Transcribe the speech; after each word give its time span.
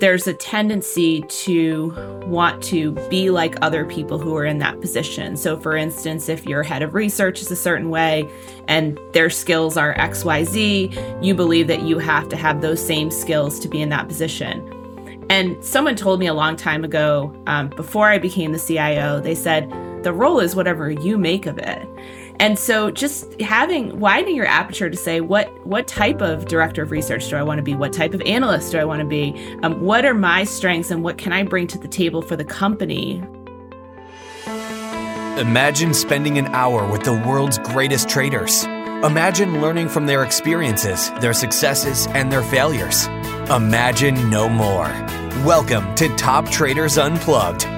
there's 0.00 0.26
a 0.26 0.34
tendency 0.34 1.22
to 1.22 1.92
want 2.26 2.62
to 2.64 2.92
be 3.08 3.30
like 3.30 3.56
other 3.62 3.84
people 3.84 4.18
who 4.18 4.36
are 4.36 4.44
in 4.44 4.58
that 4.58 4.80
position. 4.80 5.36
So, 5.36 5.58
for 5.58 5.76
instance, 5.76 6.28
if 6.28 6.46
your 6.46 6.62
head 6.62 6.82
of 6.82 6.94
research 6.94 7.40
is 7.40 7.50
a 7.50 7.56
certain 7.56 7.90
way 7.90 8.28
and 8.68 8.98
their 9.12 9.30
skills 9.30 9.76
are 9.76 9.94
XYZ, 9.94 11.24
you 11.24 11.34
believe 11.34 11.66
that 11.66 11.82
you 11.82 11.98
have 11.98 12.28
to 12.28 12.36
have 12.36 12.60
those 12.60 12.84
same 12.84 13.10
skills 13.10 13.58
to 13.60 13.68
be 13.68 13.80
in 13.80 13.88
that 13.88 14.08
position. 14.08 14.74
And 15.30 15.62
someone 15.62 15.96
told 15.96 16.20
me 16.20 16.26
a 16.26 16.34
long 16.34 16.56
time 16.56 16.84
ago, 16.84 17.34
um, 17.46 17.68
before 17.70 18.08
I 18.08 18.18
became 18.18 18.52
the 18.52 18.58
CIO, 18.58 19.20
they 19.20 19.34
said, 19.34 19.70
the 20.02 20.12
role 20.12 20.38
is 20.38 20.54
whatever 20.54 20.90
you 20.90 21.18
make 21.18 21.46
of 21.46 21.58
it. 21.58 21.86
And 22.40 22.56
so 22.56 22.90
just 22.90 23.40
having 23.40 23.98
widening 23.98 24.36
your 24.36 24.46
aperture 24.46 24.88
to 24.88 24.96
say 24.96 25.20
what 25.20 25.66
what 25.66 25.88
type 25.88 26.22
of 26.22 26.46
director 26.46 26.82
of 26.82 26.92
research 26.92 27.28
do 27.28 27.36
I 27.36 27.42
want 27.42 27.58
to 27.58 27.62
be? 27.62 27.74
What 27.74 27.92
type 27.92 28.14
of 28.14 28.22
analyst 28.22 28.70
do 28.72 28.78
I 28.78 28.84
want 28.84 29.00
to 29.00 29.06
be? 29.06 29.34
Um, 29.62 29.80
what 29.80 30.04
are 30.04 30.14
my 30.14 30.44
strengths 30.44 30.90
and 30.90 31.02
what 31.02 31.18
can 31.18 31.32
I 31.32 31.42
bring 31.42 31.66
to 31.68 31.78
the 31.78 31.88
table 31.88 32.22
for 32.22 32.36
the 32.36 32.44
company? 32.44 33.22
Imagine 35.36 35.94
spending 35.94 36.38
an 36.38 36.46
hour 36.48 36.88
with 36.90 37.02
the 37.02 37.12
world's 37.12 37.58
greatest 37.58 38.08
traders. 38.08 38.64
Imagine 38.64 39.60
learning 39.60 39.88
from 39.88 40.06
their 40.06 40.24
experiences, 40.24 41.10
their 41.20 41.32
successes, 41.32 42.06
and 42.08 42.30
their 42.30 42.42
failures. 42.42 43.06
Imagine 43.50 44.30
no 44.30 44.48
more. 44.48 44.88
Welcome 45.44 45.94
to 45.96 46.08
Top 46.16 46.48
Traders 46.48 46.98
Unplugged 46.98 47.77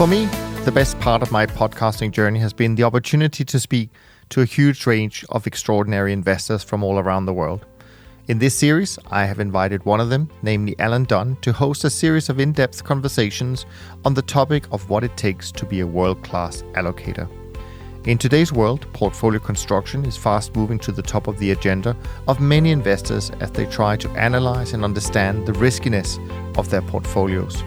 For 0.00 0.06
me, 0.06 0.24
the 0.64 0.72
best 0.72 0.98
part 0.98 1.20
of 1.20 1.30
my 1.30 1.44
podcasting 1.44 2.10
journey 2.10 2.38
has 2.38 2.54
been 2.54 2.74
the 2.74 2.84
opportunity 2.84 3.44
to 3.44 3.60
speak 3.60 3.90
to 4.30 4.40
a 4.40 4.46
huge 4.46 4.86
range 4.86 5.26
of 5.28 5.46
extraordinary 5.46 6.14
investors 6.14 6.64
from 6.64 6.82
all 6.82 6.98
around 6.98 7.26
the 7.26 7.34
world. 7.34 7.66
In 8.26 8.38
this 8.38 8.54
series, 8.54 8.98
I 9.10 9.26
have 9.26 9.40
invited 9.40 9.84
one 9.84 10.00
of 10.00 10.08
them, 10.08 10.30
namely 10.40 10.74
Alan 10.78 11.04
Dunn, 11.04 11.36
to 11.42 11.52
host 11.52 11.84
a 11.84 11.90
series 11.90 12.30
of 12.30 12.40
in 12.40 12.52
depth 12.52 12.82
conversations 12.82 13.66
on 14.06 14.14
the 14.14 14.22
topic 14.22 14.64
of 14.72 14.88
what 14.88 15.04
it 15.04 15.18
takes 15.18 15.52
to 15.52 15.66
be 15.66 15.80
a 15.80 15.86
world 15.86 16.24
class 16.24 16.62
allocator. 16.76 17.28
In 18.06 18.16
today's 18.16 18.54
world, 18.54 18.90
portfolio 18.94 19.38
construction 19.38 20.06
is 20.06 20.16
fast 20.16 20.56
moving 20.56 20.78
to 20.78 20.92
the 20.92 21.02
top 21.02 21.26
of 21.26 21.38
the 21.38 21.50
agenda 21.50 21.94
of 22.26 22.40
many 22.40 22.70
investors 22.70 23.28
as 23.40 23.50
they 23.50 23.66
try 23.66 23.98
to 23.98 24.08
analyze 24.12 24.72
and 24.72 24.82
understand 24.82 25.44
the 25.44 25.52
riskiness 25.52 26.18
of 26.56 26.70
their 26.70 26.80
portfolios 26.80 27.62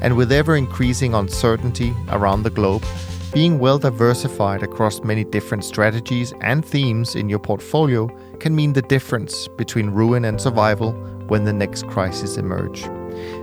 and 0.00 0.16
with 0.16 0.32
ever 0.32 0.56
increasing 0.56 1.14
uncertainty 1.14 1.94
around 2.08 2.42
the 2.42 2.50
globe, 2.50 2.84
being 3.32 3.58
well 3.58 3.78
diversified 3.78 4.62
across 4.62 5.02
many 5.02 5.24
different 5.24 5.64
strategies 5.64 6.32
and 6.40 6.64
themes 6.64 7.14
in 7.14 7.28
your 7.28 7.38
portfolio 7.38 8.08
can 8.38 8.56
mean 8.56 8.72
the 8.72 8.82
difference 8.82 9.48
between 9.48 9.90
ruin 9.90 10.24
and 10.24 10.40
survival 10.40 10.92
when 11.28 11.44
the 11.44 11.52
next 11.52 11.86
crisis 11.88 12.36
emerge. 12.36 12.82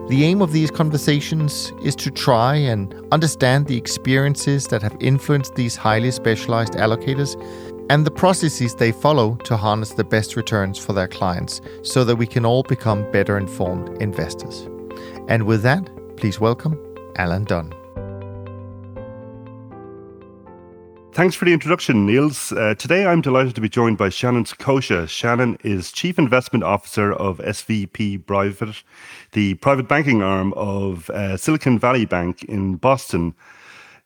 The 0.07 0.24
aim 0.24 0.41
of 0.41 0.52
these 0.52 0.72
conversations 0.72 1.72
is 1.84 1.96
to 1.97 2.09
try 2.09 2.56
and 2.56 2.96
understand 3.12 3.68
the 3.68 3.78
experiences 3.78 4.68
that 4.68 4.81
have 4.81 4.97
influenced 5.00 5.56
these 5.56 5.75
highly 5.75 6.12
specialized 6.12 6.74
allocators 6.74 7.35
and 7.90 8.06
the 8.06 8.12
processes 8.12 8.75
they 8.75 8.91
follow 8.91 9.35
to 9.44 9.56
harness 9.57 9.91
the 9.91 10.03
best 10.03 10.35
returns 10.35 10.80
for 10.80 10.94
their 10.94 11.07
clients 11.07 11.62
so 11.84 12.03
that 12.03 12.16
we 12.16 12.25
can 12.25 12.46
all 12.46 12.63
become 12.63 13.09
better 13.12 13.38
informed 13.38 14.01
investors. 14.01 14.68
And 15.28 15.44
with 15.44 15.62
that, 15.63 15.88
Please 16.18 16.40
welcome 16.40 16.80
Alan 17.18 17.44
Dunn. 17.44 17.74
Thanks 21.16 21.34
for 21.34 21.46
the 21.46 21.53
introduction, 21.53 22.06
Niels. 22.06 22.52
Uh, 22.52 22.76
today 22.76 23.06
I'm 23.06 23.22
delighted 23.22 23.56
to 23.56 23.62
be 23.62 23.70
joined 23.70 23.98
by 23.98 24.09
Shannon 24.09 24.44
Saccocia. 24.44 25.08
Shannon 25.08 25.58
is 25.64 25.94
Chief 25.94 26.20
Investment 26.20 26.66
Officer 26.66 27.14
of 27.14 27.38
SVB 27.38 28.25
Private, 28.25 28.84
the 29.31 29.54
private 29.56 29.88
banking 29.88 30.22
arm 30.22 30.52
of 30.58 31.09
uh, 31.12 31.38
Silicon 31.38 31.80
Valley 31.80 32.04
Bank 32.04 32.44
in 32.44 32.75
Boston. 32.75 33.34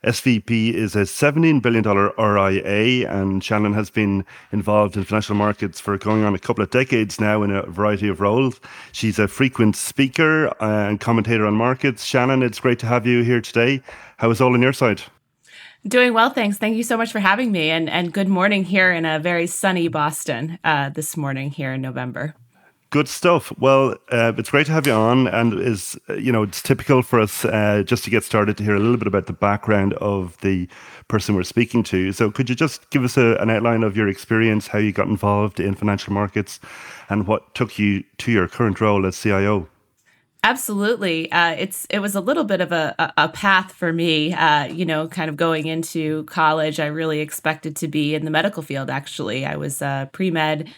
SVB 0.05 0.73
is 0.73 0.95
a 0.95 0.99
$17 0.99 1.61
billion 1.61 1.83
RIA, 1.83 3.09
and 3.11 3.43
Shannon 3.43 3.73
has 3.73 3.89
been 3.89 4.25
involved 4.53 4.95
in 4.95 5.03
financial 5.03 5.35
markets 5.35 5.81
for 5.81 5.97
going 5.97 6.23
on 6.23 6.33
a 6.33 6.39
couple 6.39 6.63
of 6.63 6.69
decades 6.69 7.19
now 7.19 7.43
in 7.43 7.51
a 7.51 7.63
variety 7.63 8.07
of 8.07 8.21
roles. 8.21 8.61
She's 8.93 9.19
a 9.19 9.27
frequent 9.27 9.75
speaker 9.75 10.53
and 10.61 11.01
commentator 11.01 11.45
on 11.45 11.55
markets. 11.55 12.05
Shannon, 12.05 12.43
it's 12.43 12.61
great 12.61 12.79
to 12.79 12.85
have 12.85 13.05
you 13.05 13.23
here 13.23 13.41
today. 13.41 13.81
How 14.17 14.29
is 14.29 14.39
all 14.39 14.53
on 14.53 14.61
your 14.61 14.71
side? 14.71 15.01
Doing 15.85 16.13
well, 16.13 16.29
thanks. 16.29 16.57
Thank 16.57 16.77
you 16.77 16.83
so 16.83 16.95
much 16.95 17.11
for 17.11 17.19
having 17.19 17.51
me, 17.51 17.69
and, 17.69 17.89
and 17.89 18.13
good 18.13 18.29
morning 18.29 18.63
here 18.63 18.93
in 18.93 19.05
a 19.05 19.19
very 19.19 19.47
sunny 19.47 19.89
Boston 19.89 20.59
uh, 20.63 20.89
this 20.89 21.17
morning 21.17 21.51
here 21.51 21.73
in 21.73 21.81
November. 21.81 22.35
Good 22.91 23.07
stuff. 23.07 23.53
Well, 23.59 23.97
uh, 24.11 24.33
it's 24.35 24.49
great 24.49 24.65
to 24.65 24.71
have 24.71 24.87
you 24.87 24.93
on, 24.93 25.27
and 25.27 25.53
is 25.53 25.95
you 26.17 26.31
know 26.31 26.41
it's 26.41 26.59
typical 26.59 27.03
for 27.03 27.19
us 27.19 27.45
uh, 27.45 27.83
just 27.85 28.03
to 28.05 28.09
get 28.09 28.23
started 28.23 28.57
to 28.57 28.63
hear 28.63 28.75
a 28.75 28.79
little 28.79 28.97
bit 28.97 29.05
about 29.05 29.27
the 29.27 29.33
background 29.33 29.93
of 29.95 30.35
the 30.41 30.67
person 31.07 31.35
we're 31.35 31.43
speaking 31.43 31.83
to. 31.83 32.11
So, 32.13 32.31
could 32.31 32.49
you 32.49 32.55
just 32.55 32.89
give 32.89 33.03
us 33.03 33.15
a, 33.15 33.35
an 33.35 33.51
outline 33.51 33.83
of 33.83 33.95
your 33.95 34.07
experience, 34.07 34.65
how 34.65 34.79
you 34.79 34.91
got 34.91 35.07
involved 35.07 35.59
in 35.59 35.75
financial 35.75 36.13
markets, 36.13 36.59
and 37.09 37.27
what 37.27 37.53
took 37.53 37.77
you 37.77 38.03
to 38.19 38.31
your 38.31 38.47
current 38.47 38.81
role 38.81 39.05
as 39.05 39.21
CIO? 39.21 39.69
Absolutely, 40.41 41.29
uh, 41.31 41.51
it's 41.51 41.85
it 41.89 41.99
was 41.99 42.15
a 42.15 42.21
little 42.21 42.45
bit 42.45 42.61
of 42.61 42.71
a, 42.71 43.13
a, 43.17 43.27
path 43.27 43.73
for 43.73 43.91
me. 43.91 44.33
Uh, 44.33 44.63
you 44.63 44.85
know, 44.85 45.07
kind 45.07 45.29
of 45.29 45.35
going 45.35 45.67
into 45.67 46.23
college, 46.23 46.79
I 46.79 46.85
really 46.85 47.19
expected 47.19 47.75
to 47.75 47.89
be 47.89 48.15
in 48.15 48.23
the 48.23 48.31
medical 48.31 48.63
field. 48.63 48.89
Actually, 48.89 49.45
I 49.45 49.57
was 49.57 49.81
uh, 49.81 50.05
pre 50.13 50.31
med 50.31 50.71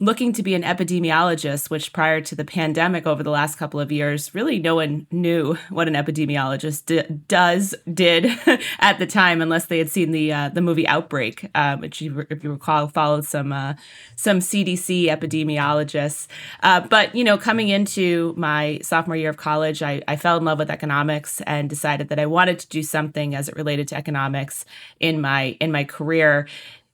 looking 0.00 0.32
to 0.32 0.42
be 0.42 0.54
an 0.54 0.62
epidemiologist, 0.62 1.70
which 1.70 1.92
prior 1.92 2.20
to 2.20 2.34
the 2.34 2.44
pandemic 2.44 3.06
over 3.06 3.22
the 3.22 3.30
last 3.30 3.56
couple 3.56 3.80
of 3.80 3.90
years, 3.90 4.34
really 4.34 4.58
no 4.58 4.76
one 4.76 5.06
knew 5.10 5.56
what 5.70 5.88
an 5.88 5.94
epidemiologist 5.94 6.86
d- 6.86 7.02
does 7.26 7.74
did 7.92 8.26
at 8.78 8.98
the 8.98 9.06
time, 9.06 9.40
unless 9.40 9.66
they 9.66 9.78
had 9.78 9.90
seen 9.90 10.12
the 10.12 10.32
uh, 10.32 10.48
the 10.50 10.60
movie 10.60 10.86
Outbreak, 10.86 11.50
uh, 11.54 11.76
which 11.76 12.00
you, 12.00 12.26
if 12.30 12.44
you 12.44 12.50
recall 12.50 12.88
followed 12.88 13.24
some 13.24 13.52
uh, 13.52 13.74
some 14.16 14.38
CDC 14.38 15.06
epidemiologists. 15.06 16.26
Uh, 16.62 16.80
but 16.80 17.14
you 17.14 17.24
know, 17.24 17.36
coming 17.36 17.68
into 17.68 18.34
my 18.36 18.78
sophomore 18.82 19.16
year 19.16 19.30
of 19.30 19.36
college, 19.36 19.82
I, 19.82 20.02
I 20.06 20.16
fell 20.16 20.36
in 20.36 20.44
love 20.44 20.58
with 20.58 20.70
economics 20.70 21.40
and 21.42 21.68
decided 21.68 22.08
that 22.08 22.18
I 22.18 22.26
wanted 22.26 22.58
to 22.60 22.68
do 22.68 22.82
something 22.82 23.34
as 23.34 23.48
it 23.48 23.56
related 23.56 23.88
to 23.88 23.96
economics 23.96 24.64
in 25.00 25.20
my 25.20 25.56
in 25.60 25.72
my 25.72 25.84
career 25.84 26.46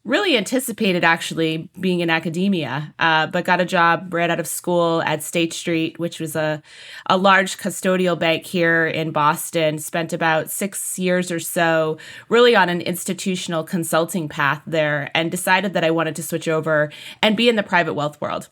really 0.04 0.36
anticipated 0.36 1.02
actually 1.02 1.70
being 1.80 2.00
in 2.00 2.10
academia, 2.10 2.94
uh, 2.98 3.26
but 3.26 3.44
got 3.44 3.60
a 3.60 3.64
job 3.64 4.12
right 4.12 4.28
out 4.28 4.38
of 4.38 4.46
school 4.46 5.02
at 5.02 5.22
State 5.22 5.52
Street, 5.52 5.98
which 5.98 6.20
was 6.20 6.36
a, 6.36 6.62
a 7.06 7.16
large 7.16 7.56
custodial 7.56 8.18
bank 8.18 8.44
here 8.44 8.86
in 8.86 9.12
Boston. 9.12 9.78
Spent 9.78 10.12
about 10.12 10.50
six 10.50 10.98
years 10.98 11.30
or 11.30 11.40
so 11.40 11.96
really 12.28 12.54
on 12.54 12.68
an 12.68 12.82
institutional 12.82 13.64
consulting 13.64 14.28
path 14.28 14.62
there 14.66 15.10
and 15.14 15.30
decided 15.30 15.72
that 15.72 15.84
I 15.84 15.90
wanted 15.90 16.16
to 16.16 16.22
switch 16.22 16.48
over 16.48 16.92
and 17.22 17.36
be 17.36 17.48
in 17.48 17.56
the 17.56 17.62
private 17.62 17.94
wealth 17.94 18.20
world. 18.20 18.50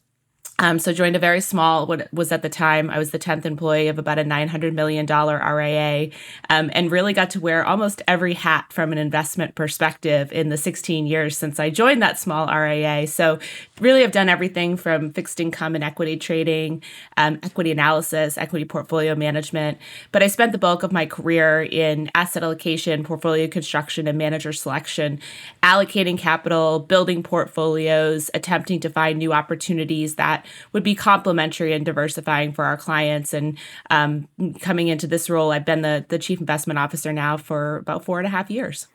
Um, 0.62 0.78
so 0.78 0.92
joined 0.92 1.16
a 1.16 1.18
very 1.18 1.40
small, 1.40 1.88
what 1.88 2.06
was 2.14 2.30
at 2.30 2.42
the 2.42 2.48
time, 2.48 2.88
I 2.88 2.96
was 2.96 3.10
the 3.10 3.18
10th 3.18 3.44
employee 3.44 3.88
of 3.88 3.98
about 3.98 4.20
a 4.20 4.24
$900 4.24 4.72
million 4.72 5.04
RIA 5.06 6.10
um, 6.50 6.70
and 6.72 6.88
really 6.88 7.12
got 7.12 7.30
to 7.30 7.40
wear 7.40 7.66
almost 7.66 8.00
every 8.06 8.34
hat 8.34 8.72
from 8.72 8.92
an 8.92 8.98
investment 8.98 9.56
perspective 9.56 10.30
in 10.30 10.50
the 10.50 10.56
16 10.56 11.04
years 11.04 11.36
since 11.36 11.58
I 11.58 11.68
joined 11.68 12.00
that 12.02 12.16
small 12.16 12.46
RIA. 12.46 13.08
So 13.08 13.40
really 13.80 14.02
have 14.02 14.12
done 14.12 14.28
everything 14.28 14.76
from 14.76 15.12
fixed 15.12 15.40
income 15.40 15.74
and 15.74 15.82
equity 15.82 16.16
trading, 16.16 16.80
um, 17.16 17.40
equity 17.42 17.72
analysis, 17.72 18.38
equity 18.38 18.64
portfolio 18.64 19.16
management. 19.16 19.78
But 20.12 20.22
I 20.22 20.28
spent 20.28 20.52
the 20.52 20.58
bulk 20.58 20.84
of 20.84 20.92
my 20.92 21.06
career 21.06 21.64
in 21.64 22.08
asset 22.14 22.44
allocation, 22.44 23.02
portfolio 23.02 23.48
construction, 23.48 24.06
and 24.06 24.16
manager 24.16 24.52
selection, 24.52 25.18
allocating 25.64 26.16
capital, 26.16 26.78
building 26.78 27.24
portfolios, 27.24 28.30
attempting 28.32 28.78
to 28.78 28.88
find 28.88 29.18
new 29.18 29.32
opportunities 29.32 30.14
that 30.14 30.46
would 30.72 30.82
be 30.82 30.94
complementary 30.94 31.72
and 31.72 31.84
diversifying 31.84 32.52
for 32.52 32.64
our 32.64 32.76
clients. 32.76 33.32
And 33.32 33.58
um, 33.90 34.28
coming 34.60 34.88
into 34.88 35.06
this 35.06 35.28
role, 35.28 35.52
I've 35.52 35.64
been 35.64 35.82
the, 35.82 36.04
the 36.08 36.18
chief 36.18 36.40
investment 36.40 36.78
officer 36.78 37.12
now 37.12 37.36
for 37.36 37.78
about 37.78 38.04
four 38.04 38.18
and 38.18 38.26
a 38.26 38.30
half 38.30 38.50
years. 38.50 38.86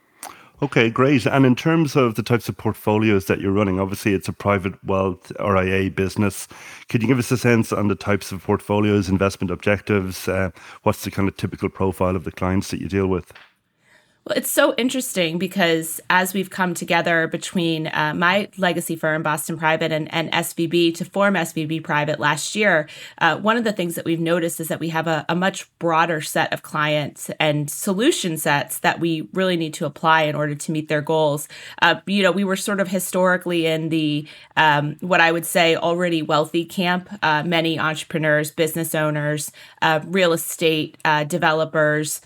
Okay, 0.60 0.90
great. 0.90 1.28
And 1.28 1.46
in 1.46 1.56
terms 1.56 1.96
of 1.96 2.16
the 2.16 2.24
types 2.24 2.50
of 2.50 2.58
portfolios 2.58 3.26
that 3.26 3.40
you're 3.40 3.52
running, 3.52 3.80
obviously 3.80 4.16
it's 4.16 4.28
a 4.28 4.34
private 4.34 4.74
wealth 4.84 5.32
RIA 5.40 5.92
business. 5.92 6.48
Could 6.90 7.04
you 7.04 7.08
give 7.08 7.20
us 7.20 7.30
a 7.32 7.38
sense 7.38 7.72
on 7.72 7.90
the 7.90 7.96
types 7.96 8.32
of 8.32 8.44
portfolios, 8.44 9.08
investment 9.08 9.52
objectives? 9.52 10.28
Uh, 10.28 10.50
what's 10.82 11.04
the 11.04 11.12
kind 11.12 11.28
of 11.30 11.38
typical 11.38 11.70
profile 11.70 12.16
of 12.16 12.24
the 12.24 12.32
clients 12.32 12.72
that 12.72 12.82
you 12.82 12.88
deal 12.88 13.06
with? 13.06 13.32
Well, 14.28 14.38
it's 14.38 14.52
so 14.52 14.76
interesting 14.76 15.38
because 15.38 16.02
as 16.10 16.34
we've 16.34 16.50
come 16.50 16.74
together 16.74 17.28
between 17.28 17.88
uh, 17.88 18.14
my 18.14 18.50
legacy 18.58 18.98
firm, 18.98 19.24
Boston 19.24 19.58
Private, 19.58 19.94
and, 19.94 20.14
and 20.14 20.30
SVB 20.34 20.96
to 20.96 21.06
form 21.06 21.36
SVB 21.36 21.82
Private 21.82 22.20
last 22.20 22.54
year, 22.54 22.90
uh, 23.20 23.38
one 23.38 23.56
of 23.56 23.64
the 23.64 23.72
things 23.72 23.96
that 23.96 24.04
we've 24.04 24.20
noticed 24.20 24.60
is 24.60 24.68
that 24.68 24.82
we 24.82 24.90
have 24.90 25.08
a, 25.08 25.26
a, 25.30 25.36
much 25.36 25.70
broader 25.80 26.20
set 26.20 26.52
of 26.52 26.62
clients 26.62 27.30
and 27.40 27.72
solution 27.72 28.36
sets 28.36 28.80
that 28.80 29.00
we 29.00 29.30
really 29.32 29.56
need 29.56 29.74
to 29.76 29.86
apply 29.86 30.24
in 30.24 30.36
order 30.36 30.56
to 30.56 30.74
meet 30.74 30.90
their 30.90 31.02
goals. 31.02 31.48
Uh, 31.82 32.02
you 32.06 32.22
know, 32.22 32.32
we 32.34 32.44
were 32.44 32.58
sort 32.58 32.82
of 32.82 32.90
historically 32.90 33.66
in 33.66 33.88
the 33.88 34.28
um, 34.58 34.98
what 35.00 35.22
I 35.22 35.32
would 35.32 35.46
say 35.46 35.78
already 35.78 36.22
wealthy 36.22 36.66
camp. 36.66 37.08
Uh, 37.24 37.44
many 37.44 37.80
entrepreneurs, 37.80 38.52
business 38.52 38.94
owners, 38.94 39.54
uh, 39.82 40.02
real 40.04 40.34
estate 40.34 40.98
uh, 41.06 41.24
developers 41.24 42.20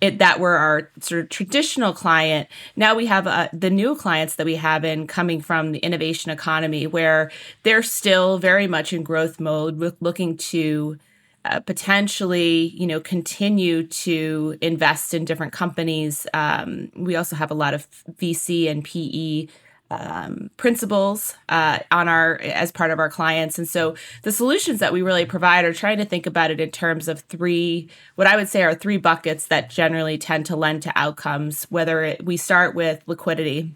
it, 0.00 0.18
that 0.18 0.40
were 0.40 0.56
our 0.56 0.90
sort 1.00 1.22
of 1.22 1.28
traditional 1.28 1.92
client. 1.92 2.48
Now 2.76 2.94
we 2.94 3.06
have 3.06 3.26
uh, 3.26 3.48
the 3.52 3.70
new 3.70 3.94
clients 3.94 4.36
that 4.36 4.46
we 4.46 4.56
have 4.56 4.84
in 4.84 5.06
coming 5.06 5.40
from 5.40 5.72
the 5.72 5.78
innovation 5.78 6.30
economy, 6.30 6.86
where 6.86 7.30
they're 7.62 7.82
still 7.82 8.38
very 8.38 8.66
much 8.66 8.92
in 8.92 9.02
growth 9.02 9.38
mode, 9.38 9.96
looking 10.00 10.36
to 10.36 10.98
uh, 11.44 11.60
potentially, 11.60 12.68
you 12.74 12.86
know, 12.86 13.00
continue 13.00 13.86
to 13.86 14.58
invest 14.60 15.14
in 15.14 15.24
different 15.24 15.52
companies. 15.52 16.26
Um, 16.34 16.90
we 16.94 17.16
also 17.16 17.36
have 17.36 17.50
a 17.50 17.54
lot 17.54 17.72
of 17.72 17.86
VC 18.20 18.70
and 18.70 18.84
PE 18.84 19.46
um, 19.90 20.50
principles 20.56 21.34
uh, 21.48 21.80
on 21.90 22.08
our 22.08 22.40
as 22.42 22.70
part 22.70 22.90
of 22.90 22.98
our 22.98 23.10
clients. 23.10 23.58
And 23.58 23.68
so 23.68 23.96
the 24.22 24.32
solutions 24.32 24.78
that 24.80 24.92
we 24.92 25.02
really 25.02 25.26
provide 25.26 25.64
are 25.64 25.74
trying 25.74 25.98
to 25.98 26.04
think 26.04 26.26
about 26.26 26.50
it 26.50 26.60
in 26.60 26.70
terms 26.70 27.08
of 27.08 27.20
three 27.20 27.88
what 28.14 28.26
i 28.26 28.36
would 28.36 28.48
say 28.48 28.62
are 28.62 28.74
three 28.74 28.96
buckets 28.96 29.46
that 29.46 29.70
generally 29.70 30.16
tend 30.16 30.46
to 30.46 30.56
lend 30.56 30.82
to 30.82 30.92
outcomes 30.96 31.64
whether 31.64 32.02
it, 32.02 32.24
we 32.24 32.36
start 32.36 32.74
with 32.74 33.02
liquidity. 33.06 33.74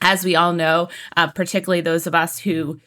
As 0.00 0.24
we 0.24 0.36
all 0.36 0.52
know 0.52 0.88
uh, 1.16 1.28
particularly 1.28 1.80
those 1.80 2.06
of 2.06 2.14
us 2.14 2.38
who 2.38 2.80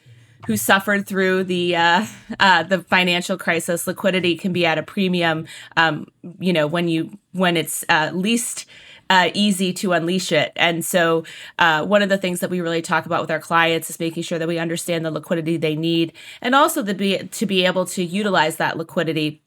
who 0.45 0.55
suffered 0.55 1.07
through 1.07 1.45
the 1.45 1.75
uh, 1.75 2.05
uh, 2.39 2.63
the 2.63 2.79
financial 2.83 3.37
crisis 3.37 3.87
liquidity 3.87 4.35
can 4.35 4.53
be 4.53 4.65
at 4.65 4.77
a 4.77 4.83
premium 4.83 5.47
um, 5.77 6.07
you 6.39 6.53
know 6.53 6.67
when 6.67 6.87
you 6.87 7.17
when 7.31 7.57
it's 7.57 7.83
uh, 7.89 8.11
least 8.13 8.65
uh, 9.09 9.29
easy 9.33 9.73
to 9.73 9.93
unleash 9.93 10.31
it. 10.31 10.51
And 10.55 10.83
so, 10.83 11.23
uh, 11.59 11.85
one 11.85 12.01
of 12.01 12.09
the 12.09 12.17
things 12.17 12.39
that 12.39 12.49
we 12.49 12.61
really 12.61 12.81
talk 12.81 13.05
about 13.05 13.21
with 13.21 13.31
our 13.31 13.39
clients 13.39 13.89
is 13.89 13.99
making 13.99 14.23
sure 14.23 14.39
that 14.39 14.47
we 14.47 14.59
understand 14.59 15.05
the 15.05 15.11
liquidity 15.11 15.57
they 15.57 15.75
need, 15.75 16.13
and 16.41 16.55
also 16.55 16.83
to 16.83 16.93
be 16.93 17.17
to 17.17 17.45
be 17.45 17.65
able 17.65 17.85
to 17.87 18.03
utilize 18.03 18.57
that 18.57 18.77
liquidity 18.77 19.41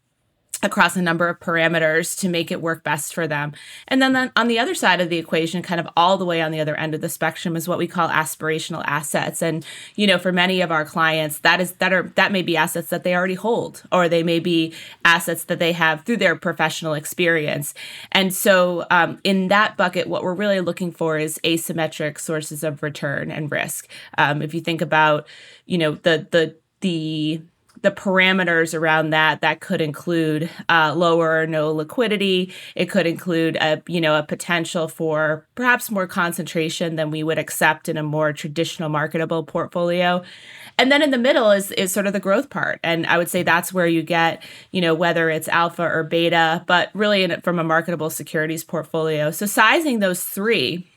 across 0.63 0.97
a 0.97 1.03
number 1.03 1.29
of 1.29 1.41
parameters 1.41 2.19
to 2.21 2.29
make 2.29 2.51
it 2.51 2.61
work 2.61 2.85
best 2.85 3.15
for 3.15 3.27
them. 3.27 3.53
And 3.89 4.03
then 4.03 4.31
on 4.37 4.49
the 4.49 4.59
other 4.59 4.75
side 4.75 5.01
of 5.01 5.09
the 5.09 5.19
equation, 5.19 5.63
kind 5.63 5.81
of 5.81 5.89
all 5.97 6.19
the 6.19 6.25
way 6.25 6.43
on 6.43 6.53
the 6.53 6.61
other 6.61 6.77
end 6.77 6.95
of 6.95 7.01
the 7.01 7.09
spectrum 7.09 7.57
is 7.57 7.69
what 7.69 7.79
we 7.79 7.87
call 7.87 8.09
aspirational 8.09 8.83
assets. 8.87 9.43
And, 9.43 9.65
you 9.97 10.07
know, 10.07 10.19
for 10.19 10.33
many 10.33 10.61
of 10.61 10.71
our 10.71 10.85
clients, 10.85 11.39
that 11.41 11.61
is 11.61 11.73
that 11.73 11.93
are 11.93 12.13
that 12.17 12.33
may 12.33 12.43
be 12.43 12.57
assets 12.57 12.89
that 12.91 13.05
they 13.05 13.15
already 13.15 13.35
hold, 13.35 13.83
or 13.91 14.09
they 14.09 14.23
may 14.23 14.39
be 14.39 14.75
assets 15.05 15.45
that 15.45 15.59
they 15.59 15.73
have 15.73 16.05
through 16.05 16.19
their 16.19 16.37
professional 16.37 16.95
experience. 16.95 17.75
And 18.13 18.35
so 18.35 18.87
um, 18.91 19.19
in 19.25 19.49
that 19.49 19.77
bucket, 19.77 20.07
what 20.07 20.23
we're 20.23 20.35
really 20.35 20.61
looking 20.61 20.93
for 20.93 21.19
is 21.19 21.41
asymmetric 21.45 22.19
sources 22.19 22.63
of 22.63 22.83
return 22.83 23.31
and 23.31 23.51
risk. 23.51 23.89
Um, 24.19 24.43
if 24.43 24.55
you 24.55 24.61
think 24.61 24.81
about, 24.81 25.27
you 25.67 25.79
know, 25.79 25.93
the 25.93 26.27
the 26.31 26.55
the 26.81 27.43
the 27.83 27.91
parameters 27.91 28.79
around 28.79 29.11
that 29.11 29.41
that 29.41 29.61
could 29.61 29.81
include 29.81 30.51
uh, 30.69 30.93
lower 30.95 31.41
or 31.41 31.47
no 31.47 31.73
liquidity. 31.73 32.53
It 32.75 32.87
could 32.87 33.07
include 33.07 33.57
a 33.57 33.83
you 33.87 34.01
know 34.01 34.19
a 34.19 34.23
potential 34.23 34.89
for 34.89 35.47
perhaps 35.55 35.91
more 35.91 36.07
concentration 36.07 36.97
than 36.97 37.11
we 37.11 37.23
would 37.23 37.39
accept 37.39 37.89
in 37.89 37.97
a 37.97 38.03
more 38.03 38.33
traditional 38.33 38.89
marketable 38.89 39.45
portfolio. 39.45 40.23
And 40.79 40.91
then 40.91 41.03
in 41.03 41.11
the 41.11 41.19
middle 41.19 41.51
is 41.51 41.71
is 41.73 41.93
sort 41.93 42.07
of 42.07 42.13
the 42.13 42.21
growth 42.21 42.51
part. 42.51 42.81
And 42.83 43.07
i 43.07 43.19
would 43.19 43.29
say 43.29 43.43
that's 43.43 43.73
where 43.73 43.87
you 43.87 44.03
get 44.03 44.43
you 44.71 44.81
know 44.81 44.95
whether 44.95 45.31
it's 45.31 45.49
alpha 45.49 45.83
or 45.83 46.05
beta 46.05 46.65
but 46.67 46.91
really 46.95 47.25
in, 47.25 47.41
from 47.41 47.59
a 47.59 47.65
marketable 47.65 48.11
securities 48.11 48.65
portfolio. 48.65 49.31
So 49.31 49.47
sizing 49.47 50.01
those 50.01 50.23
three 50.23 50.90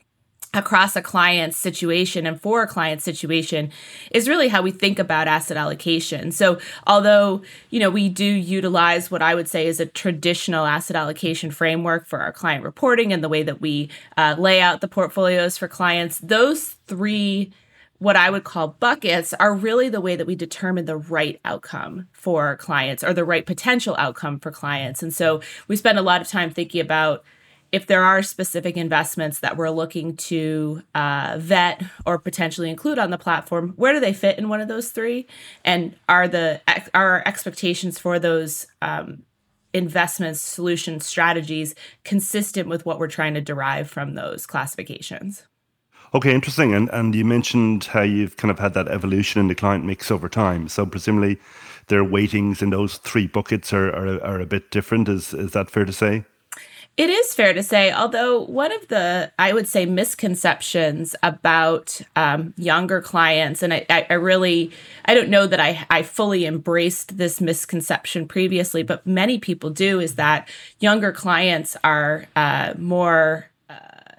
across 0.53 0.95
a 0.95 1.01
client's 1.01 1.57
situation 1.57 2.27
and 2.27 2.39
for 2.39 2.63
a 2.63 2.67
client's 2.67 3.03
situation 3.03 3.71
is 4.11 4.29
really 4.29 4.47
how 4.47 4.61
we 4.61 4.71
think 4.71 4.99
about 4.99 5.27
asset 5.27 5.57
allocation. 5.57 6.31
So, 6.31 6.59
although, 6.85 7.41
you 7.69 7.79
know, 7.79 7.89
we 7.89 8.09
do 8.09 8.25
utilize 8.25 9.09
what 9.09 9.21
I 9.21 9.33
would 9.35 9.47
say 9.47 9.65
is 9.65 9.79
a 9.79 9.85
traditional 9.85 10.65
asset 10.65 10.95
allocation 10.95 11.49
framework 11.51 12.05
for 12.05 12.19
our 12.19 12.31
client 12.31 12.63
reporting 12.63 13.11
and 13.11 13.23
the 13.23 13.29
way 13.29 13.43
that 13.43 13.61
we 13.61 13.89
uh, 14.15 14.35
lay 14.37 14.61
out 14.61 14.81
the 14.81 14.87
portfolios 14.87 15.57
for 15.57 15.67
clients, 15.67 16.19
those 16.19 16.75
three 16.87 17.51
what 18.03 18.17
I 18.17 18.29
would 18.29 18.43
call 18.43 18.75
buckets 18.81 19.33
are 19.35 19.55
really 19.55 19.87
the 19.87 20.01
way 20.01 20.17
that 20.17 20.27
we 20.27 20.35
determine 20.35 20.83
the 20.83 20.97
right 20.97 21.39
outcome 21.45 22.09
for 22.11 22.57
clients 22.57 23.01
or 23.01 23.13
the 23.13 23.23
right 23.23 23.45
potential 23.45 23.95
outcome 23.97 24.39
for 24.39 24.51
clients. 24.51 25.01
And 25.01 25.13
so 25.13 25.39
we 25.69 25.77
spend 25.77 25.97
a 25.97 26.01
lot 26.01 26.19
of 26.19 26.27
time 26.27 26.51
thinking 26.51 26.81
about 26.81 27.23
if 27.73 27.87
there 27.87 28.03
are 28.03 28.21
specific 28.21 28.77
investments 28.77 29.39
that 29.39 29.57
we're 29.57 29.71
looking 29.71 30.15
to 30.15 30.83
uh, 30.93 31.37
vet 31.39 31.81
or 32.05 32.19
potentially 32.19 32.69
include 32.69 32.99
on 32.99 33.09
the 33.09 33.17
platform, 33.17 33.73
where 33.77 33.93
do 33.93 33.99
they 33.99 34.13
fit 34.13 34.37
in 34.37 34.47
one 34.47 34.61
of 34.61 34.67
those 34.67 34.91
three? 34.91 35.25
And 35.65 35.95
are 36.07 36.27
the 36.27 36.61
are 36.93 37.15
our 37.15 37.23
expectations 37.25 37.97
for 37.97 38.19
those 38.19 38.67
um, 38.83 39.23
investment 39.73 40.37
solution 40.37 40.99
strategies 40.99 41.73
consistent 42.03 42.69
with 42.69 42.85
what 42.85 42.99
we're 42.99 43.07
trying 43.07 43.33
to 43.33 43.41
derive 43.41 43.89
from 43.89 44.13
those 44.13 44.45
classifications? 44.45 45.43
Okay, 46.13 46.31
interesting. 46.31 46.75
And 46.75 46.91
and 46.93 47.15
you 47.15 47.25
mentioned 47.25 47.85
how 47.85 48.03
you've 48.03 48.37
kind 48.37 48.51
of 48.51 48.59
had 48.59 48.75
that 48.75 48.87
evolution 48.87 49.41
in 49.41 49.47
the 49.47 49.55
client 49.55 49.83
mix 49.83 50.11
over 50.11 50.29
time. 50.29 50.67
So 50.67 50.85
presumably, 50.85 51.39
their 51.87 52.03
weightings 52.03 52.61
in 52.61 52.69
those 52.69 52.97
three 52.99 53.25
buckets 53.25 53.73
are, 53.73 53.89
are, 53.89 54.23
are 54.23 54.39
a 54.39 54.45
bit 54.45 54.69
different. 54.69 55.09
Is 55.09 55.33
is 55.33 55.53
that 55.53 55.71
fair 55.71 55.85
to 55.85 55.93
say? 55.93 56.23
It 56.95 57.09
is 57.09 57.33
fair 57.33 57.53
to 57.53 57.63
say, 57.63 57.91
although 57.91 58.41
one 58.41 58.71
of 58.71 58.87
the, 58.87 59.31
I 59.39 59.51
would 59.51 59.67
say, 59.67 59.87
misconceptions 59.87 61.15
about 61.23 61.99
um, 62.15 62.53
younger 62.55 63.01
clients, 63.01 63.63
and 63.63 63.73
I, 63.73 63.85
I, 63.89 64.13
really, 64.13 64.71
I 65.05 65.15
don't 65.15 65.29
know 65.29 65.47
that 65.47 65.59
I, 65.59 65.87
I 65.89 66.03
fully 66.03 66.45
embraced 66.45 67.17
this 67.17 67.41
misconception 67.41 68.27
previously, 68.27 68.83
but 68.83 69.07
many 69.07 69.39
people 69.39 69.71
do, 69.71 69.99
is 69.99 70.15
that 70.15 70.47
younger 70.79 71.11
clients 71.11 71.75
are 71.83 72.25
uh, 72.35 72.75
more 72.77 73.47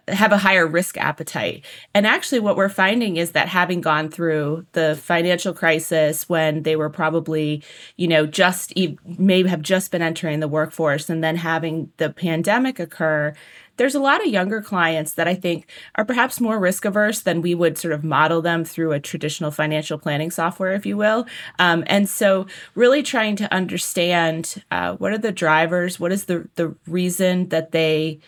have 0.08 0.32
a 0.32 0.38
higher 0.38 0.66
risk 0.66 0.96
appetite. 0.96 1.64
And 1.94 2.06
actually, 2.06 2.40
what 2.40 2.56
we're 2.56 2.68
finding 2.68 3.16
is 3.16 3.32
that 3.32 3.48
having 3.48 3.80
gone 3.80 4.10
through 4.10 4.66
the 4.72 4.98
financial 5.00 5.54
crisis 5.54 6.28
when 6.28 6.62
they 6.62 6.76
were 6.76 6.90
probably, 6.90 7.62
you 7.96 8.08
know, 8.08 8.26
just 8.26 8.74
maybe 9.04 9.48
have 9.48 9.62
just 9.62 9.90
been 9.90 10.02
entering 10.02 10.40
the 10.40 10.48
workforce 10.48 11.08
and 11.08 11.24
then 11.24 11.36
having 11.36 11.90
the 11.96 12.10
pandemic 12.10 12.78
occur, 12.78 13.32
there's 13.76 13.94
a 13.94 14.00
lot 14.00 14.20
of 14.20 14.32
younger 14.32 14.62
clients 14.62 15.14
that 15.14 15.26
I 15.26 15.34
think 15.34 15.68
are 15.96 16.04
perhaps 16.04 16.40
more 16.40 16.58
risk 16.58 16.84
averse 16.84 17.22
than 17.22 17.42
we 17.42 17.54
would 17.54 17.76
sort 17.76 17.92
of 17.94 18.04
model 18.04 18.40
them 18.40 18.64
through 18.64 18.92
a 18.92 19.00
traditional 19.00 19.50
financial 19.50 19.98
planning 19.98 20.30
software, 20.30 20.74
if 20.74 20.86
you 20.86 20.96
will. 20.96 21.26
Um, 21.58 21.82
and 21.86 22.08
so, 22.08 22.46
really 22.74 23.02
trying 23.02 23.36
to 23.36 23.52
understand 23.52 24.62
uh, 24.70 24.94
what 24.96 25.12
are 25.12 25.18
the 25.18 25.32
drivers, 25.32 25.98
what 25.98 26.12
is 26.12 26.26
the 26.26 26.48
the 26.54 26.74
reason 26.86 27.48
that 27.48 27.72
they 27.72 28.20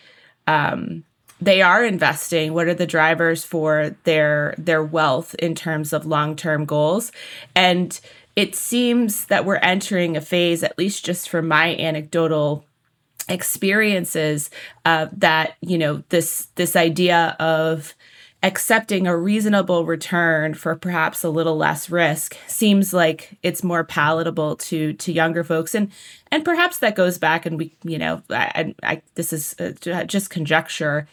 um, 0.47 1.03
they 1.39 1.61
are 1.61 1.85
investing. 1.85 2.53
What 2.53 2.67
are 2.67 2.73
the 2.73 2.87
drivers 2.87 3.45
for 3.45 3.95
their 4.03 4.55
their 4.57 4.83
wealth 4.83 5.35
in 5.35 5.55
terms 5.55 5.93
of 5.93 6.05
long-term 6.05 6.65
goals? 6.65 7.11
And 7.55 7.99
it 8.35 8.55
seems 8.55 9.25
that 9.25 9.45
we're 9.45 9.57
entering 9.57 10.15
a 10.15 10.21
phase 10.21 10.63
at 10.63 10.77
least 10.77 11.05
just 11.05 11.29
from 11.29 11.47
my 11.47 11.75
anecdotal 11.75 12.63
experiences 13.29 14.49
uh, 14.85 15.07
that 15.11 15.55
you 15.61 15.77
know 15.77 16.03
this 16.09 16.47
this 16.55 16.75
idea 16.75 17.35
of 17.39 17.93
accepting 18.43 19.07
a 19.07 19.17
reasonable 19.17 19.83
return 19.85 20.53
for 20.53 20.75
perhaps 20.75 21.23
a 21.23 21.29
little 21.29 21.57
less 21.57 21.89
risk 21.89 22.37
seems 22.45 22.93
like 22.93 23.35
it's 23.41 23.63
more 23.63 23.83
palatable 23.83 24.55
to 24.55 24.93
to 24.93 25.11
younger 25.11 25.43
folks. 25.43 25.75
And 25.75 25.91
and 26.31 26.45
perhaps 26.45 26.79
that 26.79 26.95
goes 26.95 27.17
back 27.17 27.45
and 27.45 27.57
we 27.57 27.75
you 27.83 27.97
know 27.97 28.21
I, 28.29 28.73
I 28.83 29.01
this 29.15 29.33
is 29.33 29.55
uh, 29.59 30.03
just 30.03 30.29
conjecture 30.29 31.07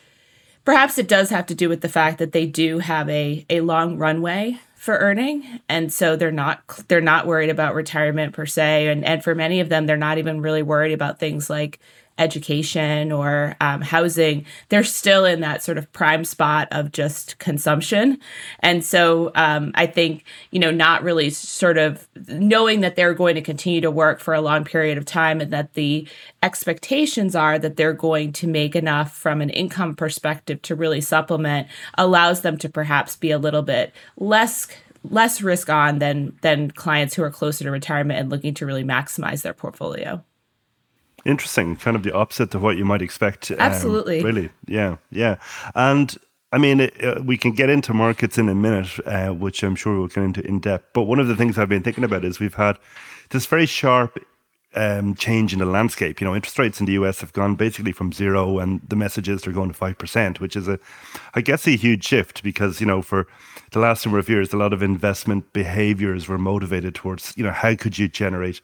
Perhaps 0.64 0.98
it 0.98 1.08
does 1.08 1.30
have 1.30 1.46
to 1.46 1.54
do 1.54 1.68
with 1.68 1.82
the 1.82 1.88
fact 1.88 2.18
that 2.18 2.32
they 2.32 2.46
do 2.46 2.78
have 2.78 3.08
a, 3.08 3.44
a 3.50 3.60
long 3.60 3.98
runway 3.98 4.58
for 4.74 4.96
earning. 4.96 5.60
And 5.68 5.92
so 5.92 6.14
they're 6.16 6.30
not 6.30 6.60
they're 6.88 7.00
not 7.00 7.26
worried 7.26 7.50
about 7.50 7.74
retirement 7.74 8.34
per 8.34 8.46
se. 8.46 8.88
And 8.88 9.04
and 9.04 9.24
for 9.24 9.34
many 9.34 9.60
of 9.60 9.68
them 9.68 9.86
they're 9.86 9.96
not 9.96 10.18
even 10.18 10.40
really 10.40 10.62
worried 10.62 10.92
about 10.92 11.18
things 11.18 11.48
like 11.48 11.80
education 12.18 13.10
or 13.10 13.56
um, 13.60 13.80
housing, 13.80 14.46
they're 14.68 14.84
still 14.84 15.24
in 15.24 15.40
that 15.40 15.62
sort 15.62 15.78
of 15.78 15.92
prime 15.92 16.24
spot 16.24 16.68
of 16.70 16.92
just 16.92 17.38
consumption. 17.38 18.18
And 18.60 18.84
so 18.84 19.32
um, 19.34 19.72
I 19.74 19.86
think, 19.86 20.24
you 20.50 20.60
know, 20.60 20.70
not 20.70 21.02
really 21.02 21.30
sort 21.30 21.76
of 21.76 22.06
knowing 22.28 22.80
that 22.80 22.96
they're 22.96 23.14
going 23.14 23.34
to 23.34 23.40
continue 23.40 23.80
to 23.80 23.90
work 23.90 24.20
for 24.20 24.34
a 24.34 24.40
long 24.40 24.64
period 24.64 24.96
of 24.96 25.04
time 25.04 25.40
and 25.40 25.52
that 25.52 25.74
the 25.74 26.06
expectations 26.42 27.34
are 27.34 27.58
that 27.58 27.76
they're 27.76 27.92
going 27.92 28.32
to 28.32 28.46
make 28.46 28.76
enough 28.76 29.16
from 29.16 29.40
an 29.40 29.50
income 29.50 29.94
perspective 29.94 30.62
to 30.62 30.74
really 30.74 31.00
supplement 31.00 31.66
allows 31.98 32.42
them 32.42 32.56
to 32.58 32.68
perhaps 32.68 33.16
be 33.16 33.30
a 33.30 33.38
little 33.38 33.62
bit 33.62 33.92
less 34.16 34.68
less 35.10 35.42
risk 35.42 35.68
on 35.68 35.98
than 35.98 36.36
than 36.40 36.70
clients 36.70 37.14
who 37.14 37.22
are 37.22 37.30
closer 37.30 37.64
to 37.64 37.70
retirement 37.70 38.18
and 38.18 38.30
looking 38.30 38.54
to 38.54 38.66
really 38.66 38.84
maximize 38.84 39.42
their 39.42 39.54
portfolio. 39.54 40.22
Interesting, 41.24 41.76
kind 41.76 41.96
of 41.96 42.02
the 42.02 42.14
opposite 42.14 42.50
to 42.50 42.58
what 42.58 42.76
you 42.76 42.84
might 42.84 43.02
expect. 43.02 43.50
Um, 43.50 43.56
Absolutely. 43.58 44.20
Um, 44.20 44.26
really, 44.26 44.50
yeah, 44.66 44.96
yeah. 45.10 45.36
And 45.74 46.16
I 46.52 46.58
mean, 46.58 46.80
it, 46.80 47.04
uh, 47.04 47.20
we 47.24 47.36
can 47.36 47.52
get 47.52 47.70
into 47.70 47.92
markets 47.94 48.38
in 48.38 48.48
a 48.48 48.54
minute, 48.54 48.98
uh, 49.06 49.30
which 49.30 49.62
I'm 49.62 49.74
sure 49.74 49.98
we'll 49.98 50.08
get 50.08 50.22
into 50.22 50.46
in 50.46 50.60
depth. 50.60 50.92
But 50.92 51.02
one 51.02 51.18
of 51.18 51.28
the 51.28 51.34
things 51.34 51.58
I've 51.58 51.68
been 51.68 51.82
thinking 51.82 52.04
about 52.04 52.24
is 52.24 52.38
we've 52.38 52.54
had 52.54 52.78
this 53.30 53.46
very 53.46 53.66
sharp 53.66 54.18
um, 54.74 55.14
change 55.14 55.52
in 55.52 55.58
the 55.58 55.66
landscape. 55.66 56.20
You 56.20 56.26
know, 56.26 56.34
interest 56.34 56.58
rates 56.58 56.78
in 56.78 56.86
the 56.86 56.92
US 56.92 57.20
have 57.20 57.32
gone 57.32 57.54
basically 57.54 57.92
from 57.92 58.12
zero, 58.12 58.58
and 58.58 58.80
the 58.88 58.96
message 58.96 59.28
is 59.28 59.42
they're 59.42 59.52
going 59.52 59.70
to 59.70 59.74
five 59.74 59.98
percent, 59.98 60.40
which 60.40 60.56
is 60.56 60.68
a, 60.68 60.78
I 61.34 61.40
guess, 61.40 61.66
a 61.66 61.76
huge 61.76 62.04
shift 62.04 62.42
because 62.42 62.80
you 62.80 62.86
know 62.86 63.02
for 63.02 63.26
the 63.72 63.78
last 63.78 64.04
number 64.04 64.18
of 64.18 64.28
years, 64.28 64.52
a 64.52 64.56
lot 64.56 64.72
of 64.72 64.82
investment 64.82 65.52
behaviors 65.52 66.28
were 66.28 66.38
motivated 66.38 66.94
towards 66.94 67.32
you 67.36 67.44
know 67.44 67.52
how 67.52 67.74
could 67.74 67.98
you 67.98 68.08
generate 68.08 68.60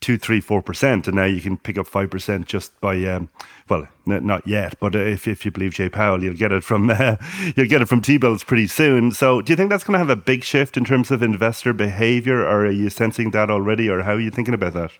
two, 0.00 0.18
three, 0.18 0.40
four 0.40 0.62
percent, 0.62 1.06
and 1.06 1.16
now 1.16 1.24
you 1.24 1.40
can 1.40 1.56
pick 1.56 1.78
up 1.78 1.86
five 1.86 2.10
percent 2.10 2.46
just 2.46 2.78
by 2.80 3.02
um, 3.04 3.28
well, 3.68 3.86
n- 4.08 4.26
not 4.26 4.46
yet, 4.46 4.78
but 4.80 4.94
if 4.94 5.28
if 5.28 5.44
you 5.44 5.50
believe 5.50 5.74
Jay 5.74 5.88
Powell, 5.88 6.22
you'll 6.22 6.34
get 6.34 6.52
it 6.52 6.64
from 6.64 6.90
uh, 6.90 7.16
you'll 7.56 7.68
get 7.68 7.82
it 7.82 7.88
from 7.88 8.02
T 8.02 8.18
bills 8.18 8.44
pretty 8.44 8.66
soon. 8.66 9.12
So, 9.12 9.40
do 9.42 9.52
you 9.52 9.56
think 9.56 9.70
that's 9.70 9.84
going 9.84 9.94
to 9.94 9.98
have 9.98 10.10
a 10.10 10.16
big 10.16 10.44
shift 10.44 10.76
in 10.76 10.84
terms 10.84 11.10
of 11.10 11.22
investor 11.22 11.72
behavior, 11.72 12.40
or 12.40 12.66
are 12.66 12.70
you 12.70 12.90
sensing 12.90 13.30
that 13.30 13.50
already, 13.50 13.88
or 13.88 14.02
how 14.02 14.12
are 14.12 14.20
you 14.20 14.30
thinking 14.30 14.54
about 14.54 14.74
that? 14.74 14.90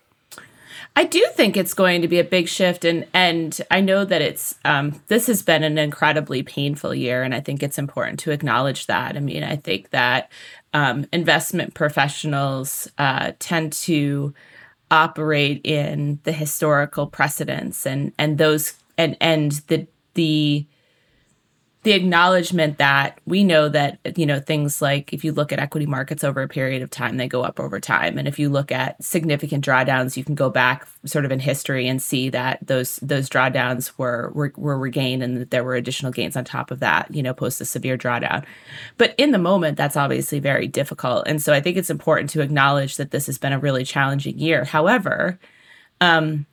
I 0.97 1.05
do 1.05 1.25
think 1.35 1.57
it's 1.57 1.73
going 1.73 2.03
to 2.03 2.09
be 2.09 2.19
a 2.19 2.25
big 2.25 2.49
shift, 2.49 2.85
and 2.85 3.07
and 3.15 3.61
I 3.71 3.81
know 3.81 4.05
that 4.05 4.21
it's 4.21 4.57
um, 4.65 5.01
this 5.07 5.29
has 5.29 5.43
been 5.43 5.63
an 5.63 5.79
incredibly 5.79 6.43
painful 6.43 6.95
year, 6.95 7.23
and 7.23 7.35
I 7.35 7.41
think 7.41 7.63
it's 7.63 7.79
important 7.79 8.19
to 8.21 8.33
acknowledge 8.33 8.87
that. 8.87 9.17
I 9.17 9.21
mean, 9.21 9.45
I 9.45 9.57
think 9.57 9.91
that 9.91 10.31
um, 10.75 11.07
investment 11.13 11.75
professionals 11.75 12.91
uh, 12.99 13.33
tend 13.39 13.73
to 13.73 14.35
operate 14.91 15.61
in 15.65 16.19
the 16.25 16.33
historical 16.33 17.07
precedents 17.07 17.87
and 17.87 18.13
and 18.19 18.39
those 18.39 18.75
and 18.99 19.17
and 19.21 19.53
the 19.69 19.87
the 20.15 20.67
the 21.83 21.93
acknowledgement 21.93 22.77
that 22.77 23.19
we 23.25 23.43
know 23.43 23.69
that 23.69 23.99
you 24.17 24.27
know 24.27 24.39
things 24.39 24.83
like 24.83 25.15
if 25.15 25.25
you 25.25 25.33
look 25.33 25.51
at 25.51 25.59
equity 25.59 25.87
markets 25.87 26.23
over 26.23 26.43
a 26.43 26.49
period 26.49 26.83
of 26.83 26.91
time 26.91 27.17
they 27.17 27.27
go 27.27 27.43
up 27.43 27.59
over 27.59 27.81
time. 27.81 28.19
And 28.19 28.29
if 28.29 28.39
you 28.39 28.51
look 28.51 28.71
at 28.71 29.03
significant 29.03 29.65
drawdowns 29.65 30.17
you 30.17 30.25
can 30.25 30.35
go 30.35 30.51
back 30.51 30.87
sort 31.07 31.25
of 31.25 31.33
in 31.33 31.41
history 31.41 31.89
and 31.89 32.03
see 32.03 32.29
that 32.31 32.59
those 32.67 32.97
those 32.97 33.31
drawdowns 33.31 33.93
were 33.97 34.31
were, 34.35 34.53
were 34.57 34.79
regained 34.79 35.23
and 35.23 35.39
that 35.39 35.51
there 35.51 35.65
were 35.65 35.75
additional 35.75 36.13
gains 36.13 36.37
on 36.37 36.45
top 36.45 36.71
of 36.71 36.81
that 36.81 37.13
you 37.15 37.23
know 37.23 37.33
post 37.33 37.61
a 37.61 37.65
severe 37.65 37.97
drawdown. 37.97 38.45
But 38.99 39.15
in 39.17 39.31
the 39.31 39.39
moment 39.39 39.79
that's 39.79 39.97
obviously 39.97 40.39
very 40.39 40.67
difficult. 40.67 41.27
And 41.27 41.41
so 41.41 41.55
i 41.55 41.61
think 41.61 41.79
it's 41.79 41.91
important 41.91 42.29
to 42.31 42.43
acknowledge 42.43 42.97
that 42.97 43.11
this 43.11 43.27
has 43.27 43.39
been 43.39 43.55
a 43.55 43.59
really 43.59 43.85
challenging 43.85 44.39
year. 44.39 44.65
However 44.65 45.39
um, 46.03 46.45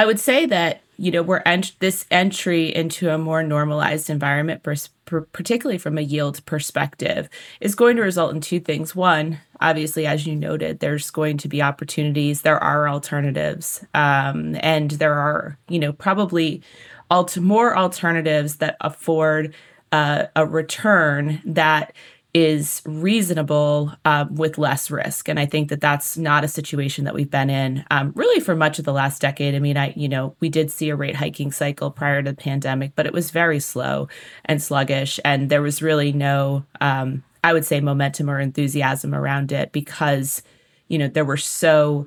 i 0.00 0.06
would 0.06 0.18
say 0.18 0.46
that 0.46 0.82
you 0.98 1.10
know 1.10 1.22
we're 1.22 1.42
ent- 1.46 1.78
this 1.78 2.04
entry 2.10 2.74
into 2.74 3.08
a 3.10 3.18
more 3.18 3.42
normalized 3.42 4.10
environment 4.10 4.62
pers- 4.62 4.90
particularly 5.32 5.78
from 5.78 5.96
a 5.96 6.02
yield 6.02 6.44
perspective 6.44 7.30
is 7.60 7.74
going 7.74 7.96
to 7.96 8.02
result 8.02 8.34
in 8.34 8.40
two 8.40 8.60
things. 8.60 8.94
One 8.94 9.38
obviously 9.60 10.06
as 10.06 10.26
you 10.26 10.36
noted 10.36 10.80
there's 10.80 11.10
going 11.10 11.36
to 11.38 11.48
be 11.48 11.62
opportunities 11.62 12.42
there 12.42 12.62
are 12.62 12.88
alternatives 12.88 13.84
um, 13.94 14.56
and 14.60 14.92
there 14.92 15.14
are 15.14 15.58
you 15.68 15.78
know 15.78 15.92
probably 15.92 16.62
alt- 17.10 17.38
more 17.38 17.76
alternatives 17.76 18.56
that 18.56 18.76
afford 18.80 19.54
uh, 19.92 20.26
a 20.36 20.46
return 20.46 21.40
that 21.44 21.94
is 22.34 22.82
reasonable 22.84 23.92
um, 24.04 24.34
with 24.34 24.58
less 24.58 24.90
risk. 24.90 25.28
And 25.28 25.40
I 25.40 25.46
think 25.46 25.70
that 25.70 25.80
that's 25.80 26.18
not 26.18 26.44
a 26.44 26.48
situation 26.48 27.04
that 27.04 27.14
we've 27.14 27.30
been 27.30 27.48
in 27.48 27.84
um, 27.90 28.12
really 28.14 28.40
for 28.40 28.54
much 28.54 28.78
of 28.78 28.84
the 28.84 28.92
last 28.92 29.22
decade. 29.22 29.54
I 29.54 29.58
mean, 29.60 29.78
I, 29.78 29.94
you 29.96 30.08
know, 30.08 30.36
we 30.38 30.50
did 30.50 30.70
see 30.70 30.90
a 30.90 30.96
rate 30.96 31.16
hiking 31.16 31.50
cycle 31.50 31.90
prior 31.90 32.22
to 32.22 32.30
the 32.30 32.36
pandemic, 32.36 32.92
but 32.94 33.06
it 33.06 33.14
was 33.14 33.30
very 33.30 33.60
slow 33.60 34.08
and 34.44 34.62
sluggish. 34.62 35.18
And 35.24 35.48
there 35.48 35.62
was 35.62 35.80
really 35.80 36.12
no, 36.12 36.64
um, 36.82 37.24
I 37.42 37.54
would 37.54 37.64
say, 37.64 37.80
momentum 37.80 38.28
or 38.28 38.40
enthusiasm 38.40 39.14
around 39.14 39.50
it 39.50 39.72
because, 39.72 40.42
you 40.88 40.98
know, 40.98 41.08
there 41.08 41.24
were 41.24 41.36
so. 41.36 42.06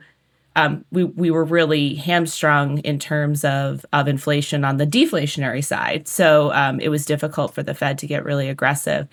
Um, 0.54 0.84
we 0.92 1.06
we 1.06 1.32
were 1.32 1.46
really 1.46 1.96
hamstrung 1.96 2.80
in 2.80 3.00
terms 3.00 3.46
of 3.46 3.86
of 3.94 4.10
inflation 4.10 4.66
on 4.66 4.75
the 4.75 4.86
deflationary 4.86 5.63
side, 5.63 6.10
so 6.10 6.51
um, 6.51 6.82
it 6.82 6.90
was 6.90 7.06
difficult 7.06 7.56
for 7.56 7.63
the 7.63 7.74
Fed 7.74 7.98
to 8.00 8.06
get 8.06 8.25
really 8.25 8.50
aggressive. 8.50 9.08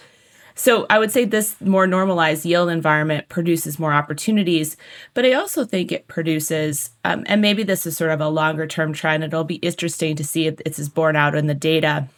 So 0.59 0.87
I 0.91 0.99
would 0.99 1.12
say 1.12 1.25
this 1.25 1.55
more 1.61 1.87
normalized 1.87 2.45
yield 2.45 2.69
environment 2.69 3.29
produces 3.29 3.79
more 3.79 3.93
opportunities, 3.93 4.77
but 5.15 5.25
I 5.25 5.35
also 5.35 5.65
think 5.65 5.93
it 5.93 6.09
produces, 6.09 6.91
um, 7.05 7.23
and 7.27 7.41
maybe 7.41 7.62
this 7.62 7.87
is 7.87 7.97
sort 7.97 8.11
of 8.11 8.21
a 8.21 8.29
longer 8.29 8.67
term 8.67 8.93
trend. 8.93 9.23
It'll 9.23 9.45
be 9.45 9.57
interesting 9.57 10.17
to 10.17 10.25
see 10.25 10.49
if 10.49 10.57
this 10.57 10.81
is 10.81 10.88
borne 10.88 11.15
out 11.15 11.37
in 11.37 11.47
the 11.47 11.55
data. 11.55 12.09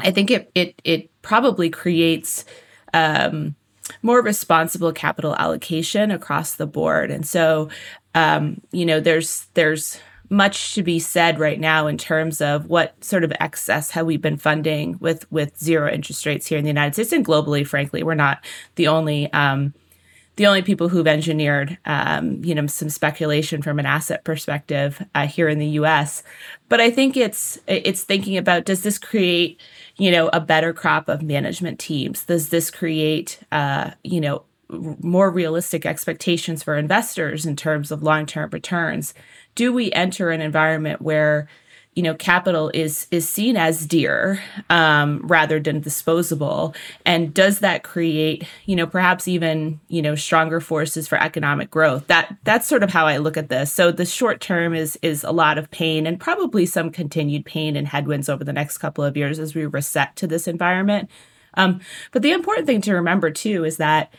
I 0.00 0.10
think 0.10 0.28
it 0.32 0.50
it 0.56 0.80
it 0.82 1.22
probably 1.22 1.70
creates 1.70 2.44
um, 2.94 3.54
more 4.02 4.22
responsible 4.22 4.92
capital 4.92 5.36
allocation 5.36 6.10
across 6.10 6.54
the 6.54 6.66
board, 6.66 7.12
and 7.12 7.24
so 7.24 7.68
um, 8.16 8.60
you 8.72 8.86
know 8.86 8.98
there's 8.98 9.46
there's 9.54 10.00
much 10.30 10.74
to 10.74 10.82
be 10.82 10.98
said 10.98 11.38
right 11.38 11.58
now 11.58 11.86
in 11.86 11.96
terms 11.96 12.40
of 12.40 12.66
what 12.66 13.02
sort 13.02 13.24
of 13.24 13.32
excess 13.40 13.90
have 13.90 14.06
we 14.06 14.16
been 14.16 14.36
funding 14.36 14.96
with 15.00 15.30
with 15.32 15.58
zero 15.58 15.90
interest 15.90 16.26
rates 16.26 16.46
here 16.46 16.58
in 16.58 16.64
the 16.64 16.70
United 16.70 16.94
States 16.94 17.12
and 17.12 17.24
globally. 17.24 17.66
Frankly, 17.66 18.02
we're 18.02 18.14
not 18.14 18.44
the 18.74 18.88
only 18.88 19.32
um, 19.32 19.72
the 20.36 20.46
only 20.46 20.62
people 20.62 20.88
who've 20.88 21.06
engineered 21.06 21.78
um, 21.84 22.44
you 22.44 22.54
know 22.54 22.66
some 22.66 22.90
speculation 22.90 23.62
from 23.62 23.78
an 23.78 23.86
asset 23.86 24.24
perspective 24.24 25.02
uh, 25.14 25.26
here 25.26 25.48
in 25.48 25.58
the 25.58 25.66
U.S. 25.66 26.22
But 26.68 26.80
I 26.80 26.90
think 26.90 27.16
it's 27.16 27.58
it's 27.66 28.04
thinking 28.04 28.36
about 28.36 28.64
does 28.64 28.82
this 28.82 28.98
create 28.98 29.60
you 29.96 30.10
know 30.10 30.28
a 30.32 30.40
better 30.40 30.72
crop 30.72 31.08
of 31.08 31.22
management 31.22 31.78
teams? 31.78 32.24
Does 32.24 32.50
this 32.50 32.70
create 32.70 33.40
uh, 33.50 33.92
you 34.04 34.20
know 34.20 34.44
more 34.70 35.30
realistic 35.30 35.86
expectations 35.86 36.62
for 36.62 36.76
investors 36.76 37.46
in 37.46 37.56
terms 37.56 37.90
of 37.90 38.02
long-term 38.02 38.50
returns 38.50 39.14
do 39.58 39.72
we 39.72 39.90
enter 39.90 40.30
an 40.30 40.40
environment 40.40 41.02
where 41.02 41.48
you 41.96 42.02
know 42.04 42.14
capital 42.14 42.70
is 42.74 43.08
is 43.10 43.28
seen 43.28 43.56
as 43.56 43.84
dear 43.84 44.40
um, 44.70 45.20
rather 45.26 45.58
than 45.58 45.80
disposable? 45.80 46.76
And 47.04 47.34
does 47.34 47.58
that 47.58 47.82
create 47.82 48.46
you 48.66 48.76
know 48.76 48.86
perhaps 48.86 49.26
even 49.26 49.80
you 49.88 50.00
know 50.00 50.14
stronger 50.14 50.60
forces 50.60 51.08
for 51.08 51.20
economic 51.20 51.72
growth? 51.72 52.06
That 52.06 52.36
that's 52.44 52.68
sort 52.68 52.84
of 52.84 52.90
how 52.90 53.08
i 53.08 53.16
look 53.16 53.36
at 53.36 53.48
this. 53.48 53.72
So 53.72 53.90
the 53.90 54.06
short 54.06 54.40
term 54.40 54.74
is 54.74 54.96
is 55.02 55.24
a 55.24 55.32
lot 55.32 55.58
of 55.58 55.68
pain 55.72 56.06
and 56.06 56.20
probably 56.20 56.64
some 56.64 56.90
continued 56.90 57.44
pain 57.44 57.74
and 57.74 57.88
headwinds 57.88 58.28
over 58.28 58.44
the 58.44 58.52
next 58.52 58.78
couple 58.78 59.02
of 59.02 59.16
years 59.16 59.40
as 59.40 59.56
we 59.56 59.66
reset 59.66 60.14
to 60.16 60.28
this 60.28 60.46
environment. 60.46 61.10
Um, 61.54 61.80
but 62.12 62.22
the 62.22 62.30
important 62.30 62.68
thing 62.68 62.80
to 62.82 62.94
remember 62.94 63.32
too 63.32 63.64
is 63.64 63.78
that 63.78 64.14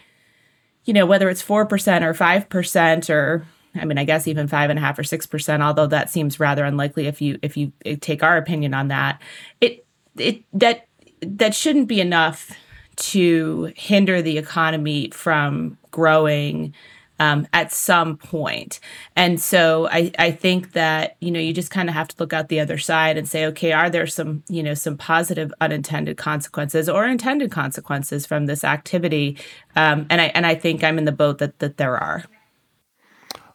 you 0.86 0.94
know, 0.94 1.06
whether 1.06 1.30
it's 1.30 1.44
4% 1.44 1.62
or 2.02 2.14
5% 2.14 3.10
or 3.12 3.46
I 3.76 3.86
mean, 3.86 3.98
I 3.98 4.04
guess 4.04 4.28
even 4.28 4.48
five 4.48 4.70
and 4.70 4.80
a 4.80 4.82
half 4.82 4.98
or 4.98 5.04
six 5.04 5.26
percent, 5.26 5.64
although 5.64 5.88
that 5.88 6.10
seems 6.10 6.40
rather 6.40 6.66
unlikely 6.66 7.08
if 7.08 7.22
you 7.22 7.40
if 7.42 7.56
you 7.56 7.72
take 8.02 8.24
our 8.24 8.38
opinion 8.38 8.74
on 8.74 8.88
that. 8.90 9.22
It 9.62 9.86
it 10.18 10.44
that 10.54 10.88
that 11.22 11.54
shouldn't 11.54 11.88
be 11.88 12.02
enough 12.02 12.52
to 12.96 13.72
hinder 13.76 14.22
the 14.22 14.38
economy 14.38 15.10
from 15.12 15.78
growing 15.92 16.74
um, 17.20 17.48
at 17.52 17.72
some 17.72 18.18
point. 18.18 18.80
And 19.16 19.40
so 19.42 19.88
I, 19.92 20.12
I 20.18 20.32
think 20.32 20.72
that, 20.72 21.18
you 21.20 21.32
know, 21.32 21.40
you 21.40 21.54
just 21.54 21.72
kind 21.72 21.90
of 21.90 21.96
have 21.96 22.08
to 22.10 22.16
look 22.18 22.32
out 22.32 22.48
the 22.48 22.62
other 22.62 22.78
side 22.78 23.18
and 23.18 23.28
say, 23.28 23.46
okay, 23.48 23.74
are 23.74 23.90
there 23.90 24.08
some, 24.08 24.44
you 24.48 24.64
know, 24.64 24.74
some 24.74 24.98
positive 24.98 25.54
unintended 25.60 26.18
consequences 26.18 26.88
or 26.88 27.06
intended 27.06 27.52
consequences 27.52 28.26
from 28.26 28.46
this 28.46 28.64
activity? 28.64 29.38
Um, 29.76 30.08
and 30.10 30.22
I 30.22 30.26
and 30.28 30.46
I 30.46 30.56
think 30.56 30.84
I'm 30.84 30.98
in 30.98 31.06
the 31.06 31.12
boat 31.12 31.40
that 31.40 31.60
that 31.60 31.78
there 31.78 31.98
are. 31.98 32.24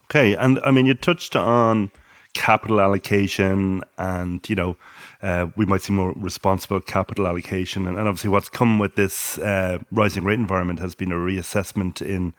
Okay. 0.05 0.35
And 0.37 0.61
I 0.65 0.71
mean 0.71 0.87
you 0.87 0.95
touched 0.95 1.37
on 1.37 1.91
capital 2.35 2.81
allocation 2.81 3.83
and, 3.97 4.47
you 4.49 4.57
know, 4.57 4.77
uh, 5.23 5.47
we 5.57 5.65
might 5.65 5.81
see 5.81 5.93
more 5.93 6.13
responsible 6.17 6.81
capital 6.81 7.27
allocation. 7.27 7.87
And, 7.87 7.97
and 7.97 8.07
obviously, 8.07 8.31
what's 8.31 8.51
come 8.51 8.79
with 8.79 8.97
this 8.97 9.39
uh, 9.39 9.79
rising 9.91 10.25
rate 10.25 10.39
environment 10.39 10.81
has 10.81 10.95
been 10.95 11.13
a 11.13 11.17
reassessment 11.17 12.03
in 12.03 12.35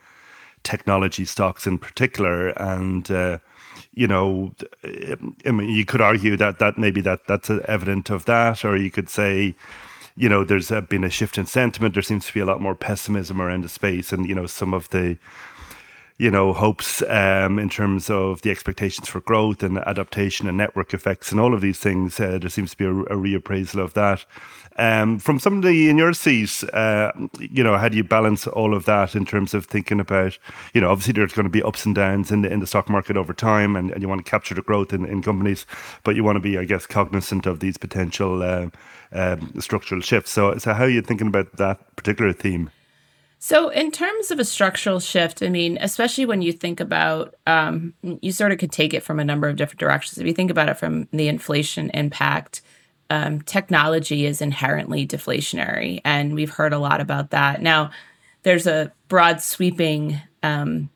technology 0.64 1.26
stocks 1.26 1.66
in 1.66 1.80
particular. 1.80 2.50
And 2.50 3.10
uh, 3.10 3.40
you 3.94 4.08
know, 4.08 4.54
I 4.84 5.52
mean, 5.52 5.70
you 5.70 5.86
could 5.86 6.02
argue 6.02 6.38
that 6.38 6.60
that 6.60 6.78
maybe 6.78 7.02
that 7.02 7.26
that's 7.28 7.50
evident 7.50 8.10
of 8.10 8.26
that, 8.26 8.64
or 8.64 8.78
you 8.78 8.92
could 8.92 9.10
say, 9.10 9.56
you 10.16 10.30
know, 10.30 10.44
there's 10.44 10.70
been 10.90 11.04
a 11.04 11.10
shift 11.10 11.38
in 11.38 11.46
sentiment. 11.46 11.96
There 11.96 12.04
seems 12.04 12.28
to 12.28 12.34
be 12.34 12.40
a 12.40 12.46
lot 12.46 12.62
more 12.62 12.76
pessimism 12.76 13.42
around 13.42 13.64
the 13.64 13.70
space, 13.70 14.12
and 14.12 14.28
you 14.28 14.36
know, 14.36 14.46
some 14.46 14.74
of 14.74 14.90
the 14.90 15.18
you 16.18 16.32
know, 16.32 16.54
hopes 16.54 17.02
um, 17.04 17.60
in 17.60 17.70
terms 17.70 18.10
of 18.10 18.42
the 18.42 18.50
expectations 18.50 19.08
for 19.10 19.20
growth 19.20 19.62
and 19.62 19.78
adaptation 19.80 20.48
and 20.48 20.58
network 20.58 20.94
effects 20.94 21.32
and 21.32 21.42
all 21.42 21.54
of 21.54 21.60
these 21.60 21.80
things. 21.80 22.20
Uh, 22.20 22.38
there 22.38 22.50
seems 22.50 22.72
to 22.72 22.78
be 22.78 22.86
a, 22.86 22.92
a 22.92 23.18
reappraisal 23.18 23.84
of 23.84 23.94
that. 23.96 24.24
Um, 24.78 25.20
from 25.20 25.40
somebody 25.40 25.90
in 25.90 25.98
your 25.98 26.14
seat, 26.14 26.64
uh, 26.74 27.12
you 27.40 27.64
know, 27.64 27.78
how 27.78 27.88
do 27.88 27.96
you 27.96 28.04
balance 28.04 28.46
all 28.46 28.74
of 28.74 28.86
that 28.86 29.16
in 29.16 29.26
terms 29.26 29.54
of 29.54 29.66
thinking 29.66 30.00
about, 30.02 30.38
you 30.74 30.82
know, 30.82 30.90
obviously 30.90 31.14
there's 31.14 31.34
going 31.34 31.46
to 31.46 31.50
be 31.50 31.64
ups 31.64 31.86
and 31.86 31.96
downs 31.96 32.32
in 32.32 32.42
the 32.42 32.52
in 32.52 32.60
the 32.60 32.68
stock 32.68 32.90
market 32.90 33.16
over 33.16 33.34
time, 33.34 33.76
and, 33.78 33.92
and 33.92 34.02
you 34.02 34.10
want 34.10 34.24
to 34.24 34.30
capture 34.30 34.54
the 34.54 34.62
growth 34.62 34.92
in, 34.92 35.06
in 35.06 35.22
companies, 35.22 35.66
but 36.04 36.16
you 36.16 36.24
want 36.26 36.36
to 36.36 36.42
be, 36.42 36.58
I 36.58 36.66
guess, 36.66 36.86
cognizant 36.86 37.46
of 37.46 37.62
these 37.62 37.78
potential 37.78 38.44
uh, 38.44 38.68
um, 39.14 39.54
structural 39.62 40.02
shifts. 40.02 40.32
So, 40.32 40.58
so 40.58 40.74
how 40.74 40.84
are 40.84 40.90
you 40.90 41.02
thinking 41.02 41.28
about 41.28 41.54
that 41.54 41.96
particular 41.96 42.34
theme? 42.34 42.70
So, 43.38 43.70
in 43.70 43.92
terms 43.92 44.32
of 44.32 44.40
a 44.40 44.46
structural 44.46 45.00
shift, 45.00 45.44
I 45.44 45.50
mean, 45.50 45.78
especially 45.80 46.26
when 46.26 46.42
you 46.42 46.52
think 46.52 46.80
about, 46.80 47.36
um, 47.46 47.94
you 48.02 48.32
sort 48.32 48.52
of 48.52 48.58
could 48.58 48.72
take 48.72 48.94
it 48.94 49.04
from 49.04 49.20
a 49.20 49.26
number 49.26 49.48
of 49.48 49.56
different 49.56 49.80
directions. 49.80 50.18
If 50.18 50.26
you 50.26 50.34
think 50.34 50.52
about 50.52 50.70
it 50.70 50.78
from 50.78 51.08
the 51.12 51.28
inflation 51.28 51.90
impact, 51.92 52.62
um, 53.10 53.42
technology 53.42 54.26
is 54.26 54.42
inherently 54.42 55.06
deflationary, 55.06 56.02
and 56.04 56.34
we've 56.34 56.50
heard 56.50 56.74
a 56.74 56.80
lot 56.80 57.02
about 57.02 57.32
that. 57.32 57.62
Now, 57.62 57.92
there's 58.44 58.68
a 58.68 58.92
broad 59.10 59.42
sweeping 59.42 60.20
um, 60.42 60.90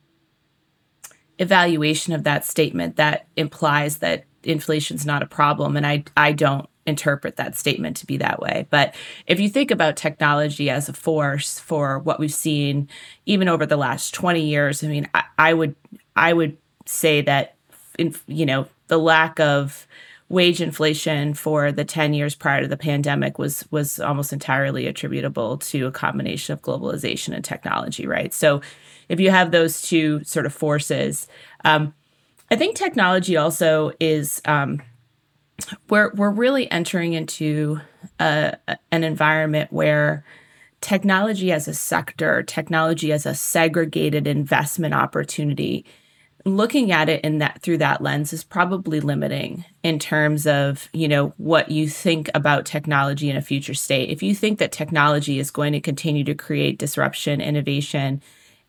evaluation 1.38 2.12
of 2.14 2.24
that 2.24 2.44
statement 2.44 2.96
that 2.96 3.26
implies 3.36 3.98
that 3.98 4.24
inflation's 4.42 5.06
not 5.06 5.22
a 5.22 5.26
problem, 5.26 5.76
and 5.76 5.86
I 5.86 6.04
I 6.16 6.32
don't 6.32 6.68
interpret 6.90 7.36
that 7.36 7.56
statement 7.56 7.96
to 7.96 8.06
be 8.06 8.18
that 8.18 8.40
way. 8.40 8.66
But 8.68 8.94
if 9.26 9.40
you 9.40 9.48
think 9.48 9.70
about 9.70 9.96
technology 9.96 10.68
as 10.68 10.88
a 10.88 10.92
force 10.92 11.58
for 11.58 11.98
what 12.00 12.20
we've 12.20 12.32
seen, 12.32 12.88
even 13.24 13.48
over 13.48 13.64
the 13.64 13.78
last 13.78 14.12
20 14.12 14.42
years, 14.42 14.84
I 14.84 14.88
mean, 14.88 15.08
I, 15.14 15.22
I 15.38 15.54
would 15.54 15.74
I 16.14 16.34
would 16.34 16.58
say 16.84 17.22
that, 17.22 17.54
in, 17.98 18.14
you 18.26 18.44
know, 18.44 18.66
the 18.88 18.98
lack 18.98 19.40
of 19.40 19.86
wage 20.28 20.60
inflation 20.60 21.34
for 21.34 21.72
the 21.72 21.84
10 21.84 22.14
years 22.14 22.34
prior 22.34 22.62
to 22.62 22.68
the 22.68 22.76
pandemic 22.76 23.38
was 23.38 23.64
was 23.70 23.98
almost 23.98 24.32
entirely 24.32 24.86
attributable 24.86 25.58
to 25.58 25.86
a 25.86 25.92
combination 25.92 26.52
of 26.52 26.62
globalization 26.62 27.34
and 27.34 27.44
technology 27.44 28.06
right 28.06 28.32
so 28.32 28.60
if 29.08 29.18
you 29.18 29.30
have 29.30 29.50
those 29.50 29.82
two 29.82 30.22
sort 30.22 30.46
of 30.46 30.54
forces 30.54 31.26
um, 31.64 31.92
i 32.48 32.54
think 32.54 32.76
technology 32.76 33.36
also 33.36 33.90
is 33.98 34.40
um, 34.44 34.80
we're 35.88 36.12
we're 36.14 36.30
really 36.30 36.70
entering 36.70 37.12
into 37.12 37.80
a, 38.18 38.56
an 38.90 39.04
environment 39.04 39.72
where 39.72 40.24
technology 40.80 41.52
as 41.52 41.68
a 41.68 41.74
sector, 41.74 42.42
technology 42.42 43.12
as 43.12 43.26
a 43.26 43.34
segregated 43.34 44.26
investment 44.26 44.94
opportunity, 44.94 45.84
looking 46.44 46.90
at 46.90 47.08
it 47.08 47.22
in 47.22 47.38
that 47.38 47.60
through 47.60 47.78
that 47.78 48.00
lens 48.00 48.32
is 48.32 48.44
probably 48.44 49.00
limiting 49.00 49.64
in 49.82 49.98
terms 49.98 50.46
of 50.46 50.88
you 50.92 51.06
know 51.06 51.34
what 51.36 51.70
you 51.70 51.88
think 51.88 52.30
about 52.34 52.64
technology 52.64 53.28
in 53.28 53.36
a 53.36 53.42
future 53.42 53.74
state. 53.74 54.10
If 54.10 54.22
you 54.22 54.34
think 54.34 54.58
that 54.58 54.72
technology 54.72 55.38
is 55.38 55.50
going 55.50 55.72
to 55.72 55.80
continue 55.80 56.24
to 56.24 56.34
create 56.34 56.78
disruption, 56.78 57.40
innovation, 57.40 58.22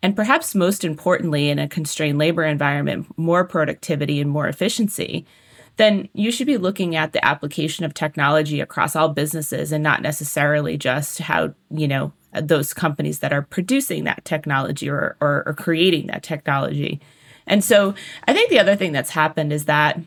and 0.03 0.15
perhaps 0.15 0.55
most 0.55 0.83
importantly 0.83 1.49
in 1.49 1.59
a 1.59 1.69
constrained 1.69 2.17
labor 2.17 2.43
environment, 2.43 3.07
more 3.17 3.45
productivity 3.45 4.19
and 4.19 4.29
more 4.29 4.47
efficiency 4.47 5.25
then 5.81 6.09
you 6.13 6.31
should 6.31 6.47
be 6.47 6.57
looking 6.57 6.95
at 6.95 7.13
the 7.13 7.23
application 7.25 7.85
of 7.85 7.93
technology 7.93 8.59
across 8.59 8.95
all 8.95 9.09
businesses 9.09 9.71
and 9.71 9.83
not 9.83 10.01
necessarily 10.01 10.77
just 10.77 11.19
how, 11.19 11.53
you 11.69 11.87
know, 11.87 12.13
those 12.33 12.73
companies 12.73 13.19
that 13.19 13.33
are 13.33 13.41
producing 13.41 14.05
that 14.05 14.23
technology 14.23 14.89
or, 14.89 15.17
or, 15.19 15.43
or 15.45 15.53
creating 15.53 16.07
that 16.07 16.23
technology. 16.23 17.01
And 17.47 17.63
so 17.63 17.93
I 18.27 18.33
think 18.33 18.49
the 18.49 18.59
other 18.59 18.75
thing 18.75 18.91
that's 18.91 19.09
happened 19.09 19.51
is 19.51 19.65
that 19.65 19.99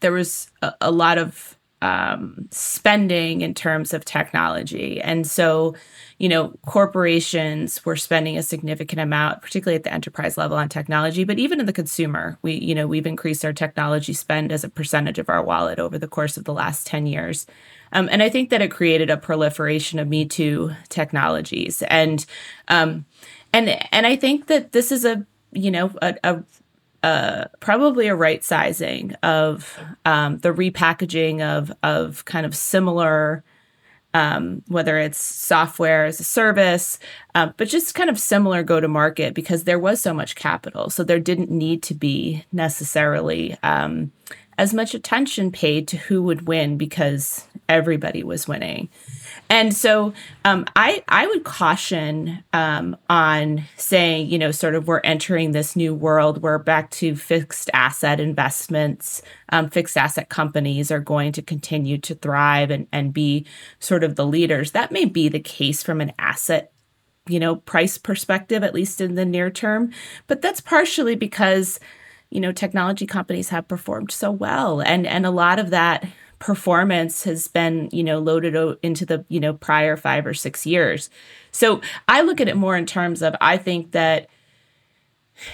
there 0.00 0.12
was 0.12 0.50
a, 0.62 0.74
a 0.80 0.90
lot 0.90 1.18
of 1.18 1.58
um, 1.84 2.48
spending 2.50 3.42
in 3.42 3.52
terms 3.52 3.92
of 3.92 4.06
technology. 4.06 5.02
And 5.02 5.26
so, 5.26 5.74
you 6.16 6.30
know, 6.30 6.54
corporations 6.64 7.84
were 7.84 7.94
spending 7.94 8.38
a 8.38 8.42
significant 8.42 9.02
amount, 9.02 9.42
particularly 9.42 9.76
at 9.76 9.82
the 9.82 9.92
enterprise 9.92 10.38
level 10.38 10.56
on 10.56 10.70
technology, 10.70 11.24
but 11.24 11.38
even 11.38 11.60
in 11.60 11.66
the 11.66 11.74
consumer, 11.74 12.38
we, 12.40 12.54
you 12.54 12.74
know, 12.74 12.86
we've 12.86 13.06
increased 13.06 13.44
our 13.44 13.52
technology 13.52 14.14
spend 14.14 14.50
as 14.50 14.64
a 14.64 14.70
percentage 14.70 15.18
of 15.18 15.28
our 15.28 15.44
wallet 15.44 15.78
over 15.78 15.98
the 15.98 16.08
course 16.08 16.38
of 16.38 16.44
the 16.44 16.54
last 16.54 16.86
10 16.86 17.04
years. 17.04 17.46
Um, 17.92 18.08
and 18.10 18.22
I 18.22 18.30
think 18.30 18.48
that 18.48 18.62
it 18.62 18.70
created 18.70 19.10
a 19.10 19.18
proliferation 19.18 19.98
of 19.98 20.08
Me 20.08 20.24
Too 20.24 20.72
technologies. 20.88 21.82
And, 21.82 22.24
um, 22.68 23.04
and, 23.52 23.78
and 23.92 24.06
I 24.06 24.16
think 24.16 24.46
that 24.46 24.72
this 24.72 24.90
is 24.90 25.04
a, 25.04 25.26
you 25.52 25.70
know, 25.70 25.92
a, 26.00 26.16
a 26.24 26.42
uh, 27.04 27.48
probably 27.60 28.06
a 28.06 28.14
right 28.14 28.42
sizing 28.42 29.12
of 29.22 29.78
um, 30.06 30.38
the 30.38 30.48
repackaging 30.48 31.42
of 31.42 31.70
of 31.82 32.24
kind 32.24 32.46
of 32.46 32.56
similar, 32.56 33.44
um, 34.14 34.62
whether 34.68 34.96
it's 34.96 35.18
software 35.18 36.06
as 36.06 36.18
a 36.18 36.24
service, 36.24 36.98
uh, 37.34 37.50
but 37.58 37.68
just 37.68 37.94
kind 37.94 38.08
of 38.08 38.18
similar 38.18 38.62
go 38.62 38.80
to 38.80 38.88
market 38.88 39.34
because 39.34 39.64
there 39.64 39.78
was 39.78 40.00
so 40.00 40.14
much 40.14 40.34
capital, 40.34 40.88
so 40.88 41.04
there 41.04 41.20
didn't 41.20 41.50
need 41.50 41.82
to 41.82 41.92
be 41.92 42.42
necessarily 42.52 43.54
um, 43.62 44.10
as 44.56 44.72
much 44.72 44.94
attention 44.94 45.52
paid 45.52 45.86
to 45.86 45.98
who 45.98 46.22
would 46.22 46.46
win 46.46 46.78
because 46.78 47.46
everybody 47.68 48.24
was 48.24 48.48
winning. 48.48 48.88
And 49.50 49.74
so 49.74 50.12
um, 50.44 50.64
I 50.74 51.04
I 51.08 51.26
would 51.26 51.44
caution 51.44 52.42
um, 52.52 52.96
on 53.10 53.64
saying 53.76 54.28
you 54.28 54.38
know 54.38 54.50
sort 54.50 54.74
of 54.74 54.88
we're 54.88 55.00
entering 55.00 55.52
this 55.52 55.76
new 55.76 55.94
world. 55.94 56.42
We're 56.42 56.58
back 56.58 56.90
to 56.92 57.14
fixed 57.14 57.70
asset 57.72 58.20
investments. 58.20 59.22
Um, 59.50 59.68
fixed 59.68 59.96
asset 59.96 60.28
companies 60.28 60.90
are 60.90 61.00
going 61.00 61.32
to 61.32 61.42
continue 61.42 61.98
to 61.98 62.14
thrive 62.14 62.70
and 62.70 62.86
and 62.92 63.12
be 63.12 63.46
sort 63.78 64.02
of 64.02 64.16
the 64.16 64.26
leaders. 64.26 64.72
That 64.72 64.92
may 64.92 65.04
be 65.04 65.28
the 65.28 65.40
case 65.40 65.82
from 65.82 66.00
an 66.00 66.12
asset 66.18 66.72
you 67.28 67.40
know 67.40 67.56
price 67.56 67.96
perspective 67.98 68.62
at 68.62 68.74
least 68.74 69.00
in 69.00 69.14
the 69.14 69.24
near 69.24 69.50
term, 69.50 69.92
but 70.26 70.42
that's 70.42 70.60
partially 70.60 71.16
because 71.16 71.78
you 72.30 72.40
know 72.40 72.52
technology 72.52 73.06
companies 73.06 73.50
have 73.50 73.68
performed 73.68 74.10
so 74.10 74.30
well 74.30 74.80
and 74.80 75.06
and 75.06 75.24
a 75.24 75.30
lot 75.30 75.58
of 75.58 75.70
that 75.70 76.04
performance 76.38 77.24
has 77.24 77.48
been 77.48 77.88
you 77.92 78.04
know 78.04 78.18
loaded 78.18 78.78
into 78.82 79.06
the 79.06 79.24
you 79.28 79.40
know 79.40 79.54
prior 79.54 79.96
5 79.96 80.26
or 80.26 80.34
6 80.34 80.66
years 80.66 81.10
so 81.50 81.80
i 82.08 82.20
look 82.20 82.40
at 82.40 82.48
it 82.48 82.56
more 82.56 82.76
in 82.76 82.86
terms 82.86 83.22
of 83.22 83.34
i 83.40 83.56
think 83.56 83.92
that 83.92 84.28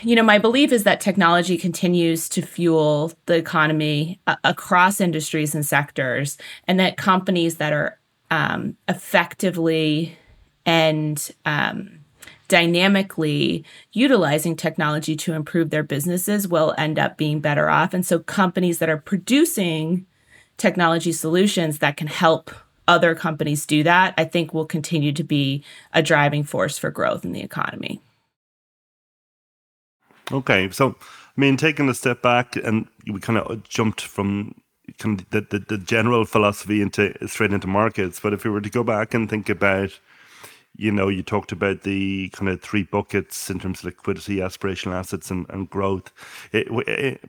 you 0.02 0.14
know 0.14 0.22
my 0.22 0.38
belief 0.38 0.72
is 0.72 0.84
that 0.84 1.00
technology 1.00 1.56
continues 1.56 2.28
to 2.28 2.42
fuel 2.42 3.12
the 3.26 3.34
economy 3.34 4.20
uh, 4.26 4.36
across 4.44 5.00
industries 5.00 5.54
and 5.54 5.64
sectors 5.64 6.36
and 6.66 6.78
that 6.78 6.96
companies 6.96 7.56
that 7.56 7.72
are 7.72 7.98
um, 8.30 8.76
effectively 8.88 10.16
and 10.66 11.30
um, 11.46 12.00
dynamically 12.50 13.64
utilizing 13.92 14.56
technology 14.56 15.16
to 15.16 15.32
improve 15.32 15.70
their 15.70 15.84
businesses 15.84 16.48
will 16.48 16.74
end 16.76 16.98
up 16.98 17.16
being 17.16 17.40
better 17.40 17.70
off. 17.70 17.94
And 17.94 18.04
so 18.04 18.18
companies 18.18 18.80
that 18.80 18.88
are 18.88 18.98
producing 18.98 20.04
technology 20.60 21.12
solutions 21.12 21.78
that 21.78 21.96
can 21.96 22.06
help 22.06 22.50
other 22.86 23.14
companies 23.14 23.66
do 23.66 23.82
that, 23.82 24.14
I 24.18 24.24
think 24.24 24.52
will 24.52 24.66
continue 24.66 25.12
to 25.12 25.24
be 25.24 25.64
a 25.92 26.02
driving 26.02 26.44
force 26.44 26.78
for 26.78 26.90
growth 26.90 27.24
in 27.24 27.32
the 27.32 27.40
economy. 27.40 28.00
Okay. 30.32 30.70
So, 30.70 30.96
I 31.00 31.40
mean, 31.40 31.56
taking 31.56 31.88
a 31.88 31.94
step 31.94 32.22
back 32.22 32.56
and 32.56 32.86
we 33.06 33.20
kind 33.20 33.38
of 33.38 33.64
jumped 33.64 34.02
from 34.02 34.54
kind 34.98 35.20
of 35.20 35.30
the, 35.30 35.40
the, 35.40 35.58
the 35.60 35.78
general 35.78 36.24
philosophy 36.24 36.82
into 36.82 37.14
straight 37.26 37.52
into 37.52 37.66
markets. 37.66 38.20
But 38.20 38.32
if 38.32 38.44
we 38.44 38.50
were 38.50 38.60
to 38.60 38.70
go 38.70 38.84
back 38.84 39.14
and 39.14 39.28
think 39.28 39.48
about 39.48 39.98
you 40.76 40.92
know, 40.92 41.08
you 41.08 41.22
talked 41.22 41.52
about 41.52 41.82
the 41.82 42.30
kind 42.30 42.48
of 42.48 42.62
three 42.62 42.84
buckets 42.84 43.50
in 43.50 43.58
terms 43.58 43.80
of 43.80 43.86
liquidity, 43.86 44.36
aspirational 44.36 44.94
assets, 44.94 45.30
and, 45.30 45.46
and 45.50 45.68
growth. 45.68 46.12
It, 46.52 46.68
it, 46.88 47.20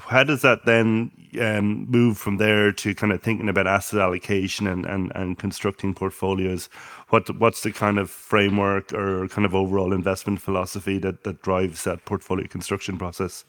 how 0.00 0.22
does 0.22 0.42
that 0.42 0.64
then 0.64 1.10
um, 1.40 1.90
move 1.90 2.18
from 2.18 2.36
there 2.36 2.72
to 2.72 2.94
kind 2.94 3.12
of 3.12 3.22
thinking 3.22 3.48
about 3.48 3.66
asset 3.66 4.00
allocation 4.00 4.66
and, 4.66 4.86
and, 4.86 5.12
and 5.14 5.38
constructing 5.38 5.92
portfolios? 5.92 6.68
What 7.08 7.34
what's 7.38 7.62
the 7.62 7.72
kind 7.72 7.98
of 7.98 8.10
framework 8.10 8.92
or 8.92 9.28
kind 9.28 9.44
of 9.44 9.54
overall 9.54 9.92
investment 9.92 10.40
philosophy 10.40 10.98
that, 10.98 11.24
that 11.24 11.42
drives 11.42 11.84
that 11.84 12.04
portfolio 12.04 12.46
construction 12.46 12.96
process? 12.96 13.44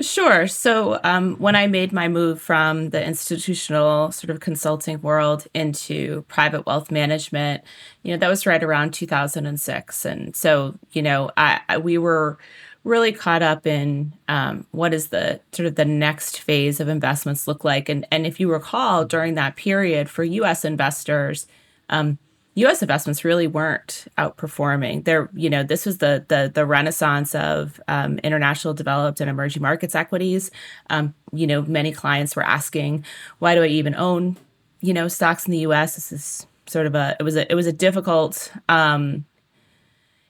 Sure. 0.00 0.46
So 0.46 1.00
um, 1.02 1.34
when 1.36 1.56
I 1.56 1.66
made 1.66 1.92
my 1.92 2.06
move 2.06 2.40
from 2.40 2.90
the 2.90 3.04
institutional 3.04 4.12
sort 4.12 4.30
of 4.30 4.38
consulting 4.38 5.00
world 5.00 5.48
into 5.54 6.22
private 6.28 6.66
wealth 6.66 6.92
management, 6.92 7.64
you 8.02 8.12
know, 8.12 8.18
that 8.18 8.28
was 8.28 8.46
right 8.46 8.62
around 8.62 8.94
2006. 8.94 10.04
And 10.04 10.36
so, 10.36 10.78
you 10.92 11.02
know, 11.02 11.30
I, 11.36 11.60
I 11.68 11.78
we 11.78 11.98
were 11.98 12.38
really 12.84 13.12
caught 13.12 13.42
up 13.42 13.66
in 13.66 14.14
um, 14.28 14.66
what 14.70 14.94
is 14.94 15.08
the 15.08 15.40
sort 15.52 15.66
of 15.66 15.74
the 15.74 15.84
next 15.84 16.40
phase 16.40 16.80
of 16.80 16.88
investments 16.88 17.46
look 17.46 17.64
like. 17.64 17.88
And, 17.88 18.06
and 18.10 18.26
if 18.26 18.40
you 18.40 18.50
recall, 18.50 19.04
during 19.04 19.34
that 19.34 19.56
period 19.56 20.08
for 20.08 20.24
U.S. 20.24 20.64
investors, 20.64 21.46
um, 21.90 22.18
U.S. 22.58 22.82
investments 22.82 23.24
really 23.24 23.46
weren't 23.46 24.06
outperforming. 24.18 25.04
There, 25.04 25.30
you 25.32 25.48
know, 25.48 25.62
this 25.62 25.86
was 25.86 25.98
the 25.98 26.24
the 26.26 26.50
the 26.52 26.66
renaissance 26.66 27.34
of 27.34 27.80
um, 27.86 28.18
international 28.20 28.74
developed 28.74 29.20
and 29.20 29.30
emerging 29.30 29.62
markets 29.62 29.94
equities. 29.94 30.50
Um, 30.90 31.14
you 31.32 31.46
know, 31.46 31.62
many 31.62 31.92
clients 31.92 32.34
were 32.34 32.42
asking, 32.42 33.04
"Why 33.38 33.54
do 33.54 33.62
I 33.62 33.68
even 33.68 33.94
own, 33.94 34.36
you 34.80 34.92
know, 34.92 35.06
stocks 35.06 35.46
in 35.46 35.52
the 35.52 35.58
U.S.?" 35.58 35.94
This 35.94 36.10
is 36.10 36.46
sort 36.66 36.86
of 36.86 36.96
a 36.96 37.16
it 37.20 37.22
was 37.22 37.36
a 37.36 37.50
it 37.50 37.54
was 37.54 37.66
a 37.68 37.72
difficult. 37.72 38.50
Um, 38.68 39.24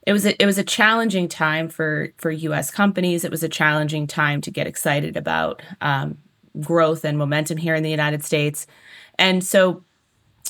it 0.09 0.13
was 0.15 0.25
a, 0.25 0.43
it 0.43 0.47
was 0.47 0.57
a 0.57 0.65
challenging 0.65 1.29
time 1.29 1.69
for 1.69 2.15
for 2.17 2.31
U.S. 2.31 2.71
companies. 2.71 3.27
It 3.27 3.31
was 3.31 3.43
a 3.43 3.49
challenging 3.49 4.07
time 4.07 4.41
to 4.41 4.51
get 4.51 4.67
excited 4.67 5.19
about 5.19 5.61
um, 5.83 6.17
growth 6.59 7.05
and 7.05 7.19
momentum 7.19 7.59
here 7.59 7.75
in 7.75 7.83
the 7.83 7.91
United 7.91 8.25
States, 8.25 8.67
and 9.19 9.45
so 9.45 9.85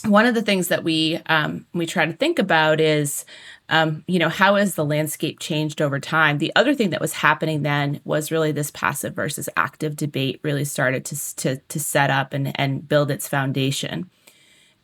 one 0.05 0.27
of 0.27 0.37
the 0.37 0.42
things 0.42 0.68
that 0.68 0.85
we 0.85 1.21
um, 1.27 1.66
we 1.75 1.87
try 1.87 2.07
to 2.07 2.12
think 2.12 2.38
about 2.38 2.81
is 2.81 3.25
um, 3.68 4.05
you 4.07 4.21
know 4.21 4.29
how 4.29 4.55
has 4.55 4.77
the 4.77 4.85
landscape 4.85 5.40
changed 5.40 5.83
over 5.83 5.99
time 5.99 6.38
the 6.38 6.53
other 6.55 6.73
thing 6.73 6.90
that 6.90 7.01
was 7.01 7.14
happening 7.14 7.62
then 7.62 8.01
was 8.05 8.31
really 8.31 8.53
this 8.53 8.71
passive 8.71 9.12
versus 9.12 9.49
active 9.57 9.97
debate 9.97 10.38
really 10.44 10.64
started 10.64 11.05
to 11.05 11.35
to, 11.35 11.57
to 11.57 11.81
set 11.81 12.11
up 12.11 12.33
and, 12.33 12.53
and 12.61 12.87
build 12.87 13.11
its 13.11 13.27
foundation 13.27 14.09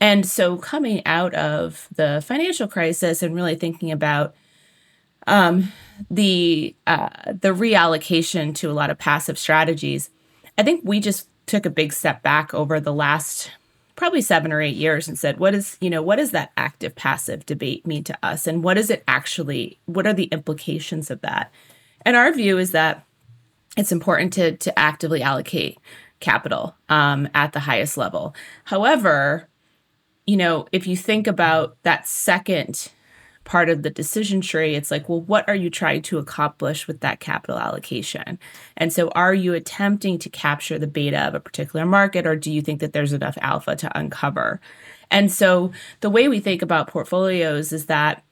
and 0.00 0.26
so 0.26 0.56
coming 0.56 1.00
out 1.06 1.32
of 1.34 1.88
the 1.94 2.20
financial 2.26 2.66
crisis 2.66 3.22
and 3.22 3.36
really 3.36 3.54
thinking 3.54 3.92
about 3.92 4.34
um, 5.26 5.72
the 6.10 6.74
uh, 6.86 7.08
the 7.26 7.54
reallocation 7.54 8.54
to 8.54 8.70
a 8.70 8.72
lot 8.72 8.90
of 8.90 8.98
passive 8.98 9.38
strategies 9.38 10.10
i 10.58 10.62
think 10.62 10.80
we 10.84 11.00
just 11.00 11.28
took 11.46 11.66
a 11.66 11.70
big 11.70 11.92
step 11.92 12.22
back 12.22 12.54
over 12.54 12.80
the 12.80 12.92
last 12.92 13.50
probably 13.96 14.20
seven 14.20 14.52
or 14.52 14.60
eight 14.60 14.76
years 14.76 15.06
and 15.06 15.18
said, 15.18 15.38
what 15.38 15.54
is, 15.54 15.76
you 15.80 15.88
know, 15.88 16.02
what 16.02 16.16
does 16.16 16.32
that 16.32 16.52
active 16.56 16.94
passive 16.94 17.46
debate 17.46 17.86
mean 17.86 18.02
to 18.04 18.18
us? 18.22 18.46
And 18.46 18.64
what 18.64 18.76
is 18.76 18.90
it 18.90 19.04
actually, 19.06 19.78
what 19.86 20.06
are 20.06 20.12
the 20.12 20.24
implications 20.24 21.10
of 21.10 21.20
that? 21.20 21.52
And 22.02 22.16
our 22.16 22.32
view 22.32 22.58
is 22.58 22.72
that 22.72 23.04
it's 23.76 23.92
important 23.92 24.32
to, 24.34 24.56
to 24.56 24.78
actively 24.78 25.22
allocate 25.22 25.78
capital 26.20 26.74
um, 26.88 27.28
at 27.34 27.52
the 27.52 27.60
highest 27.60 27.96
level. 27.96 28.34
However, 28.64 29.48
you 30.26 30.36
know, 30.36 30.66
if 30.72 30.86
you 30.86 30.96
think 30.96 31.26
about 31.26 31.76
that 31.82 32.08
second 32.08 32.90
part 33.44 33.68
of 33.68 33.82
the 33.82 33.90
decision 33.90 34.40
tree, 34.40 34.74
it's 34.74 34.90
like, 34.90 35.08
well, 35.08 35.20
what 35.20 35.48
are 35.48 35.54
you 35.54 35.70
trying 35.70 36.02
to 36.02 36.18
accomplish 36.18 36.86
with 36.86 37.00
that 37.00 37.20
capital 37.20 37.58
allocation? 37.58 38.38
And 38.76 38.92
so, 38.92 39.08
are 39.10 39.34
you 39.34 39.54
attempting 39.54 40.18
to 40.18 40.28
capture 40.28 40.78
the 40.78 40.86
beta 40.86 41.18
of 41.18 41.34
a 41.34 41.40
particular 41.40 41.86
market, 41.86 42.26
or 42.26 42.36
do 42.36 42.50
you 42.50 42.62
think 42.62 42.80
that 42.80 42.92
there's 42.92 43.12
enough 43.12 43.38
alpha 43.40 43.76
to 43.76 43.98
uncover? 43.98 44.60
And 45.10 45.30
so, 45.30 45.72
the 46.00 46.10
way 46.10 46.28
we 46.28 46.40
think 46.40 46.62
about 46.62 46.88
portfolios 46.88 47.72
is 47.72 47.86
that 47.86 48.24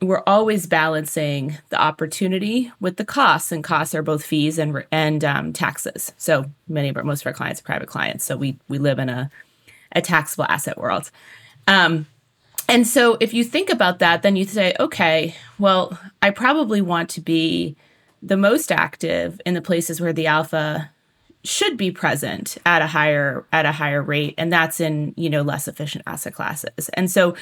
we're 0.00 0.22
always 0.26 0.66
balancing 0.66 1.58
the 1.70 1.80
opportunity 1.80 2.70
with 2.80 2.96
the 2.96 3.04
costs, 3.04 3.50
and 3.50 3.64
costs 3.64 3.94
are 3.94 4.02
both 4.02 4.24
fees 4.24 4.58
and 4.58 4.84
and 4.92 5.24
um, 5.24 5.52
taxes. 5.52 6.12
So 6.18 6.50
many 6.68 6.88
of 6.88 6.96
our 6.96 7.04
most 7.04 7.22
of 7.22 7.26
our 7.26 7.32
clients 7.32 7.60
are 7.60 7.64
private 7.64 7.88
clients, 7.88 8.24
so 8.24 8.36
we 8.36 8.58
we 8.68 8.78
live 8.78 8.98
in 8.98 9.08
a 9.08 9.30
a 9.92 10.00
taxable 10.00 10.46
asset 10.48 10.78
world. 10.78 11.10
Um, 11.66 12.06
and 12.68 12.86
so 12.86 13.16
if 13.18 13.32
you 13.32 13.44
think 13.44 13.70
about 13.70 13.98
that, 13.98 14.22
then 14.22 14.36
you 14.36 14.44
say, 14.44 14.74
okay, 14.78 15.34
well, 15.58 15.98
I 16.20 16.30
probably 16.30 16.82
want 16.82 17.08
to 17.10 17.20
be 17.20 17.76
the 18.22 18.36
most 18.36 18.70
active 18.70 19.40
in 19.46 19.54
the 19.54 19.62
places 19.62 20.00
where 20.00 20.12
the 20.12 20.26
alpha 20.26 20.90
should 21.44 21.76
be 21.76 21.90
present 21.90 22.58
at 22.66 22.82
a 22.82 22.86
higher 22.86 23.46
at 23.52 23.64
a 23.64 23.72
higher 23.72 24.02
rate 24.02 24.34
and 24.36 24.52
that's 24.52 24.80
in 24.80 25.14
you 25.16 25.30
know 25.30 25.40
less 25.42 25.68
efficient 25.68 26.02
asset 26.06 26.34
classes. 26.34 26.90
And 26.94 27.10
so 27.10 27.36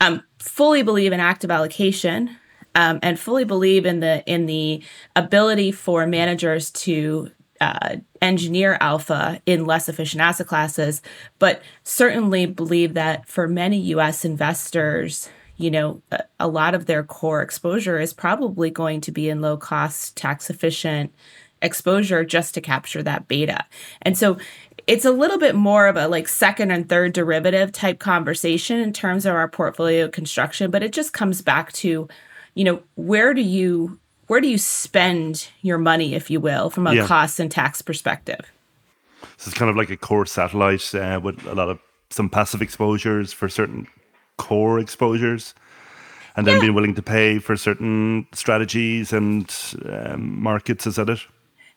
um 0.00 0.22
fully 0.38 0.82
believe 0.82 1.12
in 1.12 1.20
active 1.20 1.50
allocation 1.50 2.36
um, 2.76 3.00
and 3.02 3.18
fully 3.18 3.44
believe 3.44 3.84
in 3.84 4.00
the 4.00 4.22
in 4.26 4.46
the 4.46 4.82
ability 5.16 5.72
for 5.72 6.06
managers 6.06 6.70
to 6.70 7.30
uh, 7.60 7.96
engineer 8.26 8.76
alpha 8.80 9.40
in 9.46 9.64
less 9.64 9.88
efficient 9.88 10.20
asset 10.20 10.46
classes, 10.46 11.00
but 11.38 11.62
certainly 11.84 12.44
believe 12.44 12.94
that 12.94 13.26
for 13.28 13.48
many 13.48 13.78
US 13.78 14.24
investors, 14.24 15.28
you 15.56 15.70
know, 15.70 16.02
a, 16.38 16.48
lot 16.48 16.74
of 16.74 16.86
their 16.86 17.02
core 17.02 17.40
exposure 17.40 17.98
is 17.98 18.12
probably 18.12 18.70
going 18.70 19.00
to 19.02 19.12
be 19.12 19.30
in 19.30 19.40
low 19.40 19.56
cost, 19.56 20.16
tax 20.16 20.50
efficient 20.50 21.12
exposure 21.62 22.24
just 22.24 22.52
to 22.54 22.60
capture 22.60 23.02
that 23.02 23.26
beta. 23.28 23.64
And 24.02 24.18
so 24.18 24.36
it's 24.86 25.04
a 25.04 25.10
little 25.10 25.38
bit 25.38 25.54
more 25.54 25.86
of 25.86 25.96
a 25.96 26.08
like 26.08 26.28
second 26.28 26.70
and 26.70 26.88
third 26.88 27.12
derivative 27.12 27.72
type 27.72 27.98
conversation 27.98 28.78
in 28.78 28.92
terms 28.92 29.24
of 29.24 29.34
our 29.34 29.48
portfolio 29.48 30.08
construction, 30.08 30.70
but 30.70 30.82
it 30.82 30.92
just 30.92 31.12
comes 31.12 31.40
back 31.40 31.72
to, 31.72 32.08
you 32.54 32.64
know, 32.64 32.82
where 32.94 33.32
do 33.32 33.40
you 33.40 33.98
where 34.26 34.40
do 34.40 34.48
you 34.48 34.58
spend 34.58 35.48
your 35.62 35.78
money, 35.78 36.14
if 36.14 36.30
you 36.30 36.40
will, 36.40 36.70
from 36.70 36.86
a 36.86 36.94
yeah. 36.94 37.06
cost 37.06 37.38
and 37.38 37.50
tax 37.50 37.82
perspective? 37.82 38.40
So 39.36 39.48
it's 39.48 39.58
kind 39.58 39.70
of 39.70 39.76
like 39.76 39.90
a 39.90 39.96
core 39.96 40.26
satellite 40.26 40.94
uh, 40.94 41.20
with 41.22 41.44
a 41.46 41.54
lot 41.54 41.68
of 41.68 41.78
some 42.10 42.28
passive 42.28 42.62
exposures 42.62 43.32
for 43.32 43.48
certain 43.48 43.86
core 44.36 44.78
exposures, 44.78 45.54
and 46.36 46.46
then 46.46 46.54
yeah. 46.54 46.60
being 46.60 46.74
willing 46.74 46.94
to 46.94 47.02
pay 47.02 47.38
for 47.38 47.56
certain 47.56 48.26
strategies 48.32 49.12
and 49.12 49.54
um, 49.88 50.42
markets. 50.42 50.86
Is 50.86 50.96
that 50.96 51.08
it? 51.08 51.20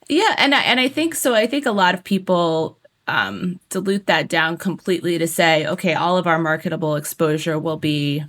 Yeah, 0.07 0.33
and 0.37 0.55
I, 0.55 0.61
and 0.61 0.79
I 0.79 0.87
think 0.87 1.15
so. 1.15 1.35
I 1.35 1.45
think 1.45 1.65
a 1.65 1.71
lot 1.71 1.93
of 1.93 2.03
people 2.03 2.79
um, 3.07 3.59
dilute 3.69 4.07
that 4.07 4.27
down 4.27 4.57
completely 4.57 5.17
to 5.17 5.27
say, 5.27 5.67
okay, 5.67 5.93
all 5.93 6.17
of 6.17 6.27
our 6.27 6.39
marketable 6.39 6.95
exposure 6.95 7.59
will 7.59 7.77
be 7.77 8.23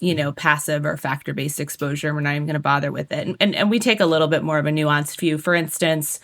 you 0.00 0.14
know, 0.14 0.32
passive 0.32 0.84
or 0.84 0.96
factor 0.96 1.32
based 1.32 1.60
exposure. 1.60 2.14
We're 2.14 2.20
not 2.20 2.34
even 2.34 2.46
going 2.46 2.54
to 2.54 2.60
bother 2.60 2.92
with 2.92 3.12
it. 3.12 3.26
And, 3.26 3.36
and, 3.40 3.54
and, 3.54 3.70
we 3.70 3.78
take 3.78 4.00
a 4.00 4.06
little 4.06 4.28
bit 4.28 4.42
more 4.42 4.58
of 4.58 4.66
a 4.66 4.70
nuanced 4.70 5.18
view. 5.18 5.38
For 5.38 5.54
instance, 5.54 6.20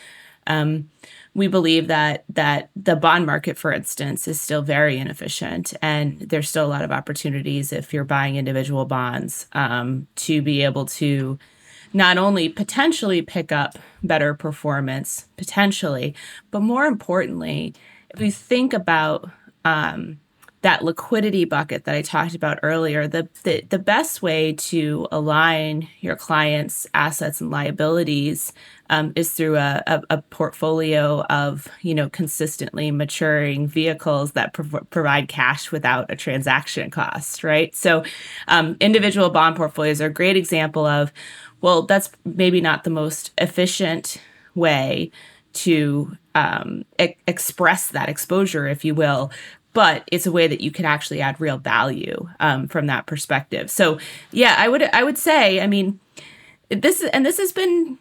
um, 0.47 0.91
we 1.35 1.47
believe 1.47 1.89
that 1.89 2.25
that 2.29 2.71
the 2.77 2.97
bond 2.97 3.27
market, 3.27 3.57
for 3.57 3.73
instance, 3.73 4.29
is 4.29 4.41
still 4.41 4.63
very 4.63 4.99
inefficient, 4.99 5.73
and 5.81 6.21
there's 6.21 6.49
still 6.49 6.67
a 6.67 6.69
lot 6.69 6.83
of 6.83 6.93
opportunities 6.93 7.73
if 7.73 7.95
you're 7.95 8.05
buying 8.05 8.37
individual 8.37 8.85
bonds 8.85 9.47
um, 9.53 10.07
to 10.17 10.43
be 10.43 10.63
able 10.63 10.85
to 10.87 11.39
not 11.95 12.19
only 12.19 12.49
potentially 12.49 13.23
pick 13.23 13.53
up 13.53 13.79
better 14.03 14.35
performance, 14.35 15.27
potentially, 15.37 16.15
but 16.51 16.61
more 16.61 16.87
importantly, 16.87 17.75
if 18.11 18.21
you 18.21 18.33
think 18.33 18.73
about 18.73 19.31
um, 19.65 20.19
that 20.63 20.85
liquidity 20.85 21.45
bucket 21.45 21.85
that 21.85 21.95
I 21.95 22.03
talked 22.03 22.35
about 22.35 22.61
earlier, 22.63 23.09
the, 23.09 23.29
the, 23.43 23.65
the 23.69 23.79
best 23.81 24.23
way 24.23 24.53
to 24.53 25.09
align 25.11 25.89
your 26.01 26.15
clients' 26.15 26.87
assets 26.95 27.41
and 27.41 27.51
liabilities 27.51 28.53
um, 28.89 29.13
is 29.17 29.33
through 29.33 29.57
a, 29.57 29.83
a, 29.87 30.03
a, 30.11 30.23
portfolio 30.23 31.23
of 31.23 31.67
you 31.81 31.95
know 31.95 32.11
consistently 32.11 32.91
maturing 32.91 33.67
vehicles 33.67 34.33
that 34.33 34.53
prov- 34.53 34.87
provide 34.91 35.29
cash 35.29 35.73
without 35.73 36.11
a 36.11 36.17
transaction 36.17 36.91
cost, 36.91 37.43
right? 37.43 37.75
So, 37.75 38.05
um, 38.49 38.77
individual 38.81 39.31
bond 39.31 39.57
portfolios 39.57 40.01
are 40.01 40.07
a 40.07 40.13
great 40.13 40.37
example 40.37 40.85
of, 40.85 41.13
well, 41.63 41.83
that's 41.83 42.11
maybe 42.25 42.61
not 42.61 42.85
the 42.85 42.91
most 42.91 43.33
efficient 43.39 44.21
way 44.55 45.11
to 45.55 46.17
um, 46.35 46.85
e- 47.01 47.15
express 47.27 47.89
that 47.89 48.09
exposure, 48.09 48.67
if 48.67 48.85
you 48.85 48.95
will, 48.95 49.31
but 49.73 50.07
it's 50.13 50.27
a 50.27 50.33
way 50.33 50.47
that 50.47 50.61
you 50.61 50.71
can 50.71 50.85
actually 50.85 51.21
add 51.21 51.41
real 51.41 51.59
value 51.59 52.29
um, 52.41 52.69
from 52.69 52.87
that 52.87 53.07
perspective. 53.07 53.71
So 53.71 53.99
yeah, 54.31 54.55
I 54.59 54.69
would 54.69 54.83
I 54.83 55.03
would 55.03 55.19
say, 55.19 55.61
I 55.61 55.67
mean, 55.67 56.01
this 56.69 57.03
and 57.13 57.25
this 57.25 57.39
has 57.39 57.53
been 57.53 57.99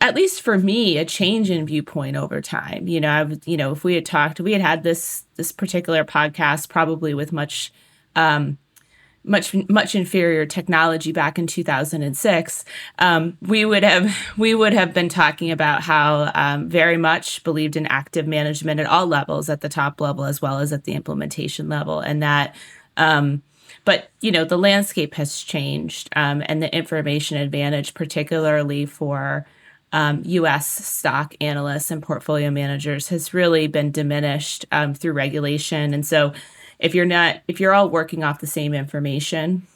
at 0.00 0.14
least 0.14 0.42
for 0.42 0.58
me 0.58 0.98
a 0.98 1.04
change 1.04 1.50
in 1.50 1.66
viewpoint 1.66 2.16
over 2.16 2.40
time. 2.40 2.86
You 2.88 3.00
know, 3.00 3.10
I've 3.10 3.46
you 3.46 3.56
know 3.56 3.72
if 3.72 3.84
we 3.84 3.94
had 3.94 4.06
talked, 4.06 4.40
we 4.40 4.52
had 4.52 4.62
had 4.62 4.82
this 4.82 5.24
this 5.36 5.52
particular 5.52 6.04
podcast 6.04 6.68
probably 6.68 7.14
with 7.14 7.32
much 7.32 7.72
um, 8.16 8.58
much 9.22 9.54
much 9.68 9.94
inferior 9.94 10.46
technology 10.46 11.12
back 11.12 11.38
in 11.38 11.46
2006 11.46 12.64
um, 12.98 13.36
we 13.42 13.64
would 13.64 13.82
have 13.82 14.16
we 14.38 14.54
would 14.54 14.72
have 14.72 14.94
been 14.94 15.08
talking 15.08 15.50
about 15.50 15.82
how 15.82 16.30
um, 16.34 16.68
very 16.68 16.96
much 16.96 17.42
believed 17.44 17.76
in 17.76 17.86
active 17.86 18.26
management 18.26 18.80
at 18.80 18.86
all 18.86 19.06
levels 19.06 19.48
at 19.48 19.60
the 19.60 19.68
top 19.68 20.00
level 20.00 20.24
as 20.24 20.40
well 20.40 20.58
as 20.58 20.72
at 20.72 20.84
the 20.84 20.92
implementation 20.92 21.68
level 21.68 22.00
and 22.00 22.22
that 22.22 22.54
um, 22.96 23.42
but 23.84 24.10
you 24.20 24.30
know 24.30 24.44
the 24.44 24.58
landscape 24.58 25.14
has 25.14 25.40
changed 25.40 26.08
um, 26.16 26.42
and 26.46 26.62
the 26.62 26.74
information 26.74 27.36
advantage 27.36 27.94
particularly 27.94 28.86
for 28.86 29.46
um, 29.92 30.22
U.S. 30.24 30.66
stock 30.66 31.34
analysts 31.40 31.90
and 31.90 32.02
portfolio 32.02 32.50
managers 32.50 33.08
has 33.08 33.34
really 33.34 33.66
been 33.66 33.90
diminished 33.90 34.64
um, 34.70 34.94
through 34.94 35.12
regulation. 35.12 35.92
And 35.92 36.06
so, 36.06 36.32
if 36.80 36.94
you're 36.94 37.06
not, 37.06 37.40
if 37.46 37.60
you're 37.60 37.72
all 37.72 37.88
working 37.88 38.24
off 38.24 38.40
the 38.40 38.46
same 38.46 38.74
information, 38.74 39.66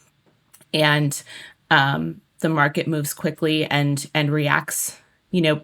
and 0.73 1.23
um, 1.71 2.21
the 2.41 2.49
market 2.49 2.89
moves 2.89 3.15
quickly 3.15 3.65
and 3.67 4.11
and 4.15 4.33
reacts, 4.33 4.99
you 5.31 5.41
know, 5.41 5.63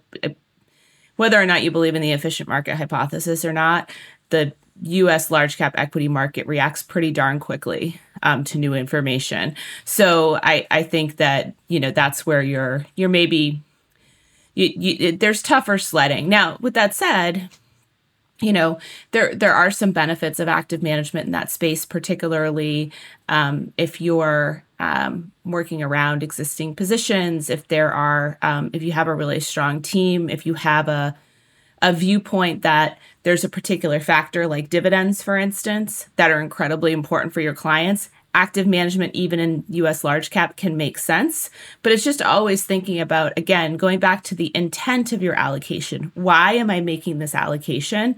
whether 1.17 1.41
or 1.41 1.47
not 1.47 1.63
you 1.63 1.71
believe 1.71 1.95
in 1.95 2.03
the 2.03 2.13
efficient 2.13 2.49
market 2.49 2.77
hypothesis 2.77 3.45
or 3.45 3.53
not, 3.53 3.91
the 4.31 4.53
U.S. 4.83 5.31
large 5.31 5.57
cap 5.57 5.75
equity 5.77 6.09
market 6.09 6.47
reacts 6.47 6.83
pretty 6.83 7.11
darn 7.11 7.39
quickly 7.39 8.01
um, 8.23 8.45
to 8.45 8.59
new 8.59 8.75
information. 8.75 9.55
So 9.85 10.37
I, 10.43 10.67
I 10.71 10.83
think 10.83 11.17
that 11.17 11.55
you 11.69 11.81
know 11.81 11.91
that's 11.91 12.25
where 12.25 12.43
you're 12.43 12.87
you're 12.97 13.09
maybe 13.09 13.63
you, 14.55 14.73
you, 14.77 15.13
there's 15.13 15.43
tougher 15.43 15.79
sledding. 15.79 16.29
Now, 16.29 16.59
with 16.61 16.75
that 16.75 16.95
said, 16.95 17.49
you 18.41 18.53
know 18.53 18.79
there 19.13 19.35
there 19.35 19.55
are 19.55 19.71
some 19.71 19.93
benefits 19.93 20.41
of 20.41 20.49
active 20.49 20.83
management 20.83 21.27
in 21.27 21.33
that 21.33 21.51
space, 21.51 21.85
particularly 21.85 22.93
um, 23.29 23.73
if 23.77 24.01
you're 24.01 24.65
um, 24.79 25.31
working 25.45 25.83
around 25.83 26.23
existing 26.23 26.75
positions. 26.75 27.51
If 27.51 27.69
there 27.69 27.93
are 27.93 28.39
um, 28.43 28.71
if 28.73 28.83
you 28.83 28.93
have 28.93 29.09
a 29.09 29.15
really 29.15 29.41
strong 29.41 29.83
team, 29.83 30.29
if 30.31 30.47
you 30.47 30.55
have 30.55 30.89
a 30.89 31.17
a 31.83 31.93
viewpoint 31.93 32.63
that 32.63 32.99
there's 33.23 33.45
a 33.45 33.49
particular 33.49 34.01
factor 34.01 34.47
like 34.47 34.69
dividends, 34.69 35.23
for 35.23 35.37
instance, 35.37 36.09
that 36.17 36.31
are 36.31 36.41
incredibly 36.41 36.93
important 36.93 37.33
for 37.33 37.41
your 37.41 37.55
clients. 37.55 38.11
Active 38.35 38.67
management, 38.67 39.15
even 39.15 39.41
in 39.41 39.65
US 39.69 40.05
large 40.05 40.31
cap, 40.31 40.57
can 40.57 40.77
make 40.77 40.99
sense. 40.99 41.51
But 41.83 41.93
it's 41.93 42.05
just 42.05 42.23
always 42.23 42.65
thinking 42.65 43.01
about, 43.01 43.33
again, 43.37 43.77
going 43.77 43.99
back 43.99 44.23
to 44.25 44.35
the 44.35 44.53
intent 44.55 45.13
of 45.13 45.23
your 45.23 45.35
allocation. 45.35 46.13
Why 46.15 46.53
am 46.53 46.71
I 46.71 46.81
making 46.81 47.19
this 47.19 47.35
allocation? 47.35 48.17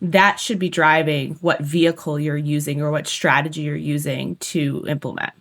That 0.00 0.40
should 0.40 0.58
be 0.58 0.68
driving 0.68 1.36
what 1.40 1.60
vehicle 1.60 2.18
you're 2.18 2.36
using 2.36 2.82
or 2.82 2.90
what 2.90 3.06
strategy 3.06 3.62
you're 3.62 3.76
using 3.76 4.34
to 4.36 4.84
implement. 4.88 5.32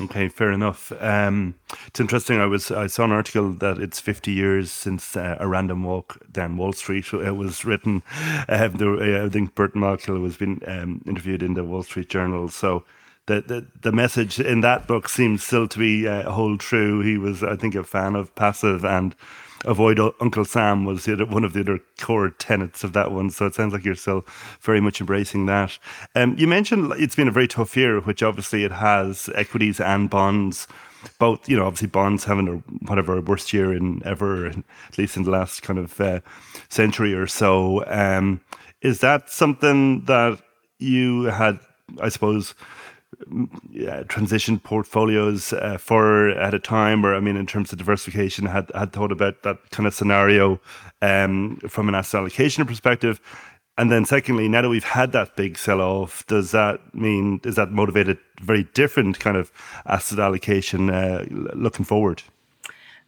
Okay, 0.00 0.28
fair 0.28 0.52
enough. 0.52 0.92
Um, 1.00 1.54
it's 1.86 1.98
interesting. 1.98 2.40
I 2.40 2.46
was 2.46 2.70
I 2.70 2.86
saw 2.86 3.04
an 3.04 3.12
article 3.12 3.52
that 3.54 3.78
it's 3.78 3.98
50 3.98 4.32
years 4.32 4.70
since 4.70 5.16
uh, 5.16 5.36
a 5.40 5.48
random 5.48 5.82
walk 5.82 6.18
down 6.30 6.56
Wall 6.56 6.72
Street 6.72 7.10
was 7.12 7.64
written. 7.64 8.02
Uh, 8.48 8.68
the, 8.68 9.22
uh, 9.22 9.26
I 9.26 9.28
think 9.28 9.54
Burton 9.54 9.80
Malkiel 9.80 10.20
was 10.20 10.36
been 10.36 10.60
um, 10.66 11.02
interviewed 11.06 11.42
in 11.42 11.54
the 11.54 11.64
Wall 11.64 11.82
Street 11.82 12.08
Journal. 12.08 12.48
So 12.48 12.84
the, 13.28 13.66
the 13.82 13.92
message 13.92 14.40
in 14.40 14.60
that 14.62 14.86
book 14.86 15.08
seems 15.08 15.44
still 15.44 15.68
to 15.68 15.78
be 15.78 16.08
uh, 16.08 16.30
hold 16.30 16.60
true. 16.60 17.00
He 17.00 17.18
was, 17.18 17.42
I 17.42 17.56
think, 17.56 17.74
a 17.74 17.84
fan 17.84 18.16
of 18.16 18.34
passive 18.34 18.84
and 18.84 19.14
avoid 19.64 19.98
Uncle 20.20 20.44
Sam 20.44 20.84
was 20.84 21.06
one 21.06 21.44
of 21.44 21.52
the 21.52 21.60
other 21.60 21.80
core 21.98 22.30
tenets 22.30 22.84
of 22.84 22.92
that 22.92 23.12
one. 23.12 23.30
So 23.30 23.46
it 23.46 23.54
sounds 23.54 23.72
like 23.72 23.84
you're 23.84 23.94
still 23.94 24.26
very 24.60 24.80
much 24.80 25.00
embracing 25.00 25.46
that. 25.46 25.78
Um, 26.14 26.36
you 26.38 26.46
mentioned 26.46 26.92
it's 26.96 27.16
been 27.16 27.28
a 27.28 27.32
very 27.32 27.48
tough 27.48 27.76
year, 27.76 28.00
which 28.00 28.22
obviously 28.22 28.64
it 28.64 28.72
has 28.72 29.28
equities 29.34 29.80
and 29.80 30.08
bonds. 30.08 30.66
Both, 31.18 31.48
you 31.48 31.56
know, 31.56 31.64
obviously 31.64 31.88
bonds 31.88 32.24
having 32.24 32.48
a 32.48 32.52
whatever 32.86 33.20
worst 33.20 33.52
year 33.52 33.72
in 33.72 34.02
ever, 34.04 34.46
at 34.46 34.98
least 34.98 35.16
in 35.16 35.22
the 35.22 35.30
last 35.30 35.62
kind 35.62 35.78
of 35.78 36.00
uh, 36.00 36.20
century 36.68 37.14
or 37.14 37.26
so. 37.26 37.84
Um, 37.86 38.40
is 38.80 39.00
that 39.00 39.30
something 39.30 40.04
that 40.04 40.40
you 40.78 41.24
had, 41.24 41.60
I 42.00 42.08
suppose, 42.08 42.54
transition 44.08 44.58
portfolios 44.58 45.52
uh, 45.52 45.76
for 45.78 46.30
at 46.30 46.54
a 46.54 46.58
time 46.58 47.04
or 47.04 47.14
I 47.14 47.20
mean 47.20 47.36
in 47.36 47.46
terms 47.46 47.72
of 47.72 47.78
diversification 47.78 48.46
had 48.46 48.70
had 48.74 48.92
thought 48.92 49.12
about 49.12 49.42
that 49.42 49.70
kind 49.70 49.86
of 49.86 49.94
scenario 49.94 50.60
um, 51.02 51.56
from 51.68 51.88
an 51.88 51.94
asset 51.94 52.20
allocation 52.20 52.64
perspective. 52.66 53.20
And 53.76 53.92
then 53.92 54.04
secondly 54.04 54.48
now 54.48 54.62
that 54.62 54.68
we've 54.68 54.84
had 54.84 55.12
that 55.12 55.36
big 55.36 55.56
sell 55.58 55.80
off 55.80 56.26
does 56.26 56.50
that 56.52 56.94
mean 56.94 57.38
does 57.38 57.56
that 57.56 57.70
motivate 57.70 58.08
a 58.08 58.18
very 58.40 58.64
different 58.74 59.20
kind 59.20 59.36
of 59.36 59.52
asset 59.86 60.18
allocation 60.18 60.90
uh, 60.90 61.24
looking 61.54 61.84
forward 61.84 62.22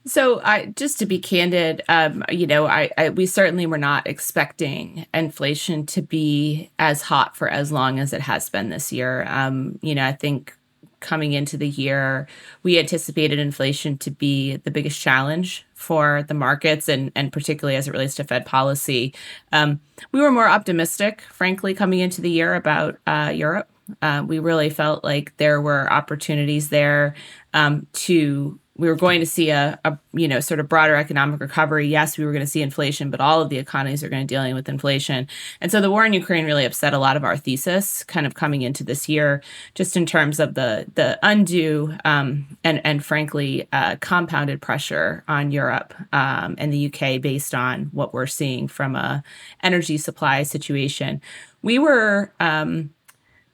so, 0.07 0.41
I 0.43 0.67
just 0.77 0.99
to 1.01 1.07
be 1.07 1.19
candid, 1.19 1.83
um, 1.89 2.25
you 2.31 2.47
know, 2.47 2.67
I, 2.67 2.91
I, 2.97 3.11
we 3.11 3.27
certainly 3.27 3.67
were 3.67 3.79
not 3.79 4.07
expecting 4.07 5.07
inflation 5.13 5.85
to 5.87 6.03
be 6.03 6.71
as 6.79 7.03
hot 7.03 7.37
for 7.37 7.49
as 7.49 7.71
long 7.71 7.99
as 7.99 8.13
it 8.13 8.23
has 8.23 8.49
been 8.49 8.71
this 8.71 8.93
year. 8.93 9.25
Um, 9.29 9.79
you 9.83 9.95
know, 9.95 10.07
I 10.07 10.13
think 10.13 10.57
coming 11.01 11.33
into 11.33 11.57
the 11.57 11.69
year, 11.69 12.29
we 12.63 12.79
anticipated 12.79 13.39
inflation 13.39 13.99
to 13.99 14.11
be 14.11 14.57
the 14.57 14.71
biggest 14.71 15.01
challenge 15.01 15.67
for 15.75 16.25
the 16.29 16.35
markets, 16.35 16.89
and 16.89 17.11
and 17.15 17.33
particularly 17.33 17.77
as 17.77 17.89
it 17.89 17.93
relates 17.93 18.15
to 18.17 18.25
Fed 18.25 18.47
policy. 18.47 19.15
Um, 19.53 19.81
we 20.13 20.21
were 20.21 20.31
more 20.31 20.49
optimistic, 20.49 21.23
frankly, 21.33 21.75
coming 21.75 22.01
into 22.01 22.21
the 22.21 22.31
year 22.31 22.55
about 22.55 22.99
uh, 23.07 23.33
Europe. 23.35 23.69
Uh, 24.01 24.25
we 24.27 24.39
really 24.39 24.71
felt 24.71 25.03
like 25.03 25.37
there 25.39 25.61
were 25.61 25.93
opportunities 25.93 26.69
there 26.69 27.15
um, 27.55 27.87
to 27.93 28.59
we 28.81 28.89
were 28.89 28.97
going 28.97 29.21
to 29.21 29.27
see 29.27 29.51
a, 29.51 29.79
a, 29.85 29.99
you 30.13 30.27
know 30.27 30.41
sort 30.41 30.59
of 30.59 30.69
broader 30.69 30.97
economic 30.97 31.41
recovery. 31.41 31.87
Yes 31.87 32.17
we 32.17 32.25
were 32.25 32.33
going 32.33 32.45
to 32.45 32.51
see 32.51 32.63
inflation 32.63 33.11
but 33.11 33.21
all 33.21 33.43
of 33.43 33.51
the 33.51 33.59
economies 33.59 34.03
are 34.03 34.09
going 34.09 34.27
to 34.27 34.33
be 34.33 34.35
dealing 34.35 34.55
with 34.55 34.69
inflation. 34.69 35.29
And 35.61 35.71
so 35.71 35.81
the 35.81 35.91
war 35.91 36.05
in 36.07 36.13
ukraine 36.15 36.47
really 36.47 36.65
upset 36.65 36.95
a 36.95 36.99
lot 36.99 37.17
of 37.17 37.25
our 37.25 37.37
thesis 37.37 38.03
kind 38.05 38.27
of 38.27 38.35
coming 38.35 38.63
into 38.63 38.83
this 38.83 39.09
year 39.09 39.43
just 39.75 39.97
in 39.97 40.07
terms 40.07 40.41
of 40.41 40.55
the 40.55 40.87
the 40.95 41.19
undue 41.23 41.95
um, 42.05 42.57
and 42.65 42.81
and 42.85 43.05
frankly 43.05 43.69
uh, 43.73 43.97
compounded 44.01 44.63
pressure 44.63 45.23
on 45.29 45.51
europe 45.51 45.95
um, 46.13 46.55
and 46.59 46.73
the 46.73 46.87
uk 46.87 47.21
based 47.21 47.55
on 47.55 47.91
what 47.93 48.15
we're 48.15 48.27
seeing 48.27 48.67
from 48.67 48.97
a 48.97 49.23
energy 49.63 49.99
supply 49.99 50.43
situation. 50.43 51.21
We 51.63 51.79
were 51.79 52.33
um, 52.41 52.91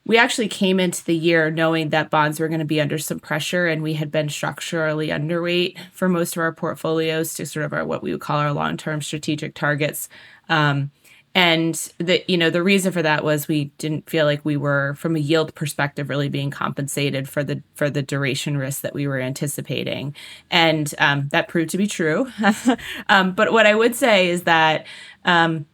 we 0.06 0.16
actually 0.18 0.46
came 0.46 0.78
into 0.78 1.04
the 1.04 1.16
year 1.16 1.50
knowing 1.50 1.88
that 1.90 2.10
bonds 2.10 2.38
were 2.38 2.48
going 2.48 2.60
to 2.60 2.64
be 2.64 2.80
under 2.80 2.96
some 2.96 3.18
pressure 3.18 3.66
and 3.66 3.82
we 3.82 3.94
had 3.94 4.10
been 4.12 4.28
structurally 4.28 5.08
underweight 5.08 5.76
for 5.92 6.08
most 6.08 6.36
of 6.36 6.40
our 6.40 6.52
portfolios 6.52 7.34
to 7.34 7.44
sort 7.44 7.66
of 7.66 7.72
our 7.72 7.84
what 7.84 8.02
we 8.02 8.12
would 8.12 8.20
call 8.20 8.38
our 8.38 8.52
long-term 8.52 9.02
strategic 9.02 9.54
targets. 9.54 10.08
Um, 10.48 10.92
and 11.34 11.74
the 11.98 12.24
you 12.28 12.38
know 12.38 12.48
the 12.48 12.62
reason 12.62 12.92
for 12.92 13.02
that 13.02 13.22
was 13.22 13.46
we 13.46 13.66
didn't 13.76 14.08
feel 14.08 14.24
like 14.24 14.42
we 14.42 14.56
were 14.56 14.94
from 14.94 15.16
a 15.16 15.18
yield 15.18 15.54
perspective 15.54 16.08
really 16.08 16.30
being 16.30 16.50
compensated 16.50 17.28
for 17.28 17.44
the 17.44 17.62
for 17.74 17.90
the 17.90 18.00
duration 18.00 18.56
risk 18.56 18.80
that 18.80 18.94
we 18.94 19.06
were 19.06 19.20
anticipating. 19.20 20.14
And 20.50 20.94
um, 20.98 21.28
that 21.32 21.48
proved 21.48 21.70
to 21.70 21.78
be 21.78 21.86
true. 21.86 22.30
Um, 23.08 23.32
but 23.32 23.52
what 23.52 23.66
i 23.66 23.74
would 23.74 23.94
say 23.94 24.28
is 24.28 24.44
that 24.44 24.86
um, 25.24 25.66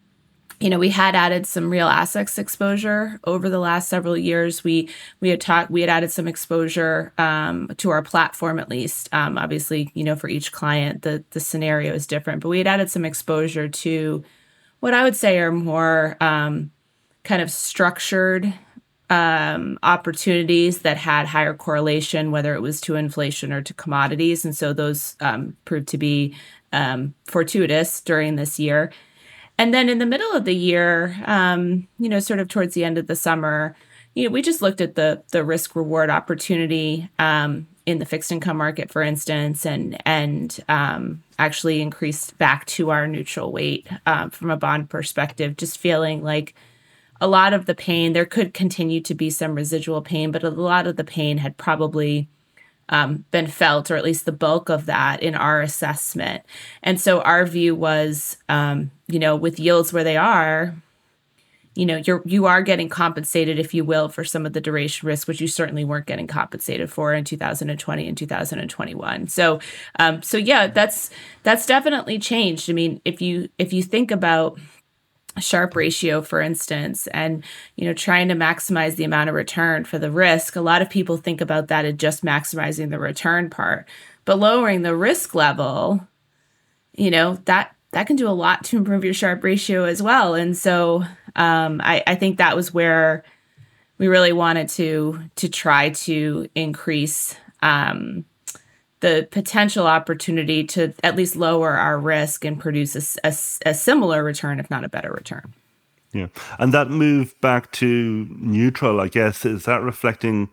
you 0.62 0.70
know, 0.70 0.78
we 0.78 0.90
had 0.90 1.16
added 1.16 1.44
some 1.44 1.70
real 1.70 1.88
assets 1.88 2.38
exposure 2.38 3.18
over 3.24 3.50
the 3.50 3.58
last 3.58 3.88
several 3.88 4.16
years. 4.16 4.62
We 4.62 4.88
we 5.20 5.28
had 5.28 5.40
talked, 5.40 5.72
we 5.72 5.80
had 5.80 5.90
added 5.90 6.12
some 6.12 6.28
exposure 6.28 7.12
um, 7.18 7.68
to 7.78 7.90
our 7.90 8.00
platform 8.00 8.60
at 8.60 8.68
least. 8.68 9.08
Um, 9.12 9.36
obviously, 9.38 9.90
you 9.94 10.04
know, 10.04 10.14
for 10.14 10.28
each 10.28 10.52
client, 10.52 11.02
the 11.02 11.24
the 11.30 11.40
scenario 11.40 11.92
is 11.92 12.06
different, 12.06 12.42
but 12.42 12.48
we 12.48 12.58
had 12.58 12.68
added 12.68 12.90
some 12.90 13.04
exposure 13.04 13.68
to 13.68 14.22
what 14.78 14.94
I 14.94 15.02
would 15.02 15.16
say 15.16 15.40
are 15.40 15.50
more 15.50 16.16
um, 16.20 16.70
kind 17.24 17.42
of 17.42 17.50
structured 17.50 18.52
um, 19.10 19.80
opportunities 19.82 20.78
that 20.80 20.96
had 20.96 21.26
higher 21.26 21.54
correlation, 21.54 22.30
whether 22.30 22.54
it 22.54 22.62
was 22.62 22.80
to 22.82 22.94
inflation 22.94 23.52
or 23.52 23.62
to 23.62 23.74
commodities, 23.74 24.44
and 24.44 24.56
so 24.56 24.72
those 24.72 25.16
um, 25.20 25.56
proved 25.64 25.88
to 25.88 25.98
be 25.98 26.36
um, 26.72 27.14
fortuitous 27.26 28.00
during 28.00 28.36
this 28.36 28.60
year. 28.60 28.92
And 29.58 29.72
then 29.72 29.88
in 29.88 29.98
the 29.98 30.06
middle 30.06 30.32
of 30.32 30.44
the 30.44 30.54
year, 30.54 31.16
um, 31.26 31.86
you 31.98 32.08
know, 32.08 32.20
sort 32.20 32.40
of 32.40 32.48
towards 32.48 32.74
the 32.74 32.84
end 32.84 32.98
of 32.98 33.06
the 33.06 33.16
summer, 33.16 33.76
you 34.14 34.24
know, 34.24 34.32
we 34.32 34.42
just 34.42 34.62
looked 34.62 34.80
at 34.80 34.94
the 34.94 35.22
the 35.30 35.44
risk 35.44 35.74
reward 35.74 36.10
opportunity 36.10 37.08
um, 37.18 37.66
in 37.86 37.98
the 37.98 38.06
fixed 38.06 38.30
income 38.30 38.56
market, 38.56 38.90
for 38.90 39.02
instance, 39.02 39.64
and 39.64 40.00
and 40.06 40.62
um, 40.68 41.22
actually 41.38 41.80
increased 41.80 42.36
back 42.38 42.66
to 42.66 42.90
our 42.90 43.06
neutral 43.06 43.52
weight 43.52 43.86
um, 44.06 44.30
from 44.30 44.50
a 44.50 44.56
bond 44.56 44.90
perspective. 44.90 45.56
Just 45.56 45.78
feeling 45.78 46.22
like 46.22 46.54
a 47.20 47.26
lot 47.26 47.52
of 47.52 47.66
the 47.66 47.74
pain 47.74 48.12
there 48.12 48.26
could 48.26 48.52
continue 48.52 49.00
to 49.00 49.14
be 49.14 49.30
some 49.30 49.54
residual 49.54 50.02
pain, 50.02 50.30
but 50.30 50.42
a 50.42 50.50
lot 50.50 50.86
of 50.86 50.96
the 50.96 51.04
pain 51.04 51.38
had 51.38 51.56
probably 51.56 52.28
um, 52.88 53.24
been 53.30 53.46
felt, 53.46 53.90
or 53.90 53.96
at 53.96 54.04
least 54.04 54.24
the 54.24 54.32
bulk 54.32 54.68
of 54.68 54.86
that 54.86 55.22
in 55.22 55.34
our 55.34 55.60
assessment. 55.60 56.42
And 56.82 57.00
so 57.00 57.20
our 57.22 57.46
view 57.46 57.74
was, 57.74 58.36
um, 58.48 58.90
you 59.08 59.18
know, 59.18 59.36
with 59.36 59.58
yields 59.58 59.92
where 59.92 60.04
they 60.04 60.16
are, 60.16 60.74
you 61.74 61.86
know, 61.86 61.96
you're 61.96 62.22
you 62.26 62.44
are 62.44 62.60
getting 62.60 62.90
compensated, 62.90 63.58
if 63.58 63.72
you 63.72 63.82
will, 63.82 64.08
for 64.08 64.24
some 64.24 64.44
of 64.44 64.52
the 64.52 64.60
duration 64.60 65.06
risk, 65.06 65.26
which 65.26 65.40
you 65.40 65.48
certainly 65.48 65.84
weren't 65.84 66.06
getting 66.06 66.26
compensated 66.26 66.92
for 66.92 67.14
in 67.14 67.24
2020 67.24 68.08
and 68.08 68.16
2021. 68.16 69.28
So, 69.28 69.58
um, 69.98 70.20
so 70.22 70.36
yeah, 70.36 70.66
that's 70.66 71.08
that's 71.44 71.64
definitely 71.64 72.18
changed. 72.18 72.68
I 72.68 72.74
mean, 72.74 73.00
if 73.06 73.22
you 73.22 73.48
if 73.58 73.72
you 73.72 73.82
think 73.82 74.10
about 74.10 74.58
Sharpe 75.38 75.76
ratio 75.76 76.20
for 76.22 76.40
instance 76.40 77.06
and 77.08 77.42
you 77.76 77.86
know 77.86 77.94
trying 77.94 78.28
to 78.28 78.34
maximize 78.34 78.96
the 78.96 79.04
amount 79.04 79.28
of 79.28 79.34
return 79.34 79.84
for 79.84 79.98
the 79.98 80.10
risk 80.10 80.56
a 80.56 80.60
lot 80.60 80.82
of 80.82 80.90
people 80.90 81.16
think 81.16 81.40
about 81.40 81.68
that 81.68 81.84
as 81.84 81.94
just 81.94 82.24
maximizing 82.24 82.90
the 82.90 82.98
return 82.98 83.48
part 83.48 83.88
but 84.24 84.38
lowering 84.38 84.82
the 84.82 84.94
risk 84.94 85.34
level 85.34 86.06
you 86.94 87.10
know, 87.10 87.38
that 87.46 87.74
that 87.92 88.06
can 88.06 88.16
do 88.16 88.28
a 88.28 88.30
lot 88.30 88.64
to 88.64 88.76
improve 88.76 89.04
your 89.04 89.14
Sharpe 89.14 89.44
ratio 89.44 89.84
as 89.84 90.02
well. 90.02 90.34
And 90.34 90.56
so 90.56 91.04
um, 91.36 91.80
I, 91.82 92.02
I 92.06 92.14
think 92.14 92.38
that 92.38 92.56
was 92.56 92.72
where 92.72 93.22
we 93.98 94.08
really 94.08 94.32
wanted 94.32 94.68
to 94.70 95.20
to 95.36 95.48
try 95.48 95.90
to 95.90 96.48
increase 96.54 97.36
um, 97.62 98.24
the 99.02 99.28
potential 99.30 99.86
opportunity 99.86 100.64
to 100.64 100.94
at 101.02 101.16
least 101.16 101.36
lower 101.36 101.72
our 101.72 101.98
risk 101.98 102.44
and 102.44 102.58
produce 102.58 102.96
a, 102.96 103.28
a, 103.28 103.34
a, 103.70 103.74
similar 103.74 104.24
return, 104.24 104.58
if 104.60 104.70
not 104.70 104.84
a 104.84 104.88
better 104.88 105.12
return. 105.12 105.52
Yeah, 106.12 106.28
and 106.58 106.72
that 106.72 106.88
move 106.88 107.38
back 107.40 107.72
to 107.72 108.26
neutral, 108.30 109.00
I 109.00 109.08
guess, 109.08 109.44
is 109.44 109.64
that 109.64 109.82
reflecting? 109.82 110.50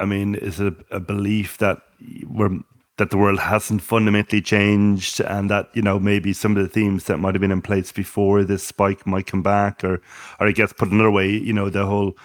I 0.00 0.04
mean, 0.04 0.34
is 0.34 0.58
it 0.58 0.74
a 0.90 1.00
belief 1.00 1.58
that 1.58 1.78
we're 2.26 2.58
that 2.96 3.10
the 3.10 3.18
world 3.18 3.40
hasn't 3.40 3.82
fundamentally 3.82 4.40
changed 4.40 5.20
and 5.20 5.50
that 5.50 5.68
you 5.74 5.82
know 5.82 5.98
maybe 5.98 6.32
some 6.32 6.56
of 6.56 6.62
the 6.62 6.68
themes 6.68 7.04
that 7.04 7.18
might 7.18 7.34
have 7.34 7.40
been 7.40 7.50
in 7.50 7.62
place 7.62 7.90
before 7.90 8.44
this 8.44 8.62
spike 8.62 9.04
might 9.04 9.26
come 9.26 9.42
back 9.42 9.82
or 9.82 10.00
or 10.38 10.46
i 10.46 10.52
guess 10.52 10.72
put 10.72 10.92
another 10.92 11.10
way 11.10 11.28
you 11.28 11.52
know 11.52 11.68
the 11.68 11.84
whole 11.84 12.16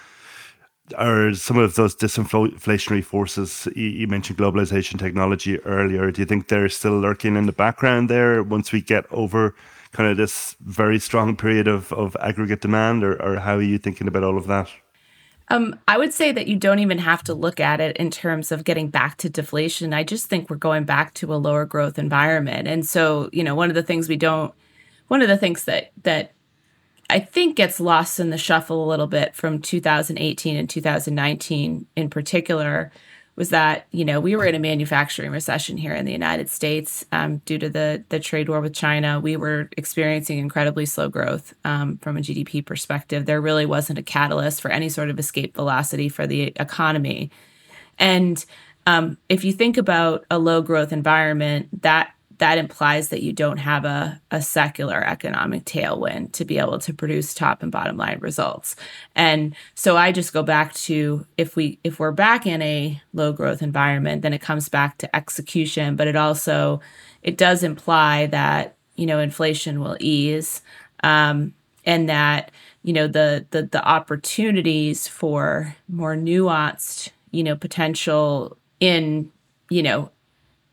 or 0.98 1.34
some 1.34 1.58
of 1.58 1.74
those 1.74 1.94
disinflationary 1.94 3.04
forces 3.04 3.68
you 3.74 4.06
mentioned 4.06 4.38
globalization 4.38 4.98
technology 4.98 5.58
earlier 5.60 6.10
do 6.10 6.22
you 6.22 6.26
think 6.26 6.48
they're 6.48 6.68
still 6.68 6.98
lurking 6.98 7.36
in 7.36 7.46
the 7.46 7.52
background 7.52 8.08
there 8.08 8.42
once 8.42 8.72
we 8.72 8.80
get 8.80 9.04
over 9.10 9.54
kind 9.92 10.08
of 10.08 10.16
this 10.16 10.56
very 10.60 10.98
strong 10.98 11.36
period 11.36 11.66
of, 11.66 11.92
of 11.92 12.16
aggregate 12.20 12.60
demand 12.60 13.02
or, 13.02 13.20
or 13.22 13.36
how 13.36 13.56
are 13.56 13.62
you 13.62 13.78
thinking 13.78 14.06
about 14.06 14.22
all 14.22 14.36
of 14.36 14.46
that 14.46 14.68
um, 15.52 15.78
I 15.88 15.98
would 15.98 16.14
say 16.14 16.30
that 16.30 16.46
you 16.46 16.56
don't 16.56 16.78
even 16.78 16.98
have 16.98 17.24
to 17.24 17.34
look 17.34 17.58
at 17.58 17.80
it 17.80 17.96
in 17.96 18.10
terms 18.12 18.52
of 18.52 18.62
getting 18.62 18.88
back 18.88 19.16
to 19.18 19.28
deflation. 19.28 19.92
I 19.92 20.04
just 20.04 20.26
think 20.26 20.48
we're 20.48 20.54
going 20.54 20.84
back 20.84 21.12
to 21.14 21.34
a 21.34 21.36
lower 21.36 21.64
growth 21.64 21.98
environment. 21.98 22.68
And 22.68 22.86
so, 22.86 23.28
you 23.32 23.42
know, 23.42 23.56
one 23.56 23.68
of 23.68 23.74
the 23.74 23.82
things 23.82 24.08
we 24.08 24.16
don't, 24.16 24.54
one 25.08 25.22
of 25.22 25.28
the 25.28 25.36
things 25.36 25.64
that, 25.64 25.90
that 26.04 26.34
I 27.10 27.18
think 27.18 27.56
gets 27.56 27.80
lost 27.80 28.20
in 28.20 28.30
the 28.30 28.38
shuffle 28.38 28.84
a 28.84 28.88
little 28.88 29.08
bit 29.08 29.34
from 29.34 29.60
2018 29.60 30.56
and 30.56 30.70
2019 30.70 31.86
in 31.96 32.10
particular 32.10 32.92
was 33.36 33.50
that 33.50 33.86
you 33.90 34.04
know 34.04 34.20
we 34.20 34.36
were 34.36 34.44
in 34.44 34.54
a 34.54 34.58
manufacturing 34.58 35.30
recession 35.30 35.76
here 35.76 35.94
in 35.94 36.04
the 36.04 36.12
United 36.12 36.50
States 36.50 37.04
um, 37.10 37.38
due 37.38 37.58
to 37.58 37.68
the 37.68 38.04
the 38.10 38.20
trade 38.20 38.48
war 38.48 38.60
with 38.60 38.74
China. 38.74 39.18
We 39.18 39.36
were 39.36 39.68
experiencing 39.76 40.38
incredibly 40.38 40.86
slow 40.86 41.08
growth 41.08 41.54
um, 41.64 41.98
from 41.98 42.16
a 42.16 42.20
GDP 42.20 42.64
perspective. 42.64 43.26
There 43.26 43.40
really 43.40 43.66
wasn't 43.66 43.98
a 43.98 44.02
catalyst 44.02 44.60
for 44.60 44.70
any 44.70 44.88
sort 44.88 45.10
of 45.10 45.18
escape 45.18 45.54
velocity 45.54 46.08
for 46.08 46.26
the 46.26 46.52
economy, 46.56 47.30
and 47.98 48.44
um, 48.86 49.16
if 49.28 49.44
you 49.44 49.52
think 49.52 49.76
about 49.76 50.24
a 50.30 50.38
low 50.38 50.62
growth 50.62 50.92
environment, 50.92 51.82
that 51.82 52.12
that 52.40 52.58
implies 52.58 53.10
that 53.10 53.22
you 53.22 53.32
don't 53.32 53.58
have 53.58 53.84
a, 53.84 54.20
a 54.30 54.40
secular 54.40 55.04
economic 55.06 55.64
tailwind 55.64 56.32
to 56.32 56.44
be 56.44 56.58
able 56.58 56.78
to 56.78 56.92
produce 56.92 57.34
top 57.34 57.62
and 57.62 57.70
bottom 57.70 57.98
line 57.98 58.18
results. 58.18 58.76
And 59.14 59.54
so 59.74 59.98
I 59.98 60.10
just 60.10 60.32
go 60.32 60.42
back 60.42 60.72
to 60.74 61.26
if 61.36 61.54
we 61.54 61.78
if 61.84 61.98
we're 61.98 62.12
back 62.12 62.46
in 62.46 62.62
a 62.62 63.00
low 63.12 63.32
growth 63.32 63.60
environment, 63.60 64.22
then 64.22 64.32
it 64.32 64.40
comes 64.40 64.70
back 64.70 64.96
to 64.98 65.16
execution, 65.16 65.96
but 65.96 66.08
it 66.08 66.16
also 66.16 66.80
it 67.22 67.36
does 67.36 67.62
imply 67.62 68.26
that 68.26 68.74
you 68.96 69.04
know 69.06 69.20
inflation 69.20 69.78
will 69.78 69.98
ease 70.00 70.62
um, 71.02 71.54
and 71.84 72.08
that 72.08 72.50
you 72.82 72.94
know 72.94 73.06
the, 73.06 73.46
the 73.50 73.64
the 73.64 73.84
opportunities 73.86 75.06
for 75.06 75.76
more 75.88 76.16
nuanced 76.16 77.10
you 77.32 77.44
know 77.44 77.54
potential 77.54 78.56
in 78.80 79.30
you 79.68 79.82
know 79.82 80.10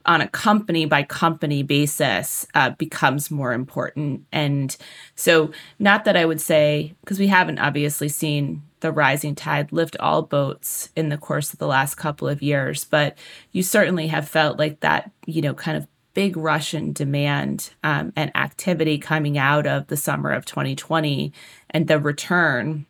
on 0.08 0.22
a 0.22 0.28
company 0.28 0.86
by 0.86 1.04
company 1.04 1.63
basis 1.63 2.48
uh, 2.56 2.72
becomes 2.72 3.30
more 3.30 3.54
important. 3.54 4.26
And 4.32 4.76
so, 5.15 5.52
not 5.80 6.06
that 6.06 6.15
I 6.15 6.26
would 6.26 6.41
say, 6.41 6.93
because 7.02 7.20
we 7.20 7.28
haven't 7.28 7.60
obviously 7.60 8.10
seen 8.10 8.63
the 8.80 8.91
rising 8.91 9.36
tide 9.36 9.72
lift 9.72 9.98
all 10.00 10.22
boats 10.22 10.89
in 10.96 11.10
the 11.10 11.17
course 11.17 11.52
of 11.52 11.60
the 11.60 11.67
last 11.67 11.96
couple 11.96 12.28
of 12.28 12.41
years, 12.41 12.84
but 12.84 13.17
you 13.52 13.63
certainly 13.63 14.08
have 14.08 14.30
felt 14.30 14.58
like 14.58 14.80
that, 14.80 15.12
you 15.26 15.41
know, 15.41 15.54
kind 15.54 15.78
of 15.78 15.88
big 16.13 16.38
Russian 16.38 16.93
demand 16.93 17.72
um, 17.84 18.12
and 18.15 18.36
activity 18.36 18.98
coming 18.98 19.38
out 19.38 19.67
of 19.67 19.88
the 19.88 19.98
summer 19.98 20.32
of 20.32 20.46
2020 20.46 21.32
and 21.70 21.88
the 21.88 22.00
return 22.00 22.86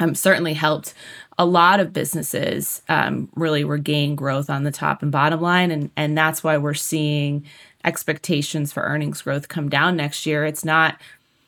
um, 0.00 0.14
certainly 0.14 0.54
helped 0.54 0.94
a 1.38 1.44
lot 1.44 1.80
of 1.80 1.92
businesses 1.92 2.82
um, 2.88 3.28
really 3.34 3.64
regain 3.64 4.14
growth 4.14 4.48
on 4.48 4.64
the 4.64 4.70
top 4.70 5.02
and 5.02 5.10
bottom 5.10 5.40
line, 5.40 5.70
and 5.70 5.90
and 5.96 6.16
that's 6.16 6.44
why 6.44 6.56
we're 6.56 6.74
seeing 6.74 7.44
expectations 7.84 8.72
for 8.72 8.82
earnings 8.82 9.22
growth 9.22 9.48
come 9.48 9.68
down 9.68 9.96
next 9.96 10.26
year. 10.26 10.44
It's 10.44 10.64
not 10.64 11.00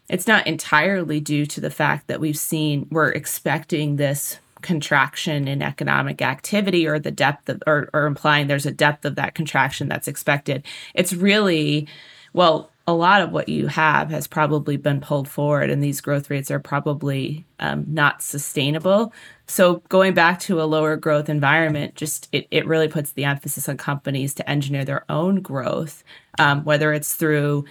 it's 0.09 0.27
not 0.27 0.46
entirely 0.46 1.20
due 1.20 1.46
to 1.46 1.61
the 1.61 1.70
fact 1.70 2.07
that 2.07 2.20
we've 2.20 2.38
seen 2.38 2.87
we're 2.90 3.11
expecting 3.11 3.96
this 3.96 4.38
contraction 4.62 5.46
in 5.46 5.62
economic 5.62 6.22
activity 6.22 6.87
or 6.87 6.99
the 6.99 7.11
depth 7.11 7.49
of 7.49 7.62
or, 7.66 7.88
or 7.92 8.07
implying 8.07 8.46
there's 8.46 8.66
a 8.66 8.72
depth 8.72 9.05
of 9.05 9.14
that 9.14 9.35
contraction 9.35 9.88
that's 9.88 10.09
expected. 10.09 10.64
It's 10.94 11.12
really 11.12 11.88
well 12.33 12.70
a 12.87 12.94
lot 12.94 13.20
of 13.20 13.33
what 13.33 13.49
you 13.49 13.66
have 13.66 14.11
has 14.11 14.27
probably 14.27 14.77
been 14.77 15.01
pulled 15.01 15.29
forward, 15.29 15.70
and 15.70 15.83
these 15.83 16.01
growth 16.01 16.31
rates 16.31 16.51
are 16.51 16.61
probably 16.61 17.44
um, 17.59 17.85
not 17.88 18.22
sustainable. 18.22 19.12
So, 19.48 19.76
going 19.88 20.12
back 20.12 20.40
to 20.40 20.61
a 20.61 20.64
lower 20.64 20.96
growth 20.96 21.28
environment, 21.28 21.94
just 21.94 22.28
it, 22.32 22.48
it 22.50 22.66
really 22.66 22.88
puts 22.88 23.12
the 23.12 23.24
emphasis 23.24 23.68
on 23.68 23.76
companies 23.76 24.35
to 24.35 24.50
engineer 24.50 24.85
their 24.85 25.04
own 25.09 25.40
growth, 25.40 26.02
um, 26.38 26.64
whether 26.64 26.92
it's 26.92 27.14
through 27.14 27.64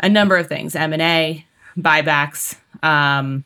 a 0.00 0.08
number 0.08 0.36
of 0.36 0.46
things 0.46 0.76
M 0.76 0.92
and 0.92 1.00
A, 1.00 1.46
buybacks, 1.78 2.56
um, 2.82 3.44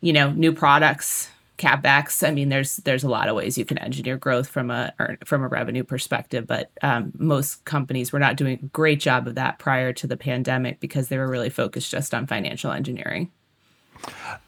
you 0.00 0.12
know, 0.12 0.32
new 0.32 0.52
products, 0.52 1.30
capex. 1.56 2.26
I 2.26 2.32
mean, 2.32 2.48
there's 2.48 2.76
there's 2.78 3.04
a 3.04 3.08
lot 3.08 3.28
of 3.28 3.36
ways 3.36 3.56
you 3.56 3.64
can 3.64 3.78
engineer 3.78 4.16
growth 4.16 4.48
from 4.48 4.72
a 4.72 4.92
from 5.24 5.42
a 5.44 5.48
revenue 5.48 5.84
perspective, 5.84 6.48
but 6.48 6.70
um, 6.82 7.12
most 7.16 7.64
companies 7.64 8.12
were 8.12 8.18
not 8.18 8.36
doing 8.36 8.58
a 8.60 8.66
great 8.66 8.98
job 8.98 9.28
of 9.28 9.36
that 9.36 9.60
prior 9.60 9.92
to 9.92 10.06
the 10.08 10.16
pandemic 10.16 10.80
because 10.80 11.08
they 11.08 11.18
were 11.18 11.28
really 11.28 11.50
focused 11.50 11.92
just 11.92 12.12
on 12.12 12.26
financial 12.26 12.72
engineering. 12.72 13.30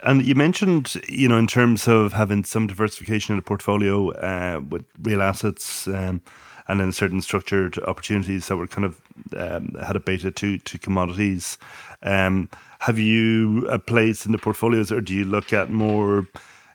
And 0.03 0.25
you 0.25 0.35
mentioned, 0.35 0.95
you 1.09 1.29
know, 1.29 1.39
in 1.39 1.47
terms 1.47 1.89
of 1.89 2.13
having 2.13 2.45
some 2.45 2.67
diversification 2.67 3.33
in 3.33 3.39
the 3.39 3.43
portfolio 3.43 4.11
uh, 4.13 4.61
with 4.61 4.85
real 5.03 5.23
assets. 5.23 5.87
Um, 5.89 6.23
and 6.69 6.81
then 6.81 6.93
certain 6.93 7.23
structured 7.23 7.79
opportunities 7.81 8.49
that 8.49 8.57
were 8.57 8.67
kind 8.67 8.85
of 8.85 9.01
um, 9.37 9.77
had 9.81 9.97
a 9.97 10.01
beta 10.01 10.31
to 10.33 10.59
to 10.59 10.79
commodities. 10.79 11.59
Um, 12.03 12.49
have 12.81 12.99
you 12.99 13.67
a 13.69 13.79
place 13.79 14.27
in 14.27 14.33
the 14.33 14.39
portfolios, 14.39 14.93
or 14.93 15.01
do 15.01 15.15
you 15.15 15.25
look 15.25 15.53
at 15.53 15.71
more 15.71 16.27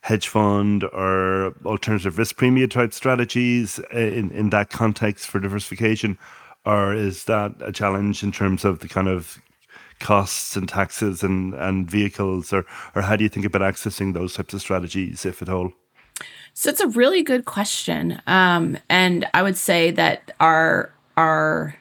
hedge 0.02 0.28
fund 0.28 0.84
or 0.86 1.54
alternative 1.66 2.18
risk 2.18 2.36
premium 2.36 2.70
type 2.70 2.94
strategies 2.94 3.80
in, 3.92 4.32
in 4.32 4.50
that 4.50 4.70
context 4.70 5.28
for 5.28 5.40
diversification? 5.40 6.18
Or 6.66 6.94
is 6.94 7.26
that 7.26 7.54
a 7.62 7.72
challenge 7.72 8.24
in 8.24 8.32
terms 8.32 8.66
of 8.66 8.80
the 8.80 8.88
kind 8.88 9.08
of 9.08 9.42
costs 10.02 10.56
and 10.56 10.68
taxes 10.68 11.24
and, 11.24 11.54
and 11.54 11.90
vehicles? 11.90 12.52
Or, 12.52 12.66
or 12.96 13.04
how 13.04 13.16
do 13.16 13.24
you 13.24 13.30
think 13.30 13.46
about 13.46 13.62
accessing 13.62 14.14
those 14.14 14.34
types 14.34 14.54
of 14.54 14.62
strategies, 14.62 15.26
if 15.26 15.42
at 15.42 15.50
all? 15.50 15.72
So 16.54 16.70
it's 16.70 16.82
a 16.82 16.88
really 16.88 17.24
good 17.24 17.46
question. 17.46 18.22
Um, 18.28 18.78
and 18.90 19.26
I 19.34 19.42
would 19.42 19.58
say 19.58 19.92
that 19.92 20.32
our, 20.40 20.94
our, 21.16 21.76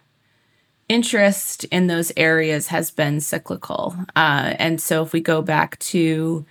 interest 0.91 1.63
in 1.67 1.87
those 1.87 2.13
areas 2.17 2.67
has 2.67 2.91
been 2.91 3.21
cyclical. 3.21 3.95
Uh, 4.17 4.55
and 4.59 4.81
so 4.81 5.05
if 5.05 5.13
we 5.13 5.21
go 5.21 5.41
back 5.41 5.79
to 5.79 6.45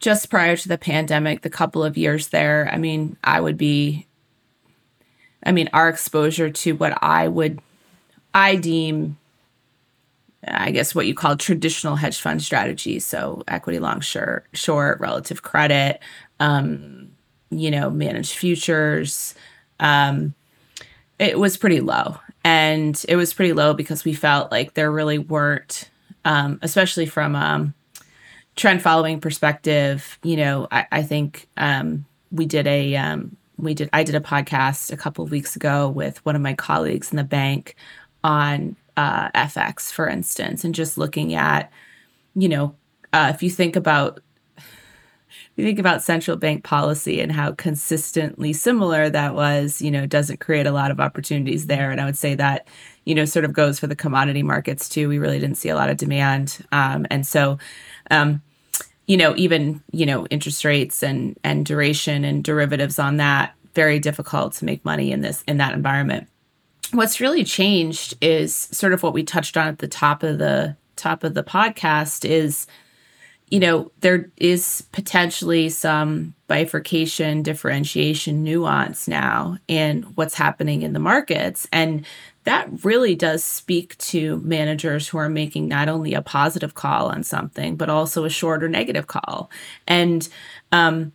just 0.00 0.30
prior 0.30 0.56
to 0.56 0.68
the 0.68 0.78
pandemic, 0.78 1.42
the 1.42 1.50
couple 1.50 1.84
of 1.84 1.98
years 1.98 2.28
there, 2.28 2.66
I 2.72 2.78
mean, 2.78 3.18
I 3.22 3.42
would 3.42 3.58
be, 3.58 4.06
I 5.44 5.52
mean, 5.52 5.68
our 5.74 5.90
exposure 5.90 6.48
to 6.48 6.72
what 6.72 6.96
I 7.02 7.28
would, 7.28 7.60
I 8.32 8.56
deem, 8.56 9.18
I 10.48 10.70
guess 10.70 10.94
what 10.94 11.06
you 11.06 11.14
call 11.14 11.36
traditional 11.36 11.96
hedge 11.96 12.20
fund 12.20 12.42
strategies. 12.42 13.04
So 13.04 13.42
equity 13.48 13.78
long, 13.78 14.00
short, 14.00 14.46
short, 14.52 15.00
relative 15.00 15.42
credit, 15.42 16.00
um, 16.40 17.10
you 17.50 17.70
know, 17.70 17.90
managed 17.90 18.32
futures. 18.32 19.34
Um, 19.80 20.34
it 21.18 21.38
was 21.38 21.56
pretty 21.56 21.80
low. 21.80 22.18
And 22.44 23.02
it 23.08 23.16
was 23.16 23.32
pretty 23.32 23.52
low 23.52 23.72
because 23.72 24.04
we 24.04 24.12
felt 24.12 24.52
like 24.52 24.74
there 24.74 24.92
really 24.92 25.18
weren't, 25.18 25.90
um, 26.24 26.58
especially 26.62 27.06
from, 27.06 27.34
um, 27.34 27.74
trend 28.56 28.82
following 28.82 29.20
perspective, 29.20 30.18
you 30.22 30.36
know, 30.36 30.68
I, 30.70 30.86
I 30.92 31.02
think 31.02 31.48
um, 31.56 32.04
we 32.30 32.46
did 32.46 32.66
a 32.66 32.96
um, 32.96 33.36
we 33.58 33.74
did 33.74 33.88
I 33.92 34.02
did 34.02 34.14
a 34.14 34.20
podcast 34.20 34.92
a 34.92 34.96
couple 34.96 35.24
of 35.24 35.30
weeks 35.30 35.56
ago 35.56 35.88
with 35.88 36.24
one 36.24 36.36
of 36.36 36.42
my 36.42 36.54
colleagues 36.54 37.10
in 37.10 37.16
the 37.16 37.24
bank 37.24 37.76
on 38.22 38.76
uh, 38.96 39.30
FX, 39.30 39.90
for 39.90 40.08
instance, 40.08 40.64
and 40.64 40.74
just 40.74 40.98
looking 40.98 41.34
at, 41.34 41.70
you 42.34 42.48
know, 42.48 42.74
uh, 43.12 43.30
if 43.34 43.42
you 43.42 43.50
think 43.50 43.76
about 43.76 44.20
you 45.56 45.64
think 45.64 45.78
about 45.78 46.02
central 46.02 46.36
bank 46.36 46.64
policy 46.64 47.20
and 47.20 47.30
how 47.30 47.52
consistently 47.52 48.52
similar 48.52 49.08
that 49.08 49.36
was, 49.36 49.80
you 49.80 49.90
know, 49.90 50.04
doesn't 50.04 50.40
create 50.40 50.66
a 50.66 50.72
lot 50.72 50.90
of 50.90 50.98
opportunities 50.98 51.66
there. 51.66 51.92
And 51.92 52.00
I 52.00 52.06
would 52.06 52.18
say 52.18 52.34
that 52.34 52.66
you 53.04 53.14
know, 53.14 53.24
sort 53.24 53.44
of 53.44 53.52
goes 53.52 53.78
for 53.78 53.86
the 53.86 53.96
commodity 53.96 54.42
markets 54.42 54.88
too. 54.88 55.08
We 55.08 55.18
really 55.18 55.38
didn't 55.38 55.58
see 55.58 55.68
a 55.68 55.74
lot 55.74 55.90
of 55.90 55.96
demand. 55.96 56.64
Um, 56.72 57.06
and 57.10 57.26
so, 57.26 57.58
um, 58.10 58.42
you 59.06 59.16
know, 59.16 59.34
even, 59.36 59.82
you 59.92 60.06
know, 60.06 60.26
interest 60.28 60.64
rates 60.64 61.02
and, 61.02 61.38
and 61.44 61.66
duration 61.66 62.24
and 62.24 62.42
derivatives 62.42 62.98
on 62.98 63.18
that, 63.18 63.54
very 63.74 63.98
difficult 63.98 64.54
to 64.54 64.64
make 64.64 64.84
money 64.84 65.12
in 65.12 65.20
this, 65.20 65.44
in 65.46 65.58
that 65.58 65.74
environment. 65.74 66.28
What's 66.94 67.20
really 67.20 67.42
changed 67.42 68.16
is 68.20 68.54
sort 68.54 68.92
of 68.92 69.02
what 69.02 69.14
we 69.14 69.24
touched 69.24 69.56
on 69.56 69.66
at 69.66 69.78
the 69.78 69.88
top 69.88 70.22
of 70.22 70.38
the 70.38 70.76
top 70.94 71.24
of 71.24 71.34
the 71.34 71.42
podcast 71.42 72.24
is, 72.24 72.68
you 73.48 73.58
know, 73.58 73.90
there 74.00 74.30
is 74.36 74.84
potentially 74.92 75.68
some 75.70 76.34
bifurcation, 76.46 77.42
differentiation, 77.42 78.44
nuance 78.44 79.08
now 79.08 79.58
in 79.66 80.02
what's 80.14 80.34
happening 80.34 80.82
in 80.82 80.92
the 80.92 81.00
markets. 81.00 81.66
And 81.72 82.06
that 82.44 82.68
really 82.84 83.16
does 83.16 83.42
speak 83.42 83.98
to 83.98 84.36
managers 84.44 85.08
who 85.08 85.18
are 85.18 85.28
making 85.28 85.66
not 85.66 85.88
only 85.88 86.14
a 86.14 86.22
positive 86.22 86.74
call 86.74 87.08
on 87.08 87.24
something, 87.24 87.74
but 87.74 87.90
also 87.90 88.24
a 88.24 88.30
short 88.30 88.62
or 88.62 88.68
negative 88.68 89.08
call. 89.08 89.50
And 89.88 90.28
um, 90.70 91.12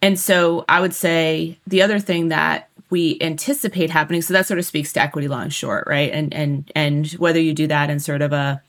and 0.00 0.18
so 0.18 0.64
I 0.68 0.80
would 0.80 0.94
say 0.94 1.58
the 1.66 1.82
other 1.82 1.98
thing 1.98 2.28
that 2.28 2.67
we 2.90 3.18
anticipate 3.20 3.90
happening, 3.90 4.22
so 4.22 4.32
that 4.34 4.46
sort 4.46 4.58
of 4.58 4.64
speaks 4.64 4.92
to 4.94 5.02
equity 5.02 5.28
long 5.28 5.50
short, 5.50 5.84
right? 5.86 6.10
And 6.12 6.32
and 6.32 6.70
and 6.74 7.06
whether 7.12 7.40
you 7.40 7.54
do 7.54 7.66
that 7.66 7.90
in 7.90 8.00
sort 8.00 8.22
of 8.22 8.32
a 8.32 8.62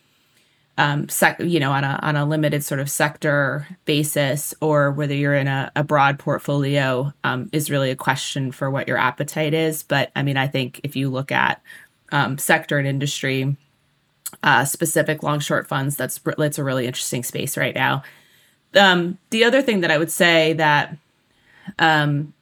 um, 0.78 1.10
sec, 1.10 1.40
you 1.40 1.60
know, 1.60 1.72
on 1.72 1.84
a 1.84 2.00
on 2.02 2.16
a 2.16 2.26
limited 2.26 2.64
sort 2.64 2.80
of 2.80 2.90
sector 2.90 3.68
basis, 3.86 4.54
or 4.62 4.92
whether 4.92 5.14
you're 5.14 5.36
in 5.36 5.48
a, 5.48 5.72
a 5.76 5.84
broad 5.84 6.20
portfolio, 6.20 7.14
um, 7.24 7.50
is 7.52 7.70
really 7.70 7.92
a 7.92 7.96
question 7.96 8.52
for 8.52 8.70
what 8.70 8.88
your 8.88 8.98
appetite 8.98 9.54
is. 9.54 9.84
But 9.84 10.12
I 10.16 10.24
mean, 10.24 10.38
I 10.38 10.48
think 10.48 10.80
if 10.84 10.96
you 10.96 11.10
look 11.10 11.32
at 11.32 11.62
um, 12.12 12.38
sector 12.38 12.78
and 12.78 12.88
industry 12.88 13.58
uh, 14.44 14.66
specific 14.66 15.22
long 15.22 15.40
short 15.40 15.68
funds, 15.68 15.96
that's 15.96 16.20
that's 16.38 16.58
a 16.58 16.64
really 16.64 16.88
interesting 16.88 17.24
space 17.24 17.58
right 17.58 17.76
now. 17.76 18.04
Um, 18.76 19.18
the 19.32 19.44
other 19.44 19.62
thing 19.62 19.82
that 19.82 19.92
I 19.92 19.98
would 19.98 20.12
say 20.12 20.54
that 20.54 20.96
um, 21.78 22.34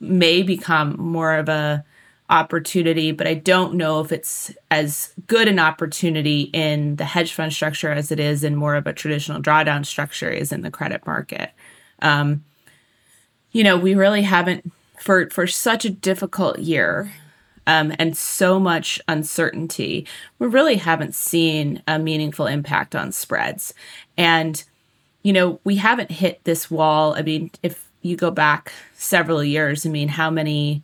may 0.00 0.42
become 0.42 0.96
more 0.98 1.34
of 1.34 1.48
a 1.48 1.84
opportunity, 2.28 3.12
but 3.12 3.26
I 3.26 3.34
don't 3.34 3.74
know 3.74 4.00
if 4.00 4.10
it's 4.10 4.52
as 4.70 5.12
good 5.26 5.46
an 5.46 5.58
opportunity 5.58 6.42
in 6.52 6.96
the 6.96 7.04
hedge 7.04 7.32
fund 7.32 7.52
structure 7.52 7.92
as 7.92 8.10
it 8.10 8.18
is 8.18 8.42
in 8.42 8.56
more 8.56 8.74
of 8.74 8.86
a 8.86 8.92
traditional 8.92 9.40
drawdown 9.40 9.86
structure 9.86 10.30
is 10.30 10.50
in 10.50 10.62
the 10.62 10.70
credit 10.70 11.06
market. 11.06 11.52
Um, 12.02 12.44
you 13.52 13.62
know, 13.62 13.76
we 13.76 13.94
really 13.94 14.22
haven't 14.22 14.72
for 14.98 15.30
for 15.30 15.46
such 15.46 15.84
a 15.84 15.90
difficult 15.90 16.58
year 16.58 17.12
um, 17.66 17.92
and 17.98 18.16
so 18.16 18.58
much 18.58 19.00
uncertainty. 19.08 20.06
We 20.38 20.46
really 20.46 20.76
haven't 20.76 21.14
seen 21.14 21.82
a 21.86 21.98
meaningful 21.98 22.46
impact 22.46 22.94
on 22.94 23.12
spreads, 23.12 23.72
and 24.16 24.62
you 25.22 25.32
know, 25.32 25.60
we 25.64 25.76
haven't 25.76 26.10
hit 26.10 26.42
this 26.44 26.70
wall. 26.70 27.14
I 27.16 27.22
mean, 27.22 27.50
if 27.62 27.85
you 28.02 28.16
go 28.16 28.30
back 28.30 28.72
several 28.94 29.42
years, 29.42 29.86
I 29.86 29.90
mean, 29.90 30.08
how 30.08 30.30
many 30.30 30.82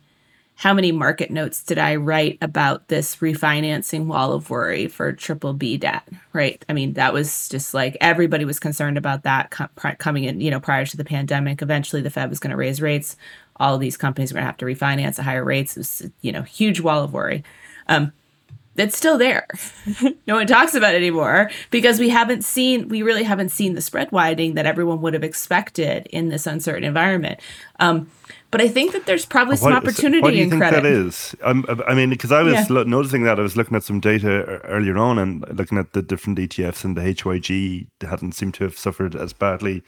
how 0.55 0.73
many 0.73 0.91
market 0.91 1.31
notes 1.31 1.63
did 1.63 1.77
I 1.79 1.95
write 1.95 2.37
about 2.41 2.87
this 2.87 3.17
refinancing 3.17 4.05
wall 4.05 4.33
of 4.33 4.49
worry 4.49 4.87
for 4.87 5.11
triple 5.11 5.53
B 5.53 5.77
debt? 5.77 6.07
Right. 6.31 6.63
I 6.69 6.73
mean, 6.73 6.93
that 6.93 7.11
was 7.11 7.49
just 7.49 7.73
like 7.73 7.97
everybody 7.99 8.45
was 8.45 8.59
concerned 8.59 8.97
about 8.97 9.23
that 9.23 9.49
coming 9.97 10.25
in, 10.25 10.41
you 10.41 10.51
know, 10.51 10.59
prior 10.59 10.85
to 10.85 10.97
the 10.97 11.03
pandemic. 11.03 11.61
Eventually, 11.61 12.01
the 12.01 12.09
Fed 12.09 12.29
was 12.29 12.39
going 12.39 12.51
to 12.51 12.57
raise 12.57 12.81
rates. 12.81 13.17
All 13.57 13.77
these 13.77 13.97
companies 13.97 14.31
were 14.31 14.37
going 14.37 14.43
to 14.43 14.47
have 14.47 14.57
to 14.57 14.65
refinance 14.65 15.19
at 15.19 15.25
higher 15.25 15.43
rates. 15.43 15.75
It 15.75 15.79
was, 15.79 16.11
you 16.21 16.31
know, 16.31 16.43
huge 16.43 16.79
wall 16.79 17.03
of 17.03 17.13
worry. 17.13 17.43
Um, 17.87 18.13
it's 18.75 18.97
still 18.97 19.17
there. 19.17 19.47
no 20.27 20.35
one 20.35 20.47
talks 20.47 20.73
about 20.73 20.93
it 20.93 20.97
anymore 20.97 21.51
because 21.69 21.99
we 21.99 22.09
haven't 22.09 22.43
seen, 22.43 22.87
we 22.87 23.01
really 23.01 23.23
haven't 23.23 23.49
seen 23.49 23.75
the 23.75 23.81
spread 23.81 24.11
widening 24.11 24.55
that 24.55 24.65
everyone 24.65 25.01
would 25.01 25.13
have 25.13 25.23
expected 25.23 26.07
in 26.07 26.29
this 26.29 26.47
uncertain 26.47 26.83
environment. 26.83 27.39
Um, 27.79 28.09
but 28.51 28.61
I 28.61 28.67
think 28.67 28.91
that 28.93 29.05
there's 29.05 29.25
probably 29.25 29.57
some 29.57 29.73
opportunity 29.73 30.21
what 30.21 30.31
do 30.31 30.37
you 30.37 30.43
in 30.43 30.49
think 30.51 30.61
credit. 30.61 30.83
that 30.83 30.85
is? 30.85 31.35
I'm, 31.43 31.65
i 31.87 31.95
mean, 31.95 32.11
because 32.11 32.31
I 32.31 32.43
was 32.43 32.53
yeah. 32.53 32.65
lo- 32.69 32.83
noticing 32.83 33.23
that 33.23 33.39
I 33.39 33.41
was 33.41 33.57
looking 33.57 33.75
at 33.75 33.83
some 33.83 33.99
data 33.99 34.61
earlier 34.65 34.97
on 34.97 35.17
and 35.17 35.43
looking 35.57 35.77
at 35.77 35.93
the 35.93 36.03
different 36.03 36.37
ETFs 36.37 36.83
and 36.83 36.95
the 36.95 37.01
HYG 37.01 37.87
hadn't 38.01 38.33
seemed 38.33 38.53
to 38.55 38.63
have 38.63 38.77
suffered 38.77 39.15
as 39.15 39.33
badly 39.33 39.83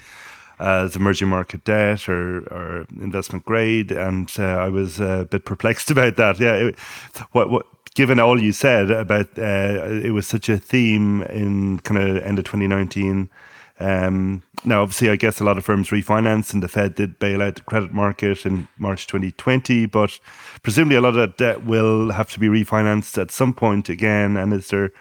as 0.59 0.95
emerging 0.95 1.27
market 1.27 1.63
debt 1.63 2.07
or, 2.07 2.39
or 2.51 2.87
investment 2.99 3.45
grade, 3.45 3.91
and 3.91 4.31
uh, 4.39 4.43
I 4.43 4.69
was 4.69 4.99
a 4.99 5.27
bit 5.29 5.45
perplexed 5.45 5.91
about 5.91 6.15
that. 6.15 6.39
Yeah, 6.39 6.53
it, 6.53 6.79
what 7.31 7.49
what 7.49 7.65
given 7.95 8.19
all 8.19 8.41
you 8.41 8.51
said 8.51 8.91
about 8.91 9.27
uh, 9.37 9.89
it 10.03 10.13
was 10.13 10.27
such 10.27 10.47
a 10.47 10.57
theme 10.57 11.23
in 11.23 11.79
kind 11.79 12.01
of 12.01 12.23
end 12.23 12.37
of 12.37 12.45
2019 12.45 13.29
um, 13.79 14.41
now, 14.63 14.81
obviously, 14.81 15.09
I 15.09 15.15
guess 15.15 15.39
a 15.39 15.43
lot 15.43 15.57
of 15.57 15.65
firms 15.65 15.89
refinance 15.89 16.53
and 16.53 16.63
the 16.63 16.67
Fed 16.67 16.95
did 16.95 17.19
bail 17.19 17.41
out 17.41 17.55
the 17.55 17.61
credit 17.61 17.93
market 17.93 18.45
in 18.45 18.67
March 18.77 19.05
2020, 19.07 19.85
but 19.87 20.17
presumably 20.63 20.95
a 20.95 21.01
lot 21.01 21.09
of 21.09 21.15
that 21.15 21.37
debt 21.37 21.65
will 21.65 22.11
have 22.11 22.31
to 22.31 22.39
be 22.39 22.47
refinanced 22.47 23.21
at 23.21 23.31
some 23.31 23.53
point 23.53 23.89
again. 23.89 24.37
And 24.37 24.53
is 24.53 24.69
there, 24.69 24.91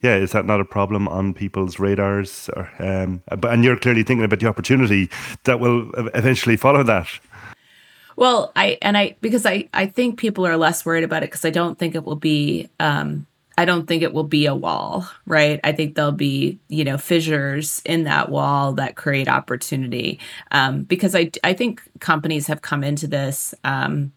yeah, 0.00 0.14
is 0.14 0.32
that 0.32 0.46
not 0.46 0.60
a 0.60 0.64
problem 0.64 1.08
on 1.08 1.34
people's 1.34 1.80
radars? 1.80 2.48
Or, 2.54 2.70
um, 2.78 3.22
and 3.28 3.64
you're 3.64 3.76
clearly 3.76 4.04
thinking 4.04 4.24
about 4.24 4.40
the 4.40 4.46
opportunity 4.46 5.10
that 5.44 5.58
will 5.58 5.90
eventually 6.14 6.56
follow 6.56 6.84
that. 6.84 7.08
Well, 8.18 8.50
I 8.56 8.78
and 8.82 8.98
I 8.98 9.14
because 9.20 9.46
I 9.46 9.68
I 9.72 9.86
think 9.86 10.18
people 10.18 10.44
are 10.44 10.56
less 10.56 10.84
worried 10.84 11.04
about 11.04 11.22
it 11.22 11.30
because 11.30 11.44
I 11.44 11.50
don't 11.50 11.78
think 11.78 11.94
it 11.94 12.02
will 12.02 12.16
be 12.16 12.68
um, 12.80 13.28
I 13.56 13.64
don't 13.64 13.86
think 13.86 14.02
it 14.02 14.12
will 14.12 14.24
be 14.24 14.46
a 14.46 14.56
wall, 14.56 15.08
right? 15.24 15.60
I 15.62 15.70
think 15.70 15.94
there'll 15.94 16.10
be, 16.10 16.58
you 16.66 16.82
know, 16.82 16.98
fissures 16.98 17.80
in 17.84 18.02
that 18.04 18.28
wall 18.28 18.72
that 18.72 18.96
create 18.96 19.28
opportunity. 19.28 20.18
Um, 20.50 20.82
because 20.82 21.14
I, 21.14 21.30
I 21.44 21.54
think 21.54 21.80
companies 22.00 22.48
have 22.48 22.60
come 22.60 22.82
into 22.82 23.06
this. 23.06 23.54
Um, 23.62 24.12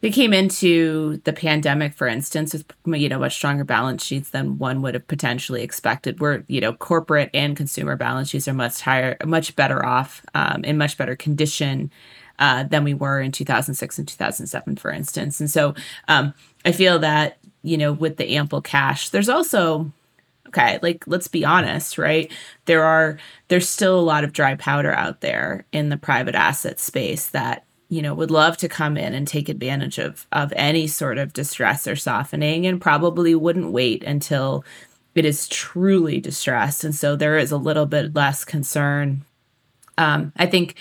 they 0.00 0.10
came 0.10 0.32
into 0.32 1.18
the 1.24 1.34
pandemic, 1.34 1.92
for 1.92 2.08
instance, 2.08 2.54
with 2.54 2.64
you 2.86 3.10
know 3.10 3.18
much 3.18 3.34
stronger 3.34 3.64
balance 3.64 4.02
sheets 4.02 4.30
than 4.30 4.56
one 4.56 4.80
would 4.80 4.94
have 4.94 5.06
potentially 5.06 5.62
expected. 5.62 6.18
Where 6.18 6.44
you 6.48 6.62
know 6.62 6.72
corporate 6.72 7.28
and 7.34 7.54
consumer 7.58 7.94
balance 7.94 8.30
sheets 8.30 8.48
are 8.48 8.54
much 8.54 8.80
higher, 8.80 9.18
much 9.26 9.54
better 9.54 9.84
off, 9.84 10.24
um, 10.34 10.64
in 10.64 10.78
much 10.78 10.96
better 10.96 11.14
condition 11.14 11.90
uh, 12.38 12.64
than 12.64 12.84
we 12.84 12.94
were 12.94 13.20
in 13.20 13.32
2006 13.32 13.98
and 13.98 14.08
2007, 14.08 14.76
for 14.76 14.90
instance. 14.90 15.40
And 15.40 15.50
so 15.50 15.74
um, 16.08 16.34
I 16.64 16.72
feel 16.72 16.98
that 17.00 17.38
you 17.62 17.78
know, 17.78 17.92
with 17.92 18.16
the 18.16 18.36
ample 18.36 18.60
cash. 18.60 19.08
There's 19.08 19.28
also 19.28 19.92
okay, 20.48 20.78
like 20.82 21.06
let's 21.06 21.28
be 21.28 21.44
honest, 21.44 21.96
right? 21.96 22.30
There 22.66 22.82
are 22.84 23.18
there's 23.48 23.68
still 23.68 23.98
a 23.98 24.02
lot 24.02 24.24
of 24.24 24.32
dry 24.32 24.54
powder 24.56 24.92
out 24.92 25.20
there 25.20 25.64
in 25.72 25.88
the 25.88 25.96
private 25.96 26.34
asset 26.34 26.78
space 26.78 27.28
that 27.28 27.64
you 27.88 28.02
know 28.02 28.14
would 28.14 28.30
love 28.30 28.56
to 28.58 28.68
come 28.68 28.96
in 28.96 29.14
and 29.14 29.26
take 29.26 29.48
advantage 29.48 29.98
of 29.98 30.26
of 30.32 30.52
any 30.56 30.86
sort 30.86 31.18
of 31.18 31.32
distress 31.32 31.86
or 31.86 31.96
softening 31.96 32.66
and 32.66 32.80
probably 32.80 33.34
wouldn't 33.34 33.72
wait 33.72 34.02
until 34.04 34.64
it 35.14 35.26
is 35.26 35.46
truly 35.48 36.18
distressed 36.20 36.84
and 36.84 36.94
so 36.94 37.14
there 37.14 37.36
is 37.36 37.52
a 37.52 37.58
little 37.58 37.84
bit 37.84 38.14
less 38.14 38.46
concern 38.46 39.22
um, 39.98 40.32
i 40.36 40.46
think 40.46 40.76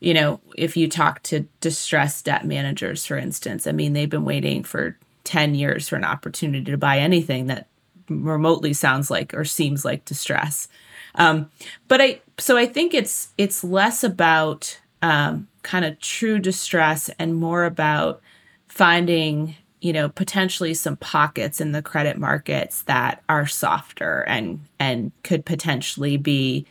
you 0.00 0.12
know 0.12 0.40
if 0.56 0.76
you 0.76 0.88
talk 0.88 1.22
to 1.22 1.46
distressed 1.60 2.24
debt 2.24 2.44
managers 2.44 3.06
for 3.06 3.16
instance 3.16 3.66
i 3.66 3.72
mean 3.72 3.92
they've 3.92 4.10
been 4.10 4.24
waiting 4.24 4.64
for 4.64 4.96
10 5.24 5.54
years 5.54 5.88
for 5.88 5.96
an 5.96 6.04
opportunity 6.04 6.70
to 6.70 6.76
buy 6.76 6.98
anything 6.98 7.46
that 7.46 7.68
remotely 8.10 8.72
sounds 8.72 9.10
like 9.10 9.32
or 9.34 9.44
seems 9.44 9.84
like 9.84 10.04
distress. 10.04 10.68
Um, 11.14 11.50
but 11.88 12.00
I 12.00 12.20
so 12.38 12.56
I 12.56 12.66
think 12.66 12.94
it's 12.94 13.28
it's 13.38 13.64
less 13.64 14.04
about 14.04 14.78
um, 15.02 15.48
kind 15.62 15.84
of 15.84 15.98
true 16.00 16.38
distress 16.38 17.10
and 17.18 17.36
more 17.36 17.64
about 17.64 18.20
finding 18.68 19.56
you 19.80 19.92
know 19.92 20.08
potentially 20.08 20.74
some 20.74 20.96
pockets 20.96 21.60
in 21.60 21.72
the 21.72 21.82
credit 21.82 22.18
markets 22.18 22.82
that 22.82 23.22
are 23.28 23.46
softer 23.46 24.24
and 24.28 24.60
and 24.78 25.12
could 25.22 25.44
potentially 25.44 26.16
be 26.16 26.66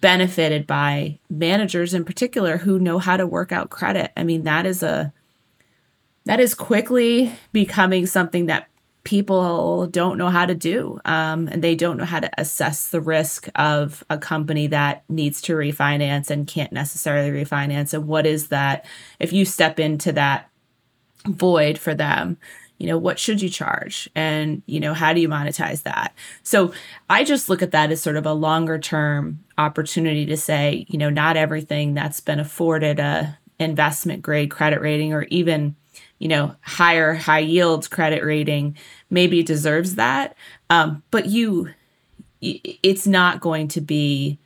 benefited 0.00 0.66
by 0.66 1.18
managers 1.28 1.94
in 1.94 2.04
particular 2.04 2.58
who 2.58 2.78
know 2.78 2.98
how 2.98 3.16
to 3.16 3.26
work 3.26 3.52
out 3.52 3.70
credit. 3.70 4.12
I 4.16 4.24
mean 4.24 4.44
that 4.44 4.66
is 4.66 4.82
a 4.82 5.12
that 6.24 6.40
is 6.40 6.54
quickly 6.54 7.32
becoming 7.52 8.06
something 8.06 8.46
that 8.46 8.68
people 9.04 9.86
don't 9.86 10.18
know 10.18 10.28
how 10.28 10.44
to 10.44 10.54
do 10.54 11.00
um, 11.06 11.48
and 11.48 11.64
they 11.64 11.74
don't 11.74 11.96
know 11.96 12.04
how 12.04 12.20
to 12.20 12.30
assess 12.38 12.88
the 12.88 13.00
risk 13.00 13.48
of 13.54 14.04
a 14.10 14.18
company 14.18 14.66
that 14.66 15.02
needs 15.08 15.40
to 15.40 15.54
refinance 15.54 16.28
and 16.28 16.46
can't 16.46 16.72
necessarily 16.72 17.30
refinance. 17.30 17.94
And 17.94 18.06
what 18.06 18.26
is 18.26 18.48
that 18.48 18.84
if 19.18 19.32
you 19.32 19.46
step 19.46 19.80
into 19.80 20.12
that 20.12 20.50
void 21.26 21.78
for 21.78 21.94
them 21.94 22.36
you 22.78 22.86
know 22.86 22.96
what 22.96 23.18
should 23.18 23.42
you 23.42 23.48
charge? 23.48 24.08
And 24.14 24.62
you 24.66 24.78
know 24.78 24.94
how 24.94 25.12
do 25.12 25.20
you 25.20 25.28
monetize 25.28 25.82
that? 25.82 26.14
So 26.44 26.72
i 27.10 27.24
just 27.24 27.48
look 27.48 27.60
at 27.60 27.72
that 27.72 27.90
as 27.90 28.00
sort 28.00 28.16
of 28.16 28.24
a 28.24 28.32
longer 28.32 28.78
term 28.78 29.44
opportunity 29.58 30.24
to 30.26 30.36
say 30.36 30.86
you 30.88 30.98
know 30.98 31.10
not 31.10 31.36
everything 31.36 31.92
that's 31.92 32.20
been 32.20 32.40
afforded 32.40 32.98
a 32.98 33.38
investment 33.58 34.22
grade 34.22 34.50
credit 34.50 34.80
rating 34.80 35.12
or 35.12 35.24
even 35.24 35.74
you 36.18 36.28
know, 36.28 36.54
higher 36.62 37.14
high 37.14 37.38
yield 37.38 37.90
credit 37.90 38.24
rating 38.24 38.76
maybe 39.10 39.42
deserves 39.42 39.94
that. 39.94 40.36
Um, 40.68 41.02
but 41.10 41.26
you, 41.26 41.70
it's 42.40 43.06
not 43.06 43.40
going 43.40 43.68
to 43.68 43.80
be 43.80 44.38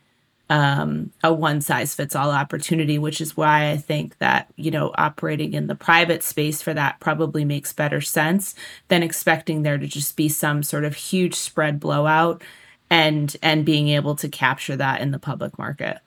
um, 0.51 1.13
a 1.25 1.33
one 1.33 1.63
size 1.63 1.95
fits 1.95 2.15
all 2.15 2.31
opportunity, 2.31 2.99
which 2.99 3.23
is 3.23 3.37
why 3.37 3.71
I 3.71 3.79
think 3.79 4.19
that, 4.19 4.53
you 4.57 4.71
know, 4.71 4.93
operating 4.97 5.55
in 5.55 5.67
the 5.67 5.75
private 5.75 6.23
space 6.23 6.61
for 6.61 6.75
that 6.75 7.01
probably 7.01 7.45
makes 7.45 7.73
better 7.73 8.03
sense 8.03 8.55
than 8.89 9.03
expecting 9.03 9.63
there 9.63 9.79
to 9.79 9.87
just 9.87 10.15
be 10.15 10.29
some 10.29 10.63
sort 10.63 10.85
of 10.85 10.95
huge 10.95 11.35
spread 11.35 11.81
blowout 11.81 12.43
and 12.93 13.39
and 13.43 13.65
being 13.65 13.89
able 13.89 14.15
to 14.15 14.29
capture 14.29 14.77
that 14.77 15.01
in 15.01 15.13
the 15.13 15.19
public 15.19 15.59
market. 15.59 15.99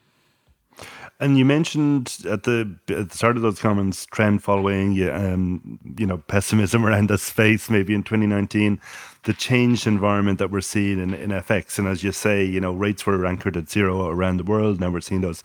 And 1.20 1.38
you 1.38 1.46
mentioned 1.46 2.18
at 2.30 2.44
the, 2.44 2.76
at 2.90 3.10
the 3.10 3.16
start 3.18 3.38
of 3.38 3.42
those 3.42 3.58
comments, 3.58 4.06
trend 4.06 4.44
following, 4.44 5.02
um, 5.10 5.80
you 5.98 6.06
know, 6.06 6.18
pessimism 6.18 6.86
around 6.88 7.10
the 7.10 7.18
space 7.18 7.70
maybe 7.70 7.96
in 7.96 8.04
2019, 8.04 8.80
the 9.24 9.34
changed 9.34 9.88
environment 9.88 10.38
that 10.40 10.52
we're 10.52 10.62
seeing 10.62 11.00
in, 11.00 11.14
in 11.14 11.30
FX. 11.32 11.80
And 11.80 11.88
as 11.88 12.04
you 12.04 12.12
say, 12.12 12.44
you 12.44 12.60
know, 12.60 12.74
rates 12.74 13.06
were 13.06 13.26
anchored 13.26 13.58
at 13.58 13.70
zero 13.70 14.08
around 14.08 14.38
the 14.38 14.44
world. 14.44 14.80
Now 14.80 14.92
we're 14.92 15.02
seeing 15.02 15.22
those 15.22 15.42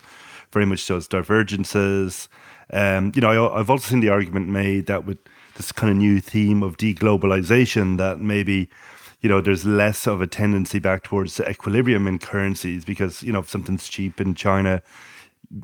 very 0.51 0.65
much 0.65 0.85
those 0.87 1.07
divergences. 1.07 2.29
Um, 2.71 3.13
you 3.15 3.21
know, 3.21 3.47
I, 3.47 3.59
I've 3.59 3.69
also 3.69 3.89
seen 3.89 4.01
the 4.01 4.09
argument 4.09 4.49
made 4.49 4.85
that 4.87 5.05
with 5.05 5.17
this 5.55 5.71
kind 5.71 5.89
of 5.89 5.97
new 5.97 6.19
theme 6.19 6.61
of 6.61 6.77
deglobalization, 6.77 7.97
that 7.97 8.19
maybe 8.19 8.69
you 9.21 9.29
know, 9.29 9.39
there's 9.39 9.65
less 9.65 10.07
of 10.07 10.19
a 10.21 10.27
tendency 10.27 10.79
back 10.79 11.03
towards 11.03 11.39
equilibrium 11.39 12.07
in 12.07 12.17
currencies 12.19 12.83
because, 12.83 13.21
you 13.21 13.31
know, 13.31 13.39
if 13.39 13.49
something's 13.49 13.87
cheap 13.87 14.19
in 14.19 14.33
China, 14.33 14.81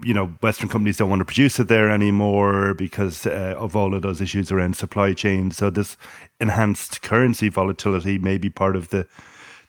you 0.04 0.14
know, 0.14 0.28
Western 0.42 0.70
companies 0.70 0.98
don't 0.98 1.10
want 1.10 1.22
to 1.22 1.26
produce 1.26 1.60
it 1.60 1.68
there 1.68 1.90
anymore 1.90 2.74
because 2.74 3.26
uh, 3.26 3.56
of 3.58 3.76
all 3.76 3.94
of 3.96 4.02
those 4.02 4.22
issues 4.22 4.52
around 4.52 4.76
supply 4.76 5.14
chain. 5.14 5.50
So 5.52 5.70
this 5.70 5.98
enhanced 6.40 7.02
currency 7.02 7.50
volatility 7.50 8.18
may 8.20 8.38
be 8.38 8.50
part 8.50 8.76
of 8.76 8.90
the 8.90 9.08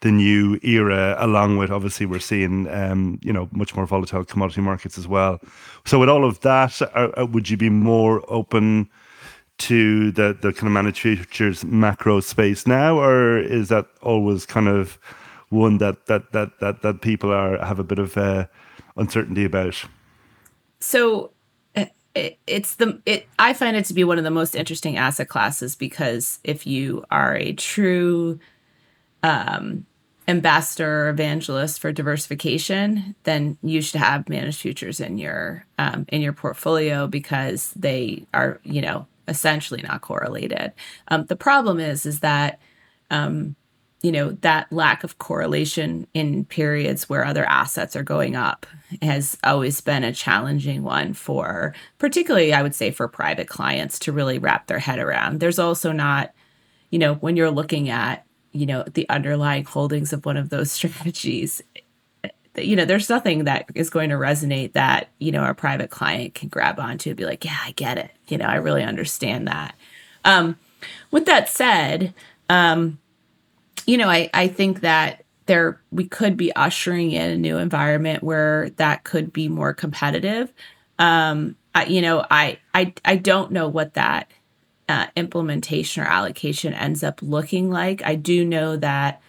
the 0.01 0.13
new 0.13 0.61
era, 0.63 1.17
along 1.19 1.57
with 1.57 1.73
obviously 1.73 2.07
we're 2.07 2.21
seeing 2.21 2.69
um, 2.69 3.19
you 3.23 3.33
know 3.33 3.49
much 3.51 3.75
more 3.75 3.87
volatile 3.87 4.25
commodity 4.25 4.61
markets 4.61 4.97
as 4.97 5.09
well. 5.09 5.41
So 5.87 5.99
with 5.99 6.09
all 6.09 6.25
of 6.25 6.41
that, 6.41 6.81
uh, 6.83 7.11
uh 7.17 7.27
would 7.27 7.51
you 7.51 7.57
be 7.57 7.71
more 7.71 8.23
open 8.29 8.89
to 9.59 10.11
the 10.13 10.37
the 10.41 10.53
kind 10.53 10.67
of 10.69 10.73
managed 10.73 11.01
futures 11.01 11.65
macro 11.65 12.21
space 12.21 12.67
now, 12.67 12.99
or 12.99 13.39
is 13.39 13.69
that 13.69 13.87
always 14.03 14.47
kind 14.47 14.69
of 14.69 14.99
one 15.51 15.79
that 15.79 16.07
that 16.07 16.33
that 16.33 16.59
that 16.61 16.83
that 16.83 17.01
people 17.01 17.33
are 17.33 17.59
have 17.65 17.79
a 17.79 17.85
bit 17.85 17.99
of 17.99 18.17
uh, 18.17 18.47
uncertainty 18.97 19.45
about? 19.45 19.85
So 20.81 21.33
it's 22.47 22.77
the 22.77 23.01
it 23.07 23.27
I 23.39 23.53
find 23.53 23.77
it 23.77 23.85
to 23.87 23.95
be 23.95 24.05
one 24.05 24.19
of 24.19 24.25
the 24.25 24.31
most 24.31 24.55
interesting 24.55 24.97
asset 24.97 25.29
classes 25.29 25.77
because 25.77 26.39
if 26.45 26.67
you 26.67 27.05
are 27.11 27.37
a 27.37 27.53
true 27.53 28.39
um, 29.23 29.87
ambassador 30.27 31.09
evangelist 31.09 31.81
for 31.81 31.93
diversification, 31.93 33.15
then 33.25 33.57
you 33.63 33.81
should 33.81 34.01
have 34.01 34.29
managed 34.29 34.61
futures 34.61 35.01
in 35.01 35.19
your 35.19 35.65
um, 35.79 36.07
in 36.09 36.21
your 36.21 36.33
portfolio 36.33 37.07
because 37.07 37.73
they 37.77 38.25
are 38.35 38.61
you 38.65 38.81
know 38.81 39.07
essentially 39.29 39.83
not 39.83 40.01
correlated. 40.01 40.73
Um, 41.09 41.27
the 41.27 41.37
problem 41.37 41.79
is 41.79 42.07
is 42.07 42.21
that 42.21 42.59
um, 43.11 43.57
you 44.03 44.13
know 44.13 44.33
that 44.43 44.73
lack 44.73 45.03
of 45.03 45.19
correlation 45.19 46.07
in 46.15 46.45
periods 46.45 47.09
where 47.09 47.25
other 47.25 47.45
assets 47.45 47.97
are 47.97 48.03
going 48.03 48.37
up 48.37 48.67
has 49.03 49.37
always 49.43 49.81
been 49.81 50.05
a 50.05 50.13
challenging 50.13 50.83
one 50.83 51.13
for 51.13 51.75
particularly 51.99 52.53
i 52.53 52.63
would 52.63 52.75
say 52.75 52.91
for 52.91 53.09
private 53.09 53.49
clients 53.49 53.99
to 53.99 54.13
really 54.13 54.39
wrap 54.39 54.67
their 54.67 54.79
head 54.79 54.99
around 54.99 55.41
there's 55.41 55.59
also 55.59 55.91
not 55.91 56.33
you 56.91 56.99
know 56.99 57.15
when 57.15 57.37
you're 57.37 57.51
looking 57.51 57.89
at 57.89 58.25
you 58.53 58.67
know 58.67 58.85
the 58.95 59.09
underlying 59.09 59.65
holdings 59.65 60.13
of 60.13 60.25
one 60.25 60.37
of 60.37 60.51
those 60.51 60.71
strategies 60.79 61.61
you 62.67 62.77
know 62.77 62.85
there's 62.85 63.09
nothing 63.09 63.45
that 63.45 63.67
is 63.75 63.91
going 63.91 64.11
to 64.11 64.17
resonate 64.17 64.73
that 64.73 65.09
you 65.19 65.33
know 65.33 65.45
a 65.45 65.55
private 65.55 65.91
client 65.91 66.35
can 66.35 66.49
grab 66.49 66.79
onto 66.79 67.11
and 67.11 67.17
be 67.17 67.25
like 67.25 67.45
yeah 67.45 67.59
i 67.65 67.73
get 67.73 67.99
it 67.99 68.11
you 68.29 68.39
know 68.39 68.47
i 68.47 68.57
really 68.57 68.83
understand 68.83 69.47
that 69.49 69.75
um 70.25 70.57
with 71.11 71.27
that 71.27 71.49
said 71.49 72.15
um 72.49 72.99
you 73.89 73.97
know, 73.97 74.11
I, 74.11 74.29
I 74.35 74.49
think 74.49 74.83
that 74.83 75.25
there 75.47 75.81
we 75.91 76.07
could 76.07 76.37
be 76.37 76.55
ushering 76.55 77.13
in 77.13 77.31
a 77.31 77.39
new 77.39 77.57
environment 77.57 78.23
where 78.23 78.69
that 78.77 79.03
could 79.05 79.33
be 79.33 79.49
more 79.49 79.73
competitive. 79.73 80.53
Um, 80.99 81.57
I, 81.75 81.87
you 81.87 82.03
know, 82.03 82.27
I, 82.31 82.59
I 82.75 82.93
I 83.03 83.17
don't 83.17 83.51
know 83.51 83.67
what 83.67 83.95
that 83.95 84.31
uh, 84.91 85.07
implementation 85.17 86.03
or 86.03 86.07
allocation 86.07 86.75
ends 86.75 87.03
up 87.03 87.23
looking 87.23 87.71
like. 87.71 88.05
I 88.05 88.15
do 88.15 88.45
know 88.45 88.77
that 88.77 89.23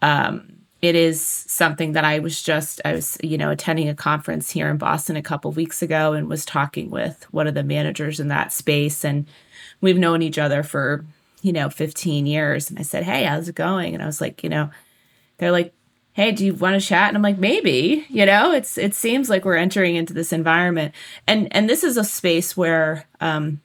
um, 0.00 0.54
it 0.80 0.94
is 0.94 1.20
something 1.20 1.92
that 1.92 2.04
I 2.04 2.20
was 2.20 2.42
just 2.42 2.80
I 2.84 2.92
was 2.92 3.18
you 3.22 3.38
know 3.38 3.50
attending 3.50 3.88
a 3.88 3.94
conference 3.94 4.50
here 4.50 4.68
in 4.68 4.76
Boston 4.76 5.16
a 5.16 5.22
couple 5.22 5.50
weeks 5.52 5.82
ago 5.82 6.12
and 6.12 6.28
was 6.28 6.44
talking 6.44 6.90
with 6.90 7.26
one 7.32 7.46
of 7.46 7.54
the 7.54 7.64
managers 7.64 8.20
in 8.20 8.28
that 8.28 8.52
space 8.52 9.04
and 9.04 9.26
we've 9.80 9.98
known 9.98 10.22
each 10.22 10.38
other 10.38 10.62
for 10.62 11.04
you 11.42 11.52
know, 11.52 11.70
15 11.70 12.26
years. 12.26 12.70
And 12.70 12.78
I 12.78 12.82
said, 12.82 13.04
Hey, 13.04 13.24
how's 13.24 13.48
it 13.48 13.54
going? 13.54 13.94
And 13.94 14.02
I 14.02 14.06
was 14.06 14.20
like, 14.20 14.42
you 14.42 14.50
know, 14.50 14.70
they're 15.38 15.52
like, 15.52 15.72
Hey, 16.12 16.32
do 16.32 16.44
you 16.44 16.54
want 16.54 16.80
to 16.80 16.86
chat? 16.86 17.08
And 17.08 17.16
I'm 17.16 17.22
like, 17.22 17.38
maybe, 17.38 18.04
you 18.08 18.26
know, 18.26 18.52
it's, 18.52 18.76
it 18.76 18.92
seems 18.94 19.30
like 19.30 19.44
we're 19.44 19.56
entering 19.56 19.94
into 19.94 20.12
this 20.12 20.32
environment. 20.32 20.92
And, 21.28 21.46
and 21.54 21.70
this 21.70 21.84
is 21.84 21.96
a 21.96 22.02
space 22.02 22.56
where, 22.56 23.06
um, 23.20 23.60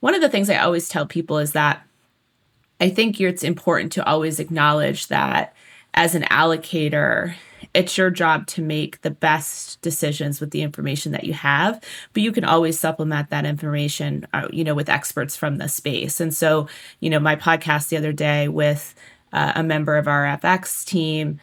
one 0.00 0.14
of 0.14 0.20
the 0.20 0.28
things 0.28 0.50
I 0.50 0.56
always 0.56 0.88
tell 0.88 1.06
people 1.06 1.38
is 1.38 1.52
that 1.52 1.86
I 2.78 2.90
think 2.90 3.20
it's 3.20 3.44
important 3.44 3.92
to 3.92 4.06
always 4.06 4.38
acknowledge 4.38 5.06
that 5.06 5.54
as 5.94 6.14
an 6.14 6.22
allocator, 6.24 7.34
it's 7.74 7.96
your 7.96 8.10
job 8.10 8.46
to 8.46 8.62
make 8.62 9.00
the 9.02 9.10
best 9.10 9.80
decisions 9.82 10.40
with 10.40 10.50
the 10.50 10.62
information 10.62 11.12
that 11.12 11.24
you 11.24 11.32
have 11.32 11.82
but 12.12 12.22
you 12.22 12.32
can 12.32 12.44
always 12.44 12.78
supplement 12.78 13.30
that 13.30 13.46
information 13.46 14.26
uh, 14.32 14.48
you 14.52 14.64
know 14.64 14.74
with 14.74 14.88
experts 14.88 15.36
from 15.36 15.56
the 15.56 15.68
space. 15.68 16.20
And 16.20 16.34
so 16.34 16.68
you 17.00 17.10
know 17.10 17.20
my 17.20 17.36
podcast 17.36 17.88
the 17.88 17.96
other 17.96 18.12
day 18.12 18.48
with 18.48 18.94
uh, 19.32 19.52
a 19.54 19.62
member 19.62 19.96
of 19.96 20.08
our 20.08 20.24
fx 20.38 20.84
team 20.84 21.40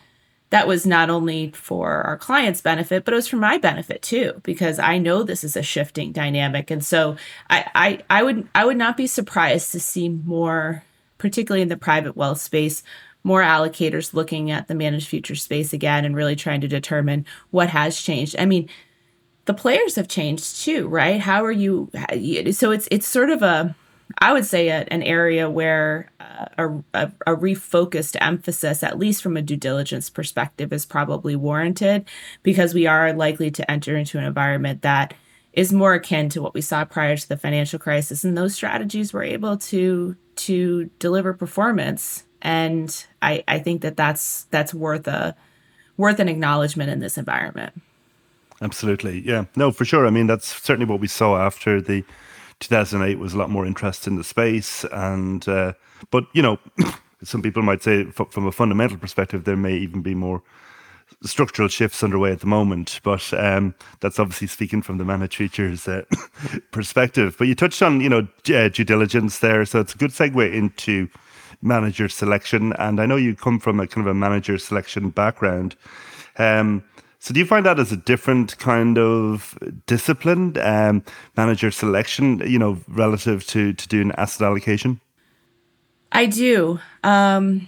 that 0.52 0.68
was 0.68 0.86
not 0.86 1.10
only 1.10 1.52
for 1.52 2.02
our 2.04 2.18
clients 2.18 2.62
benefit 2.62 3.06
but 3.06 3.14
it 3.14 3.18
was 3.18 3.28
for 3.28 3.38
my 3.38 3.58
benefit 3.58 4.02
too 4.02 4.40
because 4.44 4.78
i 4.80 4.98
know 4.98 5.24
this 5.24 5.44
is 5.44 5.56
a 5.56 5.64
shifting 5.64 6.12
dynamic. 6.12 6.70
And 6.72 6.84
so 6.84 7.16
i 7.50 7.66
i, 7.76 8.20
I 8.20 8.24
would 8.24 8.48
i 8.54 8.66
would 8.66 8.78
not 8.78 8.98
be 8.98 9.08
surprised 9.08 9.72
to 9.72 9.80
see 9.80 10.10
more 10.10 10.84
particularly 11.18 11.62
in 11.62 11.70
the 11.70 11.78
private 11.78 12.16
wealth 12.16 12.42
space 12.42 12.84
more 13.24 13.42
allocators 13.42 14.14
looking 14.14 14.52
at 14.52 14.68
the 14.68 14.76
managed 14.76 15.08
future 15.08 15.36
space 15.36 15.74
again 15.74 16.06
and 16.06 16.16
really 16.16 16.36
trying 16.36 16.62
to 16.62 16.68
determine 16.68 17.26
what 17.52 17.70
has 17.70 18.02
changed. 18.02 18.36
I 18.40 18.46
mean, 18.46 18.70
the 19.46 19.54
players 19.54 19.96
have 19.96 20.08
changed 20.08 20.62
too, 20.62 20.88
right? 20.88 21.20
How 21.20 21.44
are 21.44 21.52
you? 21.52 21.90
So 22.52 22.72
it's 22.72 22.88
it's 22.92 23.08
sort 23.08 23.30
of 23.30 23.42
a, 23.42 23.76
I 24.20 24.32
would 24.32 24.46
say, 24.46 24.70
a, 24.70 24.86
an 24.90 25.04
area 25.04 25.50
where 25.50 26.12
uh, 26.20 26.46
a, 26.58 26.68
a, 26.94 27.12
a 27.28 27.36
refocused 27.36 28.16
emphasis, 28.22 28.84
at 28.84 29.00
least 29.00 29.24
from 29.24 29.36
a 29.38 29.42
due 29.42 29.58
diligence 29.58 30.10
perspective, 30.10 30.72
is 30.72 30.86
probably 30.86 31.36
warranted 31.36 32.06
because 32.44 32.74
we 32.74 32.86
are 32.86 33.12
likely 33.14 33.52
to 33.52 33.70
enter 33.70 33.98
into 33.98 34.18
an 34.18 34.24
environment 34.24 34.84
that 34.84 35.14
is 35.54 35.74
more 35.74 35.96
akin 35.96 36.30
to 36.30 36.42
what 36.42 36.54
we 36.54 36.62
saw 36.62 36.86
prior 36.86 37.18
to 37.18 37.28
the 37.28 37.38
financial 37.38 37.80
crisis, 37.80 38.24
and 38.24 38.38
those 38.38 38.54
strategies 38.54 39.14
were 39.14 39.24
able 39.24 39.58
to 39.58 40.16
to 40.36 40.90
deliver 41.00 41.34
performance 41.34 42.24
and 42.42 43.06
I 43.22 43.44
I 43.48 43.60
think 43.60 43.82
that 43.82 43.98
that's 43.98 44.44
that's 44.52 44.74
worth 44.74 45.08
a 45.08 45.36
worth 45.98 46.20
an 46.20 46.30
acknowledgement 46.30 46.90
in 46.90 47.00
this 47.00 47.18
environment. 47.18 47.74
Absolutely, 48.62 49.22
yeah, 49.22 49.46
no, 49.56 49.72
for 49.72 49.86
sure. 49.86 50.06
I 50.06 50.10
mean, 50.10 50.28
that's 50.28 50.48
certainly 50.48 50.90
what 50.90 51.00
we 51.00 51.08
saw 51.08 51.38
after 51.38 51.82
the 51.82 52.04
2008 52.60 53.18
was 53.18 53.34
a 53.34 53.38
lot 53.38 53.50
more 53.50 53.66
interest 53.66 54.06
in 54.08 54.16
the 54.16 54.24
space, 54.24 54.84
and 54.92 55.48
uh, 55.48 55.74
but 56.12 56.26
you 56.34 56.42
know, 56.42 56.60
some 57.24 57.42
people 57.42 57.62
might 57.62 57.84
say 57.84 58.06
from 58.06 58.48
a 58.48 58.52
fundamental 58.52 58.98
perspective, 58.98 59.46
there 59.46 59.58
may 59.58 59.76
even 59.76 60.02
be 60.02 60.16
more 60.16 60.42
structural 61.24 61.68
shifts 61.68 62.04
underway 62.04 62.32
at 62.32 62.40
the 62.40 62.48
moment, 62.48 63.00
but 63.04 63.34
um, 63.34 63.76
that's 64.00 64.20
obviously 64.20 64.48
speaking 64.48 64.82
from 64.82 64.98
the 64.98 65.06
managed 65.06 65.36
futures 65.36 65.88
uh, 65.88 66.04
perspective. 66.72 67.36
But 67.38 67.48
you 67.48 67.56
touched 67.56 67.82
on, 67.82 68.02
you 68.02 68.10
know, 68.10 68.28
uh, 68.54 68.70
due 68.70 68.84
diligence 68.84 69.40
there, 69.40 69.66
so 69.66 69.80
it's 69.80 69.96
a 69.96 69.98
good 69.98 70.12
segue 70.12 70.54
into 70.54 71.10
manager 71.62 72.10
selection. 72.10 72.74
And 72.74 73.00
I 73.00 73.06
know 73.06 73.16
you 73.16 73.36
come 73.36 73.60
from 73.60 73.80
a 73.80 73.88
kind 73.88 74.08
of 74.08 74.12
a 74.12 74.14
manager 74.14 74.58
selection 74.58 75.10
background. 75.10 75.76
Um, 76.38 76.84
so 77.20 77.34
do 77.34 77.40
you 77.40 77.46
find 77.46 77.66
that 77.66 77.80
as 77.80 77.92
a 77.92 77.98
different 77.98 78.58
kind 78.60 78.98
of 78.98 79.58
discipline, 79.88 80.58
um, 80.62 81.04
manager 81.36 81.70
selection, 81.70 82.40
you 82.48 82.58
know, 82.58 82.80
relative 82.88 83.46
to 83.48 83.74
to 83.74 83.88
doing 83.88 84.12
asset 84.18 84.48
allocation? 84.48 85.02
I 86.12 86.26
do. 86.26 86.80
Um, 87.04 87.68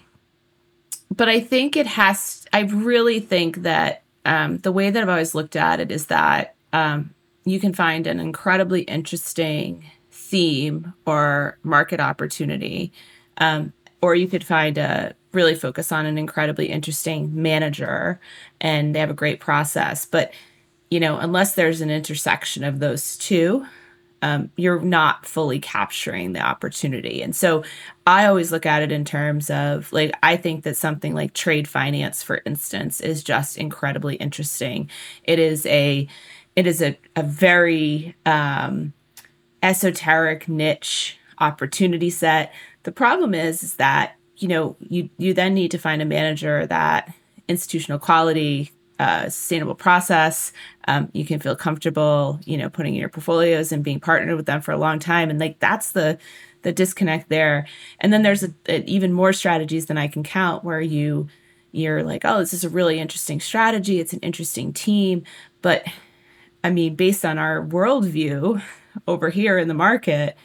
but 1.16 1.28
I 1.28 1.42
think 1.42 1.76
it 1.76 1.88
has, 1.88 2.48
I 2.54 2.62
really 2.62 3.20
think 3.20 3.58
that 3.64 4.04
um, 4.26 4.60
the 4.60 4.72
way 4.72 4.90
that 4.90 5.02
I've 5.02 5.10
always 5.10 5.36
looked 5.36 5.56
at 5.56 5.80
it 5.80 5.92
is 5.92 6.06
that 6.08 6.56
um, 6.72 7.14
you 7.44 7.60
can 7.60 7.74
find 7.74 8.08
an 8.08 8.20
incredibly 8.20 8.84
interesting 8.84 9.84
theme 10.12 10.94
or 11.06 11.58
market 11.64 12.00
opportunity. 12.00 12.94
Or 14.02 14.16
you 14.16 14.28
could 14.28 14.44
find 14.44 14.78
a 14.78 15.14
really 15.32 15.56
focus 15.56 15.92
on 15.92 16.06
an 16.06 16.18
incredibly 16.18 16.68
interesting 16.68 17.42
manager 17.42 18.20
and 18.60 18.94
they 18.94 19.00
have 19.00 19.10
a 19.10 19.14
great 19.14 19.40
process. 19.40 20.06
But, 20.06 20.34
you 20.90 21.00
know, 21.00 21.18
unless 21.18 21.56
there's 21.56 21.82
an 21.82 21.90
intersection 21.90 22.64
of 22.64 22.80
those 22.80 23.18
two, 23.18 23.66
um, 24.24 24.52
you're 24.56 24.82
not 24.82 25.26
fully 25.26 25.60
capturing 25.60 26.34
the 26.34 26.42
opportunity. 26.42 27.22
And 27.22 27.36
so 27.36 27.64
I 28.06 28.26
always 28.26 28.52
look 28.52 28.66
at 28.66 28.84
it 28.84 28.92
in 28.92 29.06
terms 29.06 29.50
of 29.50 29.92
like, 29.94 30.14
I 30.22 30.38
think 30.38 30.64
that 30.64 30.78
something 30.78 31.14
like 31.14 31.34
trade 31.34 31.68
finance, 31.68 32.22
for 32.22 32.42
instance, 32.46 33.02
is 33.02 33.24
just 33.24 33.58
incredibly 33.58 34.16
interesting. 34.16 34.90
It 35.24 35.40
is 35.40 35.66
a, 35.66 36.08
it 36.56 36.68
is 36.68 36.82
a, 36.82 36.98
a 37.16 37.24
very 37.24 38.16
um, 38.26 38.94
esoteric 39.64 40.48
niche 40.48 41.18
opportunity 41.40 42.10
set. 42.10 42.54
The 42.84 42.92
problem 42.92 43.34
is, 43.34 43.64
is 43.64 43.76
that 43.76 44.16
you 44.38 44.48
know 44.48 44.76
you 44.80 45.10
you 45.18 45.34
then 45.34 45.54
need 45.54 45.72
to 45.72 45.78
find 45.78 46.02
a 46.02 46.06
manager 46.06 46.66
that 46.68 47.14
institutional 47.48 48.00
quality, 48.00 48.72
uh, 49.00 49.26
sustainable 49.26 49.76
process. 49.76 50.54
Um, 50.88 51.10
you 51.14 51.26
can 51.26 51.40
feel 51.40 51.56
comfortable, 51.56 52.40
you 52.46 52.58
know, 52.58 52.70
putting 52.70 52.96
in 52.96 53.00
your 53.00 53.10
portfolios 53.10 53.72
and 53.72 53.84
being 53.84 54.00
partnered 54.00 54.36
with 54.36 54.46
them 54.46 54.62
for 54.62 54.72
a 54.72 54.78
long 54.78 55.00
time, 55.00 55.30
and 55.30 55.40
like 55.40 55.60
that's 55.60 55.92
the 55.92 56.18
the 56.64 56.72
disconnect 56.72 57.30
there. 57.30 57.68
And 58.00 58.14
then 58.14 58.22
there's 58.22 58.44
a, 58.44 58.54
a, 58.68 58.84
even 58.86 59.14
more 59.14 59.34
strategies 59.34 59.88
than 59.88 59.98
I 59.98 60.08
can 60.08 60.24
count 60.24 60.64
where 60.64 60.82
you 60.82 61.28
you're 61.72 62.04
like, 62.04 62.24
oh, 62.26 62.40
this 62.40 62.54
is 62.54 62.64
a 62.64 62.70
really 62.70 63.00
interesting 63.00 63.40
strategy. 63.40 64.00
It's 64.00 64.14
an 64.14 64.20
interesting 64.20 64.74
team, 64.74 65.24
but 65.62 65.86
I 66.64 66.70
mean, 66.70 66.96
based 66.96 67.26
on 67.26 67.38
our 67.38 67.66
worldview 67.66 68.62
over 69.08 69.30
here 69.30 69.58
in 69.58 69.68
the 69.68 69.74
market, 69.74 70.38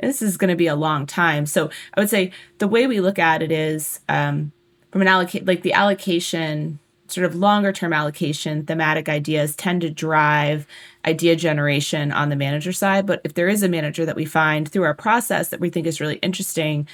this 0.00 0.22
is 0.22 0.36
going 0.36 0.50
to 0.50 0.56
be 0.56 0.66
a 0.66 0.76
long 0.76 1.06
time. 1.06 1.46
So 1.46 1.70
I 1.94 2.00
would 2.00 2.10
say 2.10 2.32
the 2.58 2.68
way 2.68 2.86
we 2.86 3.00
look 3.00 3.18
at 3.18 3.42
it 3.42 3.52
is 3.52 4.00
um, 4.08 4.52
from 4.90 5.02
an 5.02 5.08
allocate, 5.08 5.46
like 5.46 5.62
the 5.62 5.72
allocation, 5.72 6.78
sort 7.08 7.24
of 7.24 7.34
longer 7.34 7.72
term 7.72 7.92
allocation, 7.92 8.64
thematic 8.64 9.08
ideas 9.08 9.54
tend 9.54 9.82
to 9.82 9.90
drive 9.90 10.66
idea 11.04 11.36
generation 11.36 12.10
on 12.12 12.28
the 12.28 12.36
manager 12.36 12.72
side. 12.72 13.06
But 13.06 13.20
if 13.24 13.34
there 13.34 13.48
is 13.48 13.62
a 13.62 13.68
manager 13.68 14.06
that 14.06 14.16
we 14.16 14.24
find 14.24 14.68
through 14.68 14.84
our 14.84 14.94
process 14.94 15.50
that 15.50 15.60
we 15.60 15.70
think 15.70 15.86
is 15.86 16.00
really 16.00 16.16
interesting, 16.16 16.88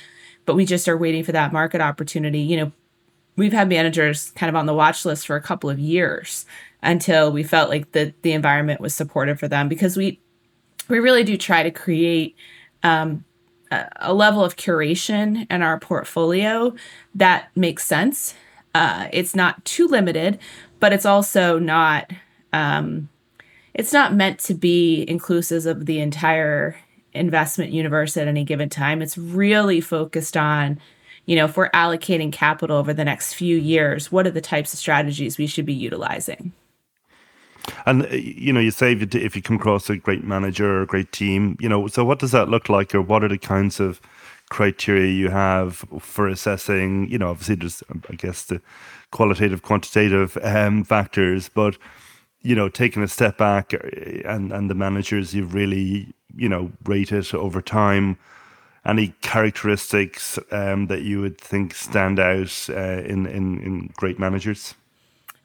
but 0.44 0.54
we 0.54 0.64
just 0.64 0.88
are 0.88 0.96
waiting 0.96 1.24
for 1.24 1.32
that 1.32 1.52
market 1.52 1.80
opportunity, 1.80 2.40
you 2.40 2.56
know, 2.56 2.72
we've 3.36 3.52
had 3.52 3.68
managers 3.68 4.30
kind 4.32 4.50
of 4.50 4.56
on 4.56 4.66
the 4.66 4.74
watch 4.74 5.04
list 5.04 5.26
for 5.26 5.36
a 5.36 5.42
couple 5.42 5.70
of 5.70 5.78
years 5.78 6.44
until 6.82 7.32
we 7.32 7.42
felt 7.42 7.70
like 7.70 7.92
the 7.92 8.12
the 8.22 8.32
environment 8.32 8.80
was 8.80 8.94
supportive 8.94 9.38
for 9.38 9.48
them 9.48 9.68
because 9.68 9.96
we 9.96 10.20
we 10.88 10.98
really 10.98 11.24
do 11.24 11.36
try 11.36 11.62
to 11.62 11.70
create 11.70 12.36
um, 12.82 13.24
a, 13.70 14.14
level 14.14 14.44
of 14.44 14.56
curation 14.56 15.46
in 15.50 15.62
our 15.62 15.78
portfolio 15.78 16.74
that 17.14 17.48
makes 17.54 17.84
sense. 17.84 18.34
Uh, 18.74 19.08
it's 19.12 19.34
not 19.34 19.64
too 19.64 19.86
limited, 19.86 20.38
but 20.80 20.92
it's 20.92 21.06
also 21.06 21.58
not 21.58 22.10
um, 22.52 23.08
it's 23.74 23.92
not 23.92 24.14
meant 24.14 24.38
to 24.40 24.54
be 24.54 25.04
inclusive 25.08 25.66
of 25.66 25.86
the 25.86 26.00
entire 26.00 26.76
investment 27.12 27.72
universe 27.72 28.16
at 28.16 28.28
any 28.28 28.44
given 28.44 28.68
time. 28.68 29.02
It's 29.02 29.18
really 29.18 29.80
focused 29.80 30.36
on 30.36 30.78
you 31.28 31.36
know, 31.36 31.44
if 31.44 31.58
we're 31.58 31.68
allocating 31.72 32.32
capital 32.32 32.78
over 32.78 32.94
the 32.94 33.04
next 33.04 33.34
few 33.34 33.58
years, 33.58 34.10
what 34.10 34.26
are 34.26 34.30
the 34.30 34.40
types 34.40 34.72
of 34.72 34.78
strategies 34.78 35.36
we 35.36 35.46
should 35.46 35.66
be 35.66 35.74
utilizing? 35.74 36.54
And 37.86 38.04
uh, 38.04 38.08
you 38.14 38.52
know, 38.52 38.60
you 38.60 38.70
say 38.70 38.92
if 38.92 39.36
you, 39.36 39.42
come 39.42 39.56
across 39.56 39.90
a 39.90 39.96
great 39.96 40.24
manager 40.24 40.78
or 40.78 40.82
a 40.82 40.86
great 40.86 41.12
team, 41.12 41.56
you 41.60 41.68
know, 41.68 41.86
so 41.86 42.04
what 42.04 42.18
does 42.18 42.32
that 42.32 42.48
look 42.48 42.68
like, 42.68 42.94
or 42.94 43.02
what 43.02 43.24
are 43.24 43.28
the 43.28 43.38
kinds 43.38 43.80
of 43.80 44.00
criteria 44.50 45.12
you 45.12 45.28
have 45.30 45.84
for 46.00 46.28
assessing? 46.28 47.08
You 47.10 47.18
know, 47.18 47.30
obviously 47.30 47.56
there's, 47.56 47.82
I 48.10 48.14
guess, 48.14 48.44
the 48.44 48.60
qualitative, 49.10 49.62
quantitative 49.62 50.38
um, 50.42 50.84
factors, 50.84 51.48
but 51.48 51.76
you 52.42 52.54
know, 52.54 52.68
taking 52.68 53.02
a 53.02 53.08
step 53.08 53.36
back 53.38 53.74
uh, 53.74 53.78
and 54.24 54.52
and 54.52 54.70
the 54.70 54.74
managers 54.74 55.34
you've 55.34 55.54
really 55.54 56.14
you 56.36 56.48
know 56.48 56.70
rated 56.84 57.34
over 57.34 57.60
time. 57.60 58.18
Any 58.86 59.08
characteristics 59.20 60.38
um, 60.50 60.86
that 60.86 61.02
you 61.02 61.20
would 61.20 61.38
think 61.38 61.74
stand 61.74 62.18
out 62.18 62.68
uh, 62.70 63.02
in, 63.02 63.26
in 63.26 63.60
in 63.60 63.90
great 63.96 64.18
managers? 64.18 64.74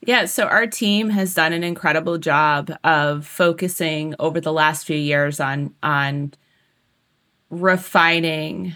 Yeah, 0.06 0.26
so 0.26 0.46
our 0.46 0.68
team 0.68 1.10
has 1.10 1.34
done 1.34 1.54
an 1.54 1.64
incredible 1.64 2.18
job 2.18 2.72
of 2.84 3.26
focusing 3.26 4.16
over 4.20 4.42
the 4.42 4.52
last 4.52 4.86
few 4.86 4.98
years 4.98 5.40
on 5.40 5.74
on 5.82 6.34
refining 7.50 8.76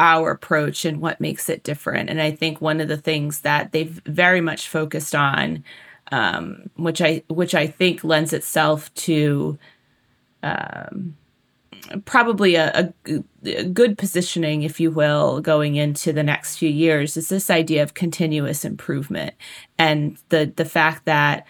our 0.00 0.32
approach 0.32 0.84
and 0.84 1.00
what 1.00 1.20
makes 1.20 1.48
it 1.48 1.62
different. 1.62 2.10
And 2.10 2.20
I 2.20 2.32
think 2.32 2.60
one 2.60 2.80
of 2.80 2.88
the 2.88 2.96
things 2.96 3.42
that 3.42 3.72
they've 3.72 4.00
very 4.06 4.40
much 4.40 4.68
focused 4.68 5.14
on, 5.14 5.64
um, 6.12 6.70
which 6.76 7.00
I 7.02 7.22
which 7.28 7.54
I 7.54 7.68
think 7.68 8.02
lends 8.02 8.32
itself 8.32 8.92
to 8.94 9.58
um, 10.42 11.17
probably 12.04 12.54
a, 12.54 12.92
a, 13.06 13.24
a, 13.44 13.64
good 13.64 13.98
positioning, 13.98 14.62
if 14.62 14.80
you 14.80 14.90
will, 14.90 15.40
going 15.40 15.76
into 15.76 16.12
the 16.12 16.22
next 16.22 16.56
few 16.56 16.68
years 16.68 17.16
is 17.16 17.28
this 17.28 17.50
idea 17.50 17.82
of 17.82 17.94
continuous 17.94 18.64
improvement 18.64 19.34
and 19.78 20.18
the 20.28 20.52
the 20.56 20.64
fact 20.64 21.04
that 21.04 21.46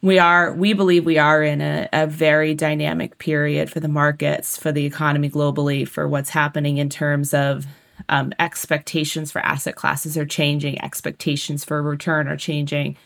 we 0.00 0.18
are 0.18 0.52
we 0.52 0.72
believe 0.72 1.04
we 1.04 1.18
are 1.18 1.42
in 1.42 1.60
a, 1.60 1.88
a 1.92 2.06
very 2.06 2.54
dynamic 2.54 3.18
period 3.18 3.70
for 3.70 3.80
the 3.80 3.88
markets, 3.88 4.56
for 4.56 4.72
the 4.72 4.84
economy 4.84 5.28
globally, 5.28 5.86
for 5.86 6.06
what's 6.08 6.30
happening 6.30 6.78
in 6.78 6.88
terms 6.88 7.34
of 7.34 7.66
um, 8.08 8.32
expectations 8.38 9.32
for 9.32 9.40
asset 9.40 9.76
classes 9.76 10.16
are 10.16 10.26
changing, 10.26 10.80
expectations 10.82 11.64
for 11.64 11.82
return 11.82 12.28
are 12.28 12.36
changing. 12.36 12.96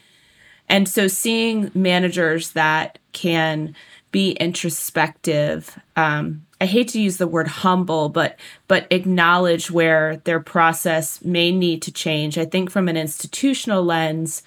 And 0.68 0.89
so 0.89 1.09
seeing 1.09 1.70
managers 1.74 2.53
that 2.53 2.99
can 3.12 3.74
be 4.11 4.33
introspective 4.33 5.78
um, 5.97 6.47
I 6.62 6.66
hate 6.66 6.86
to 6.90 7.00
use 7.00 7.16
the 7.16 7.26
word 7.26 7.48
humble, 7.48 8.08
but 8.08 8.38
but 8.68 8.86
acknowledge 8.92 9.68
where 9.68 10.18
their 10.18 10.38
process 10.38 11.20
may 11.24 11.50
need 11.50 11.82
to 11.82 11.90
change. 11.90 12.38
I 12.38 12.44
think 12.44 12.70
from 12.70 12.86
an 12.86 12.96
institutional 12.96 13.82
lens, 13.82 14.44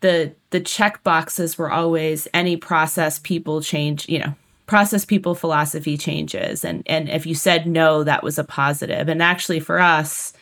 the 0.00 0.34
the 0.50 0.60
check 0.60 1.02
boxes 1.02 1.56
were 1.56 1.72
always 1.72 2.28
any 2.34 2.58
process 2.58 3.18
people 3.18 3.62
change, 3.62 4.06
you 4.06 4.18
know, 4.18 4.34
process 4.66 5.06
people 5.06 5.34
philosophy 5.34 5.96
changes. 5.96 6.62
And 6.62 6.82
and 6.84 7.08
if 7.08 7.24
you 7.24 7.34
said 7.34 7.66
no, 7.66 8.04
that 8.04 8.22
was 8.22 8.38
a 8.38 8.44
positive. 8.44 9.08
And 9.08 9.22
actually 9.22 9.60
for 9.60 9.80
us, 9.80 10.34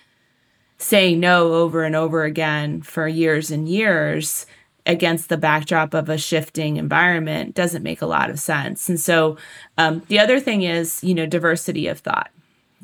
saying 0.78 1.20
no 1.20 1.54
over 1.54 1.84
and 1.84 1.94
over 1.94 2.24
again 2.24 2.82
for 2.82 3.06
years 3.06 3.52
and 3.52 3.68
years 3.68 4.46
against 4.86 5.28
the 5.28 5.36
backdrop 5.36 5.94
of 5.94 6.08
a 6.08 6.18
shifting 6.18 6.76
environment 6.76 7.54
doesn't 7.54 7.82
make 7.82 8.02
a 8.02 8.06
lot 8.06 8.30
of 8.30 8.38
sense. 8.38 8.88
And 8.88 9.00
so 9.00 9.38
um, 9.78 10.02
the 10.08 10.18
other 10.18 10.38
thing 10.38 10.62
is, 10.62 11.02
you 11.02 11.14
know, 11.14 11.26
diversity 11.26 11.86
of 11.86 12.00
thought. 12.00 12.30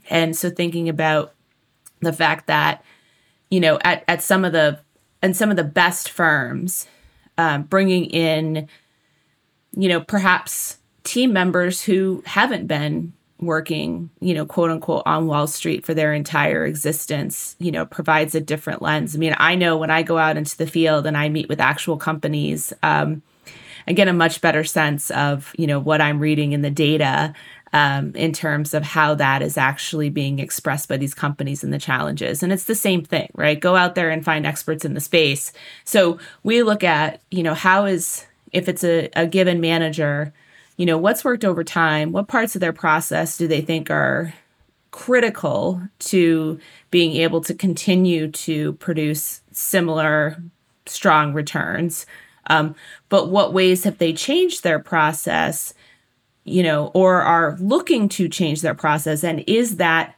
And 0.09 0.35
so 0.35 0.49
thinking 0.49 0.89
about 0.89 1.35
the 2.01 2.13
fact 2.13 2.47
that, 2.47 2.83
you 3.51 3.61
know, 3.61 3.79
at, 3.83 4.05
at 4.09 4.23
some 4.23 4.45
of 4.45 4.53
the, 4.53 4.81
and 5.21 5.37
some 5.37 5.51
of 5.51 5.57
the 5.57 5.65
best 5.65 6.09
firms, 6.09 6.87
um, 7.37 7.65
bringing 7.65 8.07
in, 8.07 8.69
you 9.73 9.89
know, 9.89 10.01
perhaps 10.01 10.79
team 11.05 11.33
members 11.33 11.83
who 11.83 12.23
haven't 12.25 12.67
been 12.67 13.13
working, 13.41 14.11
you 14.21 14.35
know, 14.35 14.45
quote 14.45 14.71
unquote 14.71 15.03
on 15.07 15.27
Wall 15.27 15.47
Street 15.47 15.85
for 15.85 15.95
their 15.95 16.13
entire 16.13 16.67
existence, 16.67 17.57
you 17.59 17.73
know, 17.73 17.87
provides 17.87 18.35
a 18.35 18.41
different 18.41 18.83
lens. 18.83 19.15
I 19.15 19.19
mean, 19.19 19.35
I 19.39 19.55
know 19.55 19.77
when 19.77 19.91
I 19.91 20.03
go 20.03 20.19
out 20.19 20.37
into 20.37 20.57
the 20.57 20.67
field 20.67 21.07
and 21.07 21.17
I 21.17 21.29
meet 21.29 21.49
with 21.49 21.61
actual 21.61 21.97
companies, 21.97 22.73
um, 22.83 23.23
I 23.87 23.93
get 23.93 24.09
a 24.09 24.13
much 24.13 24.41
better 24.41 24.63
sense 24.63 25.11
of, 25.11 25.53
you 25.57 25.67
know, 25.67 25.81
what 25.81 26.01
I'm 26.01 26.21
reading 26.21 26.53
in 26.53 26.63
the 26.63 26.71
data 26.71 27.35
um, 27.73 28.15
in 28.15 28.33
terms 28.33 28.75
of 28.75 28.83
how 28.83 29.15
that 29.15 29.43
is 29.43 29.57
actually 29.57 30.11
being 30.11 30.39
expressed 30.39 30.89
by 30.89 30.97
these 30.97 31.15
companies 31.15 31.65
and 31.65 31.73
the 31.73 31.79
challenges. 31.79 32.43
And 32.43 32.53
it's 32.53 32.65
the 32.65 32.75
same 32.75 33.03
thing, 33.05 33.31
right? 33.35 33.59
Go 33.59 33.77
out 33.77 33.95
there 33.95 34.11
and 34.11 34.25
find 34.25 34.47
experts 34.47 34.85
in 34.85 34.95
the 34.95 35.01
space. 35.01 35.53
So 35.85 36.19
we 36.43 36.63
look 36.63 36.85
at, 36.85 37.23
you 37.31 37.43
know, 37.43 37.55
how 37.55 37.87
is, 37.87 38.27
if 38.53 38.69
it's 38.69 38.85
a, 38.85 39.09
a 39.15 39.27
given 39.27 39.61
manager, 39.61 40.33
you 40.81 40.87
know, 40.87 40.97
what's 40.97 41.27
worked 41.27 41.45
over 41.45 41.63
time? 41.63 42.11
What 42.11 42.27
parts 42.27 42.55
of 42.55 42.63
their 42.63 42.73
process 42.73 43.37
do 43.37 43.47
they 43.47 43.61
think 43.61 43.91
are 43.91 44.33
critical 44.93 45.83
to 45.99 46.59
being 46.91 47.17
able 47.17 47.43
to 47.43 47.53
continue 47.53 48.31
to 48.31 48.73
produce 48.75 49.43
similar 49.53 50.43
strong 50.87 51.35
returns? 51.35 52.07
Um, 52.47 52.75
but 53.11 53.29
what 53.29 53.53
ways 53.53 53.85
have 53.85 53.99
they 53.99 54.15
changed 54.15 54.63
their 54.63 54.79
process, 54.79 55.75
you 56.45 56.63
know, 56.63 56.87
or 56.95 57.21
are 57.21 57.59
looking 57.61 58.09
to 58.09 58.27
change 58.27 58.63
their 58.63 58.75
process? 58.75 59.23
And 59.23 59.45
is 59.47 59.77
that 59.77 60.15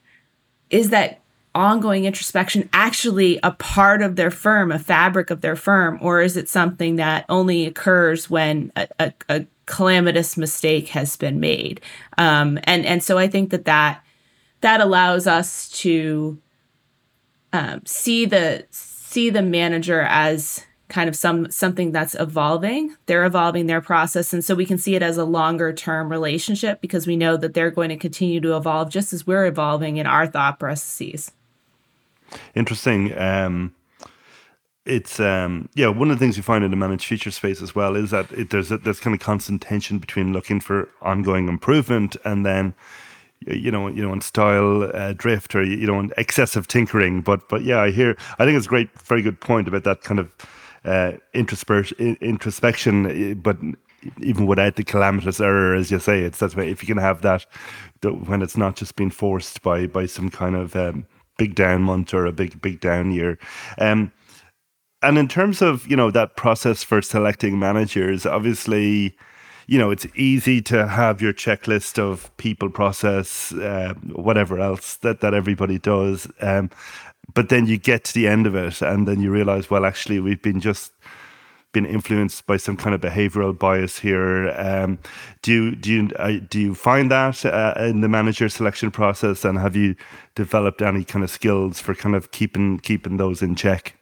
is 0.71 0.91
that 0.91 1.23
ongoing 1.57 2.05
introspection 2.05 2.71
actually 2.73 3.41
a 3.43 3.51
part 3.51 4.01
of 4.01 4.15
their 4.15 4.31
firm, 4.31 4.71
a 4.71 4.79
fabric 4.79 5.31
of 5.31 5.41
their 5.41 5.57
firm, 5.57 5.99
or 6.01 6.23
is 6.23 6.37
it 6.37 6.49
something 6.49 6.95
that 6.97 7.25
only 7.29 7.67
occurs 7.67 8.31
when 8.31 8.71
a, 8.77 8.87
a, 9.01 9.13
a 9.29 9.47
calamitous 9.67 10.37
mistake 10.37 10.89
has 10.89 11.17
been 11.17 11.41
made. 11.41 11.81
Um, 12.19 12.59
and 12.65 12.85
and 12.85 13.03
so 13.03 13.19
I 13.19 13.29
think 13.29 13.51
that 13.51 13.65
that 13.65 14.05
that 14.61 14.81
allows 14.81 15.27
us 15.27 15.69
to 15.81 16.39
um, 17.53 17.83
see 17.85 18.25
the 18.25 18.67
see 18.71 19.31
the 19.31 19.43
manager 19.43 20.03
as 20.03 20.65
kind 20.89 21.09
of 21.09 21.17
some 21.17 21.51
something 21.51 21.91
that's 21.91 22.15
evolving. 22.15 22.95
They're 23.07 23.25
evolving 23.25 23.67
their 23.67 23.81
process. 23.81 24.33
And 24.33 24.45
so 24.45 24.55
we 24.55 24.67
can 24.67 24.79
see 24.79 24.95
it 24.95 25.03
as 25.03 25.17
a 25.17 25.25
longer 25.25 25.73
term 25.73 26.11
relationship 26.11 26.81
because 26.81 27.07
we 27.07 27.17
know 27.17 27.37
that 27.37 27.55
they're 27.55 27.71
going 27.71 27.89
to 27.89 27.97
continue 27.97 28.41
to 28.41 28.57
evolve 28.57 28.91
just 28.91 29.13
as 29.13 29.27
we're 29.27 29.47
evolving 29.47 29.97
in 29.97 30.07
our 30.07 30.27
thought 30.27 30.59
processes. 30.59 31.33
Interesting. 32.55 33.17
Um 33.19 33.75
it's 34.85 35.21
um 35.21 35.69
yeah 35.75 35.87
one 35.87 36.11
of 36.11 36.19
the 36.19 36.25
things 36.25 36.37
you 36.37 36.43
find 36.43 36.65
in 36.65 36.71
the 36.71 36.77
managed 36.77 37.05
future 37.05 37.31
space 37.31 37.63
as 37.63 37.73
well 37.73 37.95
is 37.95 38.11
that 38.11 38.31
it, 38.33 38.51
there's 38.51 38.73
a, 38.73 38.79
there's 38.79 38.99
kind 38.99 39.15
of 39.15 39.21
constant 39.21 39.63
tension 39.63 39.99
between 39.99 40.33
looking 40.33 40.59
for 40.59 40.89
ongoing 41.03 41.49
improvement 41.49 42.17
and 42.25 42.45
then 42.45 42.75
you 43.47 43.71
know, 43.71 43.89
you 43.89 44.03
know, 44.03 44.13
in 44.13 44.21
style 44.21 44.91
uh, 44.95 45.13
drift 45.13 45.55
or 45.55 45.63
you 45.63 45.87
know, 45.87 45.97
on 45.97 46.13
excessive 46.17 46.69
tinkering. 46.69 47.23
But 47.23 47.49
but 47.49 47.63
yeah, 47.63 47.81
I 47.81 47.91
hear. 47.91 48.17
I 48.39 48.45
think 48.45 48.57
it's 48.57 48.67
a 48.67 48.69
great, 48.69 48.91
very 49.01 49.23
good 49.23 49.41
point 49.41 49.69
about 49.69 49.85
that 49.85 50.03
kind 50.03 50.21
of 50.21 50.31
uh, 50.85 51.13
introspection, 51.35 53.41
but 53.41 53.57
even 54.21 54.47
without 54.47 54.77
the 54.77 54.85
calamitous 54.85 55.41
error, 55.41 55.75
as 55.75 55.91
you 55.91 55.99
say, 55.99 56.21
it's 56.21 56.39
that 56.39 56.57
way. 56.57 56.71
If 56.71 56.83
you 56.83 56.87
can 56.87 56.99
have 56.99 57.23
that, 57.23 57.47
when 58.03 58.43
it's 58.43 58.57
not 58.57 58.77
just 58.77 58.97
being 58.97 59.11
forced 59.11 59.63
by 59.63 59.87
by 59.87 60.07
some 60.07 60.31
kind 60.31 60.57
of 60.57 60.75
um, 60.77 61.07
big 61.39 61.55
down 61.55 61.83
month 61.83 62.15
or 62.15 62.27
a 62.27 62.33
big 62.33 62.61
big 62.61 62.81
down 62.81 63.13
year. 63.13 63.39
Um, 63.79 64.13
and 65.03 65.19
in 65.19 65.29
terms 65.29 65.63
of 65.63 65.87
you 65.87 65.97
know 65.97 66.11
that 66.11 66.37
process 66.37 66.83
for 66.83 67.03
selecting 67.03 67.59
managers, 67.59 68.27
obviously, 68.27 69.17
you 69.67 69.79
know 69.79 69.91
it's 69.91 70.07
easy 70.15 70.61
to 70.63 70.87
have 70.87 71.21
your 71.21 71.33
checklist 71.33 71.99
of 71.99 72.35
people, 72.37 72.71
process, 72.71 73.53
uh, 73.53 73.95
whatever 74.13 74.61
else 74.61 74.97
that 74.97 75.21
that 75.21 75.35
everybody 75.35 75.79
does. 75.79 76.29
Um, 76.41 76.71
but 77.35 77.49
then 77.49 77.67
you 77.67 77.79
get 77.79 78.05
to 78.05 78.15
the 78.15 78.27
end 78.27 78.47
of 78.47 78.55
it 78.55 78.83
and 78.83 79.07
then 79.07 79.21
you 79.21 79.31
realize 79.31 79.71
well 79.71 79.85
actually 79.85 80.21
we've 80.21 80.43
been 80.43 80.61
just 80.61 80.93
been 81.73 81.87
influenced 81.87 82.47
by 82.47 82.57
some 82.57 82.77
kind 82.77 82.95
of 82.95 83.01
behavioral 83.01 83.59
bias 83.59 83.99
here 83.99 84.51
um, 84.59 84.99
do 85.41 85.53
you 85.53 85.77
do 85.77 85.93
you 85.93 86.11
uh, 86.17 86.33
do 86.49 86.61
you 86.61 86.75
find 86.75 87.11
that 87.11 87.45
uh, 87.47 87.75
in 87.79 88.03
the 88.03 88.09
manager 88.09 88.49
selection 88.49 88.91
process 88.91 89.45
and 89.45 89.59
have 89.59 89.75
you 89.75 89.95
developed 90.35 90.83
any 90.83 91.05
kind 91.05 91.25
of 91.25 91.31
skills 91.31 91.81
for 91.81 91.95
kind 91.95 92.15
of 92.15 92.31
keeping 92.31 92.79
keeping 92.81 93.17
those 93.17 93.41
in 93.41 93.55
check 93.55 93.95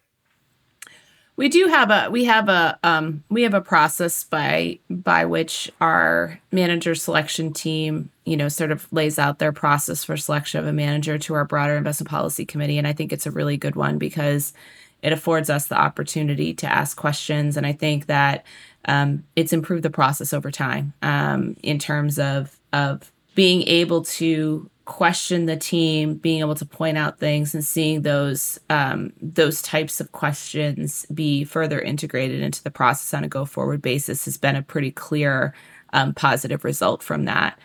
we 1.41 1.49
do 1.49 1.69
have 1.69 1.91
a 1.91 2.11
we 2.11 2.27
have 2.27 2.51
a 2.51 2.79
um, 2.83 3.25
we 3.31 3.45
have 3.45 3.55
a 3.55 3.63
process 3.63 4.25
by 4.25 4.79
by 4.91 5.25
which 5.25 5.73
our 5.81 6.39
manager 6.53 6.95
selection 6.95 7.51
team 7.55 8.11
you 8.27 8.37
know 8.37 8.51
sort 8.51 8.71
of 8.71 8.87
lays 8.93 9.19
out 9.19 9.39
their 9.39 9.51
process 9.51 10.05
for 10.05 10.19
selection 10.19 10.61
of 10.61 10.67
a 10.67 10.73
manager 10.75 11.17
to 11.17 11.33
our 11.33 11.47
broader 11.47 11.79
investment 11.79 12.11
policy 12.11 12.45
committee. 12.45 12.77
And 12.77 12.87
i 12.87 12.93
think 12.93 13.11
it's 13.11 13.25
a 13.25 13.31
really 13.31 13.57
good 13.57 13.75
one 13.75 13.97
because 13.97 14.53
it 15.01 15.15
affords 15.15 15.49
us 15.49 15.69
the 15.69 15.81
opportunity 15.81 16.53
to 16.53 16.67
ask 16.67 16.95
questions. 16.99 17.57
And 17.57 17.67
i 17.67 17.73
think 17.73 18.05
that 18.05 18.45
um, 18.85 19.25
it's 19.35 19.55
improved 19.55 19.83
the 19.83 19.89
process 19.89 20.35
over 20.35 20.51
time 20.51 20.93
um, 21.01 21.57
in 21.63 21.79
terms 21.79 22.19
of 22.19 22.55
of 22.75 23.11
being 23.35 23.63
able 23.63 24.03
to 24.03 24.69
question 24.91 25.47
the 25.47 25.57
team, 25.57 26.15
being 26.15 26.41
able 26.41 26.57
to 26.57 26.67
point 26.67 26.99
out 26.99 27.21
things 27.21 27.55
and 27.55 27.65
seeing 27.65 28.03
those 28.03 28.59
um, 28.71 29.13
those 29.23 29.63
types 29.63 30.01
of 30.01 30.11
questions 30.11 31.07
be 31.15 31.45
further 31.45 31.81
integrated 31.81 32.43
into 32.43 32.61
the 32.65 32.73
process 32.73 33.15
on 33.15 33.23
a 33.23 33.29
go 33.29 33.45
forward 33.45 33.81
basis 33.81 34.25
has 34.25 34.37
been 34.37 34.57
a 34.57 34.63
pretty 34.63 34.91
clear 34.91 35.55
um, 35.93 36.13
positive 36.13 36.65
result 36.65 37.05
from 37.05 37.25
that. 37.27 37.57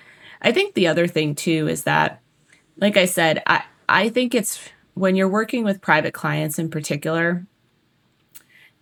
I 0.43 0.51
think 0.51 0.75
the 0.75 0.85
other 0.85 1.07
thing 1.07 1.33
too 1.33 1.67
is 1.67 1.83
that, 1.83 2.21
like 2.77 2.95
I 2.95 3.05
said, 3.05 3.41
I 3.47 3.63
I 3.89 4.09
think 4.09 4.35
it's 4.35 4.59
when 4.93 5.15
you're 5.15 5.27
working 5.27 5.63
with 5.63 5.81
private 5.81 6.13
clients 6.13 6.59
in 6.59 6.69
particular. 6.69 7.47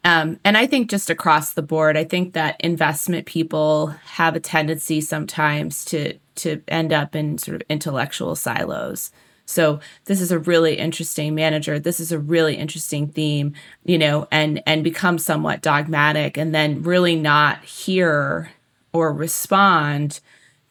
Um, 0.03 0.37
and 0.43 0.57
I 0.57 0.67
think 0.67 0.89
just 0.89 1.09
across 1.09 1.53
the 1.53 1.61
board, 1.61 1.95
I 1.95 2.03
think 2.03 2.33
that 2.33 2.59
investment 2.59 3.25
people 3.25 3.87
have 4.03 4.35
a 4.35 4.41
tendency 4.41 4.99
sometimes 4.99 5.85
to 5.85 6.19
to 6.35 6.61
end 6.67 6.93
up 6.93 7.15
in 7.15 7.37
sort 7.37 7.55
of 7.55 7.63
intellectual 7.69 8.35
silos. 8.35 9.11
So 9.45 9.79
this 10.05 10.21
is 10.21 10.31
a 10.31 10.39
really 10.39 10.77
interesting 10.77 11.35
manager. 11.35 11.79
This 11.79 11.99
is 11.99 12.11
a 12.11 12.19
really 12.19 12.55
interesting 12.55 13.07
theme, 13.07 13.53
you 13.83 13.97
know, 13.97 14.27
and 14.31 14.61
and 14.65 14.83
become 14.83 15.17
somewhat 15.17 15.61
dogmatic 15.61 16.37
and 16.37 16.55
then 16.55 16.83
really 16.83 17.15
not 17.15 17.63
hear 17.63 18.51
or 18.93 19.11
respond 19.11 20.21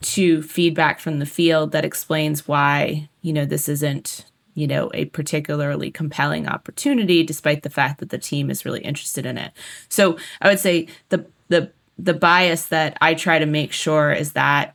to 0.00 0.42
feedback 0.42 1.00
from 1.00 1.18
the 1.18 1.26
field 1.26 1.72
that 1.72 1.84
explains 1.84 2.48
why, 2.48 3.08
you 3.20 3.32
know, 3.32 3.44
this 3.44 3.68
isn't, 3.68 4.26
you 4.54 4.66
know, 4.66 4.90
a 4.94 5.04
particularly 5.06 5.90
compelling 5.90 6.48
opportunity 6.48 7.22
despite 7.22 7.62
the 7.62 7.70
fact 7.70 8.00
that 8.00 8.10
the 8.10 8.18
team 8.18 8.50
is 8.50 8.64
really 8.64 8.80
interested 8.80 9.26
in 9.26 9.38
it. 9.38 9.52
So 9.88 10.16
I 10.40 10.48
would 10.48 10.60
say 10.60 10.88
the 11.10 11.26
the 11.48 11.70
the 11.98 12.14
bias 12.14 12.66
that 12.68 12.96
I 13.00 13.14
try 13.14 13.38
to 13.38 13.46
make 13.46 13.72
sure 13.72 14.12
is 14.12 14.32
that 14.32 14.74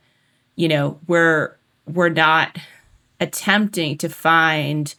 you 0.58 0.66
know 0.68 0.98
we're 1.06 1.56
we're 1.86 2.08
not 2.08 2.58
attempting 3.20 3.96
to 3.96 4.08
find 4.08 4.94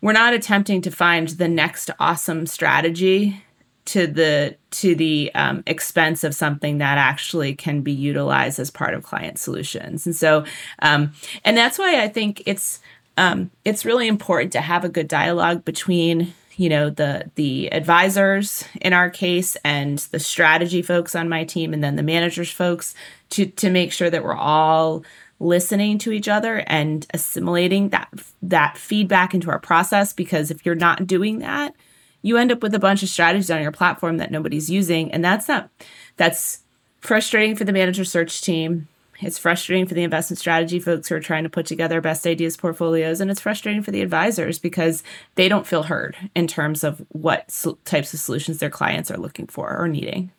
we're 0.00 0.12
not 0.12 0.32
attempting 0.32 0.80
to 0.82 0.90
find 0.90 1.28
the 1.30 1.48
next 1.48 1.90
awesome 1.98 2.46
strategy 2.46 3.42
to 3.84 4.06
the 4.06 4.56
to 4.70 4.94
the 4.94 5.32
um, 5.34 5.64
expense 5.66 6.22
of 6.22 6.34
something 6.34 6.78
that 6.78 6.96
actually 6.96 7.54
can 7.54 7.80
be 7.80 7.92
utilized 7.92 8.60
as 8.60 8.70
part 8.70 8.94
of 8.94 9.02
client 9.02 9.38
solutions. 9.38 10.06
And 10.06 10.14
so 10.14 10.44
um, 10.78 11.12
and 11.44 11.56
that's 11.56 11.78
why 11.78 12.00
i 12.02 12.08
think 12.08 12.42
it's 12.46 12.80
um, 13.16 13.50
it's 13.64 13.84
really 13.84 14.06
important 14.06 14.52
to 14.52 14.60
have 14.60 14.84
a 14.84 14.88
good 14.88 15.08
dialogue 15.08 15.64
between 15.64 16.34
you 16.58 16.68
know 16.68 16.90
the 16.90 17.30
the 17.36 17.72
advisors 17.72 18.64
in 18.82 18.92
our 18.92 19.08
case 19.08 19.56
and 19.64 19.98
the 20.10 20.20
strategy 20.20 20.82
folks 20.82 21.14
on 21.14 21.28
my 21.28 21.44
team 21.44 21.72
and 21.72 21.82
then 21.82 21.96
the 21.96 22.02
managers 22.02 22.50
folks 22.50 22.94
to 23.30 23.46
to 23.46 23.70
make 23.70 23.92
sure 23.92 24.10
that 24.10 24.22
we're 24.22 24.34
all 24.34 25.02
listening 25.40 25.98
to 25.98 26.12
each 26.12 26.28
other 26.28 26.64
and 26.66 27.06
assimilating 27.14 27.88
that 27.90 28.12
that 28.42 28.76
feedback 28.76 29.32
into 29.34 29.50
our 29.50 29.60
process. 29.60 30.12
Because 30.12 30.50
if 30.50 30.66
you're 30.66 30.74
not 30.74 31.06
doing 31.06 31.38
that 31.38 31.74
you 32.22 32.36
end 32.36 32.52
up 32.52 32.62
with 32.62 32.74
a 32.74 32.78
bunch 32.78 33.02
of 33.02 33.08
strategies 33.08 33.50
on 33.50 33.62
your 33.62 33.72
platform 33.72 34.16
that 34.18 34.30
nobody's 34.30 34.68
using. 34.68 35.12
And 35.12 35.24
that's 35.24 35.48
not 35.48 35.70
that's 36.16 36.60
frustrating 37.00 37.56
for 37.56 37.64
the 37.64 37.72
manager 37.72 38.04
search 38.04 38.42
team 38.42 38.88
it's 39.20 39.38
frustrating 39.38 39.86
for 39.86 39.94
the 39.94 40.02
investment 40.02 40.38
strategy 40.38 40.78
folks 40.78 41.08
who 41.08 41.14
are 41.14 41.20
trying 41.20 41.42
to 41.42 41.50
put 41.50 41.66
together 41.66 42.00
best 42.00 42.26
ideas 42.26 42.56
portfolios, 42.56 43.20
and 43.20 43.30
it's 43.30 43.40
frustrating 43.40 43.82
for 43.82 43.90
the 43.90 44.02
advisors 44.02 44.58
because 44.58 45.02
they 45.34 45.48
don't 45.48 45.66
feel 45.66 45.84
heard 45.84 46.16
in 46.34 46.46
terms 46.46 46.84
of 46.84 47.04
what 47.10 47.48
types 47.84 48.14
of 48.14 48.20
solutions 48.20 48.58
their 48.58 48.70
clients 48.70 49.10
are 49.10 49.18
looking 49.18 49.46
for 49.46 49.76
or 49.76 49.88
needing. 49.88 50.30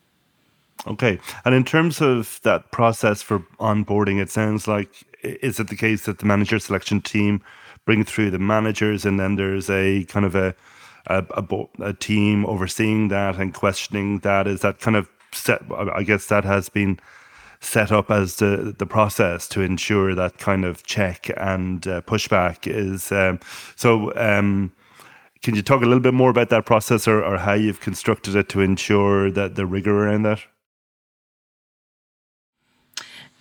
Okay. 0.88 1.20
And 1.44 1.54
in 1.54 1.66
terms 1.66 2.02
of 2.02 2.40
that 2.44 2.72
process 2.72 3.22
for 3.22 3.40
onboarding, 3.60 4.22
it 4.22 4.30
sounds 4.30 4.68
like 4.68 4.90
is 5.24 5.60
it 5.60 5.68
the 5.68 5.76
case 5.76 6.04
that 6.04 6.20
the 6.20 6.26
manager 6.26 6.60
selection 6.60 7.02
team 7.02 7.42
bring 7.86 8.06
through 8.06 8.32
the 8.32 8.40
managers 8.40 9.06
and 9.06 9.20
then 9.20 9.36
there's 9.36 9.70
a 9.70 10.06
kind 10.06 10.26
of 10.26 10.36
a 10.36 10.56
a, 11.08 11.26
a, 11.32 11.66
a 11.82 11.94
team 11.94 12.46
overseeing 12.46 13.08
that 13.10 13.38
and 13.38 13.54
questioning 13.54 14.20
that? 14.20 14.48
Is 14.48 14.62
that 14.62 14.80
kind 14.80 14.96
of 14.96 15.10
set? 15.34 15.62
I 15.72 16.04
guess 16.04 16.28
that 16.28 16.46
has 16.46 16.70
been 16.70 17.00
set 17.62 17.92
up 17.92 18.10
as 18.10 18.38
the 18.38 18.74
the 18.78 18.86
process 18.86 19.48
to 19.50 19.62
ensure 19.62 20.16
that 20.16 20.38
kind 20.38 20.66
of 20.66 20.84
check 20.84 21.30
and 21.38 21.88
uh, 21.88 22.02
pushback 22.02 22.68
is 22.68 23.12
um, 23.12 23.40
so. 23.76 24.16
Um, 24.16 24.72
can 25.42 25.56
you 25.56 25.62
talk 25.62 25.82
a 25.82 25.86
little 25.86 26.02
bit 26.02 26.14
more 26.14 26.30
about 26.30 26.50
that 26.50 26.66
process 26.66 27.08
or, 27.08 27.24
or 27.24 27.38
how 27.38 27.54
you've 27.54 27.80
constructed 27.80 28.36
it 28.36 28.50
to 28.50 28.60
ensure 28.60 29.32
that 29.32 29.56
the 29.56 29.66
rigor 29.66 30.06
around 30.06 30.24
that? 30.24 30.42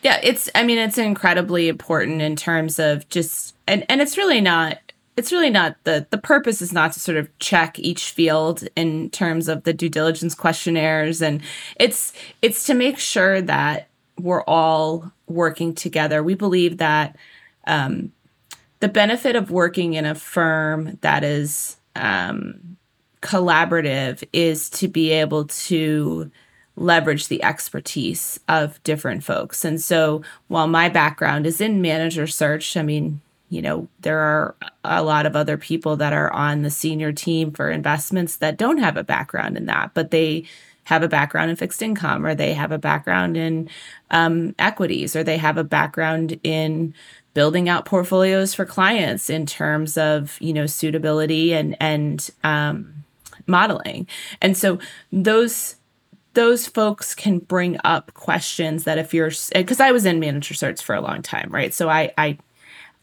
Yeah, 0.02 0.20
it's 0.22 0.48
I 0.54 0.62
mean 0.62 0.78
it's 0.78 0.98
incredibly 0.98 1.68
important 1.68 2.22
in 2.22 2.36
terms 2.36 2.78
of 2.78 3.08
just 3.08 3.56
and 3.66 3.84
and 3.88 4.00
it's 4.00 4.16
really 4.16 4.40
not 4.40 4.78
it's 5.16 5.32
really 5.32 5.50
not 5.50 5.76
the 5.82 6.06
the 6.10 6.18
purpose 6.18 6.62
is 6.62 6.72
not 6.72 6.92
to 6.92 7.00
sort 7.00 7.18
of 7.18 7.36
check 7.40 7.78
each 7.80 8.10
field 8.10 8.68
in 8.76 9.10
terms 9.10 9.48
of 9.48 9.64
the 9.64 9.72
due 9.72 9.88
diligence 9.88 10.36
questionnaires 10.36 11.20
and 11.20 11.42
it's 11.80 12.12
it's 12.42 12.64
to 12.66 12.74
make 12.74 12.98
sure 12.98 13.42
that 13.42 13.87
we're 14.18 14.42
all 14.44 15.12
working 15.26 15.74
together. 15.74 16.22
We 16.22 16.34
believe 16.34 16.78
that 16.78 17.16
um, 17.66 18.12
the 18.80 18.88
benefit 18.88 19.36
of 19.36 19.50
working 19.50 19.94
in 19.94 20.04
a 20.04 20.14
firm 20.14 20.98
that 21.00 21.24
is 21.24 21.76
um, 21.96 22.76
collaborative 23.22 24.22
is 24.32 24.70
to 24.70 24.88
be 24.88 25.10
able 25.10 25.46
to 25.46 26.30
leverage 26.76 27.26
the 27.28 27.42
expertise 27.42 28.38
of 28.48 28.82
different 28.84 29.24
folks. 29.24 29.64
And 29.64 29.80
so 29.80 30.22
while 30.46 30.68
my 30.68 30.88
background 30.88 31.46
is 31.46 31.60
in 31.60 31.82
manager 31.82 32.26
search, 32.26 32.76
I 32.76 32.82
mean, 32.82 33.20
you 33.50 33.62
know, 33.62 33.88
there 34.00 34.20
are 34.20 34.54
a 34.84 35.02
lot 35.02 35.26
of 35.26 35.34
other 35.34 35.56
people 35.56 35.96
that 35.96 36.12
are 36.12 36.32
on 36.32 36.62
the 36.62 36.70
senior 36.70 37.12
team 37.12 37.50
for 37.50 37.70
investments 37.70 38.36
that 38.36 38.58
don't 38.58 38.78
have 38.78 38.96
a 38.96 39.02
background 39.02 39.56
in 39.56 39.66
that, 39.66 39.92
but 39.94 40.10
they 40.10 40.44
have 40.88 41.02
a 41.02 41.08
background 41.08 41.50
in 41.50 41.56
fixed 41.56 41.82
income 41.82 42.24
or 42.24 42.34
they 42.34 42.54
have 42.54 42.72
a 42.72 42.78
background 42.78 43.36
in 43.36 43.68
um, 44.10 44.54
equities 44.58 45.14
or 45.14 45.22
they 45.22 45.36
have 45.36 45.58
a 45.58 45.64
background 45.64 46.40
in 46.42 46.94
building 47.34 47.68
out 47.68 47.84
portfolios 47.84 48.54
for 48.54 48.64
clients 48.64 49.28
in 49.28 49.44
terms 49.44 49.98
of 49.98 50.38
you 50.40 50.52
know 50.52 50.64
suitability 50.64 51.52
and 51.52 51.76
and 51.78 52.30
um, 52.42 53.04
modeling. 53.46 54.08
And 54.40 54.56
so 54.56 54.78
those 55.12 55.76
those 56.32 56.66
folks 56.66 57.14
can 57.14 57.38
bring 57.38 57.78
up 57.84 58.14
questions 58.14 58.84
that 58.84 58.96
if 58.96 59.12
you're 59.12 59.32
because 59.52 59.80
i 59.80 59.90
was 59.90 60.06
in 60.06 60.20
manager 60.20 60.54
search 60.54 60.82
for 60.82 60.94
a 60.94 61.00
long 61.00 61.20
time 61.20 61.50
right? 61.50 61.74
So 61.74 61.90
i 61.90 62.12
i 62.16 62.38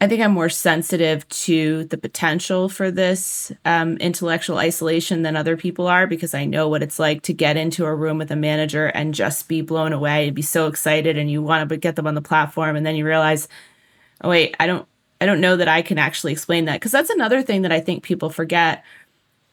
I 0.01 0.07
think 0.07 0.21
I'm 0.21 0.33
more 0.33 0.49
sensitive 0.49 1.27
to 1.29 1.85
the 1.85 1.97
potential 1.97 2.67
for 2.67 2.91
this 2.91 3.51
um, 3.63 3.95
intellectual 3.97 4.57
isolation 4.57 5.21
than 5.21 5.37
other 5.37 5.55
people 5.55 5.87
are 5.87 6.05
because 6.05 6.33
I 6.33 6.43
know 6.43 6.67
what 6.67 6.83
it's 6.83 6.99
like 6.99 7.21
to 7.23 7.33
get 7.33 7.55
into 7.55 7.85
a 7.85 7.95
room 7.95 8.17
with 8.17 8.29
a 8.29 8.35
manager 8.35 8.87
and 8.87 9.13
just 9.13 9.47
be 9.47 9.61
blown 9.61 9.93
away 9.93 10.27
and 10.27 10.35
be 10.35 10.41
so 10.41 10.67
excited 10.67 11.17
and 11.17 11.31
you 11.31 11.41
want 11.41 11.69
to 11.69 11.77
get 11.77 11.95
them 11.95 12.07
on 12.07 12.15
the 12.15 12.21
platform 12.21 12.75
and 12.75 12.85
then 12.85 12.97
you 12.97 13.05
realize, 13.05 13.47
oh 14.21 14.29
wait, 14.29 14.53
I 14.59 14.67
don't, 14.67 14.85
I 15.21 15.25
don't 15.25 15.39
know 15.39 15.55
that 15.55 15.69
I 15.69 15.81
can 15.81 15.97
actually 15.97 16.33
explain 16.33 16.65
that 16.65 16.73
because 16.73 16.91
that's 16.91 17.09
another 17.09 17.41
thing 17.41 17.61
that 17.61 17.71
I 17.71 17.79
think 17.79 18.03
people 18.03 18.29
forget. 18.29 18.83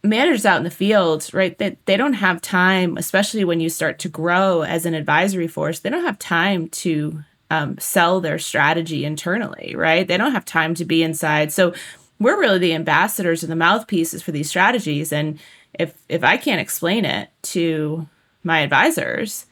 Managers 0.03 0.45
out 0.45 0.57
in 0.57 0.65
the 0.65 0.71
field, 0.71 1.33
right? 1.33 1.57
They, 1.57 1.79
they 1.85 1.97
don't 1.97 2.15
have 2.15 2.43
time, 2.43 2.97
especially 2.97 3.45
when 3.45 3.61
you 3.61 3.71
start 3.71 4.01
to 4.01 4.09
grow 4.09 4.63
as 4.63 4.87
an 4.87 4.95
advisory 4.95 5.47
force. 5.47 5.79
They 5.79 5.91
don't 5.91 6.05
have 6.05 6.19
time 6.19 6.69
to 6.71 7.23
um, 7.53 7.77
sell 7.77 8.23
their 8.23 8.39
strategy 8.39 9.05
internally, 9.05 9.75
right? 9.77 10.09
They 10.09 10.17
don't 10.17 10.33
have 10.33 10.47
time 10.47 10.75
to 10.77 10.87
be 10.87 11.03
inside. 11.03 11.53
So 11.53 11.75
we're 12.19 12.41
really 12.41 12.59
the 12.59 12.73
ambassadors 12.73 13.43
and 13.43 13.53
the 13.53 13.57
mouthpieces 13.57 14.23
for 14.23 14.33
these 14.33 14.49
strategies. 14.49 15.13
And 15.13 15.39
if 15.79 15.95
if 16.09 16.25
I 16.25 16.39
can't 16.39 16.63
explain 16.63 17.05
it 17.05 17.29
to 17.43 18.09
my 18.43 18.61
advisors, 18.61 19.45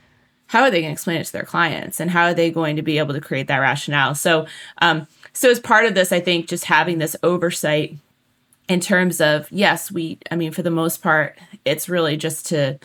how 0.47 0.63
are 0.63 0.71
they 0.71 0.81
going 0.81 0.89
to 0.89 0.95
explain 0.95 1.21
it 1.21 1.25
to 1.27 1.33
their 1.33 1.43
clients? 1.43 2.01
And 2.01 2.11
how 2.11 2.25
are 2.25 2.35
they 2.35 2.51
going 2.51 2.77
to 2.77 2.83
be 2.83 2.97
able 2.97 3.13
to 3.13 3.21
create 3.21 3.49
that 3.49 3.59
rationale? 3.59 4.15
So 4.15 4.47
um, 4.81 5.07
so 5.35 5.51
as 5.51 5.61
part 5.61 5.85
of 5.85 5.95
this, 5.95 6.11
I 6.11 6.21
think 6.21 6.49
just 6.49 6.65
having 6.65 6.97
this 6.97 7.17
oversight 7.23 7.97
in 8.67 8.81
terms 8.81 9.21
of 9.21 9.47
yes, 9.53 9.93
we 9.93 10.19
I 10.31 10.37
mean 10.37 10.53
for 10.53 10.63
the 10.63 10.71
most 10.71 11.03
part, 11.03 11.39
it's 11.67 11.87
really 11.91 12.17
just 12.17 12.47
to 12.47 12.79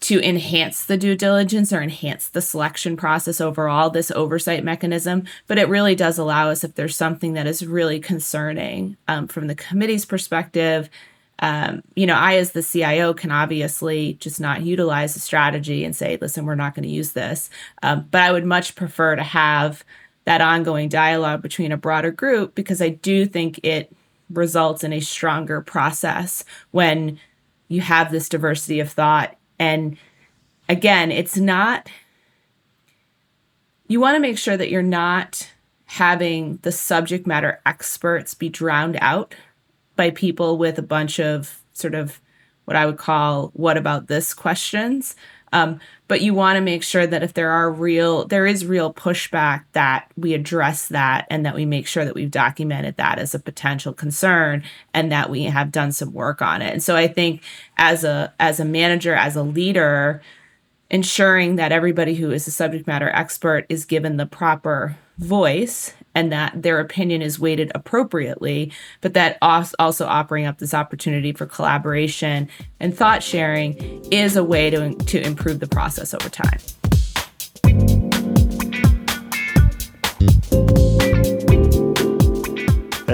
to 0.00 0.20
enhance 0.22 0.84
the 0.84 0.96
due 0.96 1.16
diligence 1.16 1.72
or 1.72 1.82
enhance 1.82 2.28
the 2.28 2.40
selection 2.40 2.96
process 2.96 3.40
overall, 3.40 3.90
this 3.90 4.10
oversight 4.12 4.62
mechanism. 4.62 5.24
But 5.46 5.58
it 5.58 5.68
really 5.68 5.94
does 5.94 6.18
allow 6.18 6.50
us, 6.50 6.62
if 6.62 6.74
there's 6.74 6.96
something 6.96 7.32
that 7.32 7.46
is 7.46 7.66
really 7.66 7.98
concerning 7.98 8.96
um, 9.08 9.26
from 9.26 9.48
the 9.48 9.56
committee's 9.56 10.04
perspective, 10.04 10.88
um, 11.40 11.82
you 11.94 12.06
know, 12.06 12.14
I, 12.14 12.36
as 12.36 12.52
the 12.52 12.62
CIO, 12.62 13.14
can 13.14 13.30
obviously 13.30 14.14
just 14.14 14.40
not 14.40 14.62
utilize 14.62 15.14
the 15.14 15.20
strategy 15.20 15.84
and 15.84 15.94
say, 15.94 16.18
listen, 16.20 16.44
we're 16.44 16.54
not 16.54 16.74
going 16.74 16.84
to 16.84 16.88
use 16.88 17.12
this. 17.12 17.48
Um, 17.82 18.08
but 18.10 18.22
I 18.22 18.32
would 18.32 18.44
much 18.44 18.74
prefer 18.74 19.14
to 19.16 19.22
have 19.22 19.84
that 20.24 20.40
ongoing 20.40 20.88
dialogue 20.88 21.42
between 21.42 21.72
a 21.72 21.76
broader 21.76 22.10
group 22.10 22.54
because 22.54 22.82
I 22.82 22.90
do 22.90 23.24
think 23.24 23.60
it 23.62 23.94
results 24.30 24.84
in 24.84 24.92
a 24.92 25.00
stronger 25.00 25.60
process 25.60 26.44
when 26.70 27.18
you 27.68 27.80
have 27.80 28.10
this 28.10 28.28
diversity 28.28 28.80
of 28.80 28.90
thought 28.90 29.37
and 29.58 29.96
again, 30.68 31.10
it's 31.10 31.36
not, 31.36 31.88
you 33.86 34.00
want 34.00 34.16
to 34.16 34.20
make 34.20 34.38
sure 34.38 34.56
that 34.56 34.70
you're 34.70 34.82
not 34.82 35.50
having 35.86 36.58
the 36.62 36.72
subject 36.72 37.26
matter 37.26 37.60
experts 37.64 38.34
be 38.34 38.48
drowned 38.48 38.98
out 39.00 39.34
by 39.96 40.10
people 40.10 40.58
with 40.58 40.78
a 40.78 40.82
bunch 40.82 41.18
of 41.18 41.60
sort 41.72 41.94
of 41.94 42.20
what 42.66 42.76
I 42.76 42.84
would 42.84 42.98
call 42.98 43.48
what 43.54 43.78
about 43.78 44.08
this 44.08 44.34
questions. 44.34 45.16
Um, 45.52 45.80
but 46.08 46.20
you 46.20 46.34
want 46.34 46.56
to 46.56 46.60
make 46.60 46.82
sure 46.82 47.06
that 47.06 47.22
if 47.22 47.34
there 47.34 47.50
are 47.50 47.70
real, 47.70 48.26
there 48.26 48.46
is 48.46 48.64
real 48.64 48.92
pushback, 48.92 49.64
that 49.72 50.10
we 50.16 50.34
address 50.34 50.88
that 50.88 51.26
and 51.30 51.44
that 51.44 51.54
we 51.54 51.66
make 51.66 51.86
sure 51.86 52.04
that 52.04 52.14
we've 52.14 52.30
documented 52.30 52.96
that 52.96 53.18
as 53.18 53.34
a 53.34 53.38
potential 53.38 53.92
concern 53.92 54.62
and 54.94 55.12
that 55.12 55.30
we 55.30 55.44
have 55.44 55.70
done 55.70 55.92
some 55.92 56.12
work 56.12 56.40
on 56.40 56.62
it. 56.62 56.72
And 56.72 56.82
so 56.82 56.96
I 56.96 57.08
think 57.08 57.42
as 57.76 58.04
a 58.04 58.32
as 58.40 58.60
a 58.60 58.64
manager, 58.64 59.14
as 59.14 59.36
a 59.36 59.42
leader, 59.42 60.22
ensuring 60.90 61.56
that 61.56 61.72
everybody 61.72 62.14
who 62.14 62.30
is 62.30 62.46
a 62.46 62.50
subject 62.50 62.86
matter 62.86 63.10
expert 63.10 63.66
is 63.68 63.84
given 63.84 64.16
the 64.16 64.26
proper 64.26 64.96
voice 65.18 65.92
and 66.14 66.32
that 66.32 66.62
their 66.62 66.80
opinion 66.80 67.22
is 67.22 67.38
weighted 67.38 67.70
appropriately, 67.74 68.72
but 69.00 69.14
that 69.14 69.38
also 69.42 70.06
offering 70.06 70.46
up 70.46 70.58
this 70.58 70.74
opportunity 70.74 71.32
for 71.32 71.46
collaboration 71.46 72.48
and 72.80 72.96
thought 72.96 73.22
sharing 73.22 73.76
is 74.10 74.36
a 74.36 74.44
way 74.44 74.70
to, 74.70 74.94
to 74.94 75.24
improve 75.24 75.60
the 75.60 75.68
process 75.68 76.14
over 76.14 76.28
time. 76.28 76.58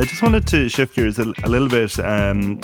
I 0.05 0.07
just 0.07 0.23
wanted 0.23 0.47
to 0.49 0.69
shift 0.69 0.97
gears 0.97 1.19
a, 1.19 1.33
a 1.45 1.49
little 1.49 1.67
bit 1.67 1.99
um, 1.99 2.61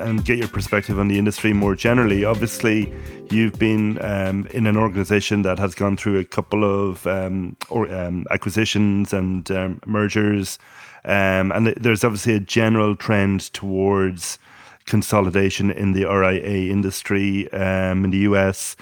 and 0.00 0.22
get 0.22 0.36
your 0.36 0.48
perspective 0.48 0.98
on 0.98 1.08
the 1.08 1.18
industry 1.18 1.54
more 1.54 1.74
generally. 1.74 2.26
Obviously, 2.26 2.92
you've 3.30 3.58
been 3.58 3.98
um, 4.04 4.46
in 4.48 4.66
an 4.66 4.76
organization 4.76 5.40
that 5.42 5.58
has 5.58 5.74
gone 5.74 5.96
through 5.96 6.18
a 6.18 6.26
couple 6.26 6.62
of 6.62 7.06
um, 7.06 7.56
or, 7.70 7.90
um, 7.90 8.26
acquisitions 8.30 9.14
and 9.14 9.50
um, 9.50 9.80
mergers, 9.86 10.58
um, 11.06 11.52
and 11.52 11.68
there's 11.68 12.04
obviously 12.04 12.34
a 12.34 12.40
general 12.40 12.94
trend 12.94 13.50
towards 13.54 14.38
consolidation 14.84 15.70
in 15.70 15.94
the 15.94 16.04
RIA 16.04 16.70
industry 16.70 17.48
in 17.50 18.10
the 18.10 18.18
US. 18.30 18.76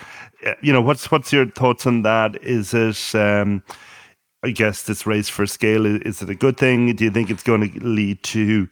Uh, 0.44 0.54
you 0.60 0.72
know, 0.72 0.80
what's 0.80 1.08
what's 1.12 1.32
your 1.32 1.46
thoughts 1.46 1.86
on 1.86 2.02
that? 2.02 2.34
Is 2.42 2.74
it 2.74 3.14
I 4.44 4.50
guess 4.50 4.82
this 4.82 5.06
race 5.06 5.28
for 5.28 5.46
scale 5.46 5.86
is 5.86 6.20
it 6.20 6.28
a 6.28 6.34
good 6.34 6.56
thing? 6.56 6.94
Do 6.96 7.04
you 7.04 7.10
think 7.10 7.30
it's 7.30 7.44
going 7.44 7.70
to 7.70 7.86
lead 7.86 8.22
to 8.24 8.68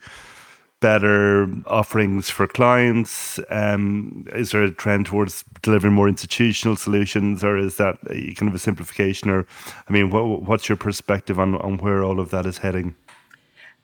better 0.80 1.46
offerings 1.66 2.28
for 2.28 2.48
clients? 2.48 3.38
Um, 3.50 4.26
is 4.32 4.50
there 4.50 4.64
a 4.64 4.72
trend 4.72 5.06
towards 5.06 5.44
delivering 5.62 5.94
more 5.94 6.08
institutional 6.08 6.74
solutions, 6.74 7.44
or 7.44 7.56
is 7.56 7.76
that 7.76 7.98
kind 8.04 8.48
of 8.48 8.54
a 8.54 8.58
simplification? 8.58 9.30
Or, 9.30 9.46
I 9.88 9.92
mean, 9.92 10.10
what, 10.10 10.42
what's 10.42 10.68
your 10.68 10.76
perspective 10.76 11.38
on 11.38 11.54
on 11.56 11.78
where 11.78 12.02
all 12.02 12.18
of 12.18 12.30
that 12.30 12.46
is 12.46 12.58
heading? 12.58 12.96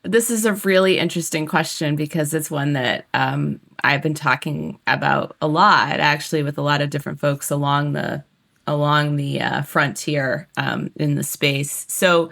This 0.02 0.30
is 0.30 0.44
a 0.44 0.54
really 0.54 0.98
interesting 0.98 1.46
question 1.46 1.96
because 1.96 2.34
it's 2.34 2.50
one 2.50 2.72
that 2.72 3.06
um, 3.14 3.60
I've 3.84 4.02
been 4.02 4.14
talking 4.14 4.78
about 4.86 5.36
a 5.40 5.48
lot, 5.48 6.00
actually, 6.00 6.42
with 6.42 6.58
a 6.58 6.62
lot 6.62 6.80
of 6.80 6.90
different 6.90 7.20
folks 7.20 7.50
along 7.50 7.92
the 7.92 8.24
along 8.66 9.16
the 9.16 9.40
uh, 9.40 9.62
frontier 9.62 10.48
um, 10.56 10.90
in 10.96 11.14
the 11.14 11.22
space. 11.22 11.86
So, 11.88 12.30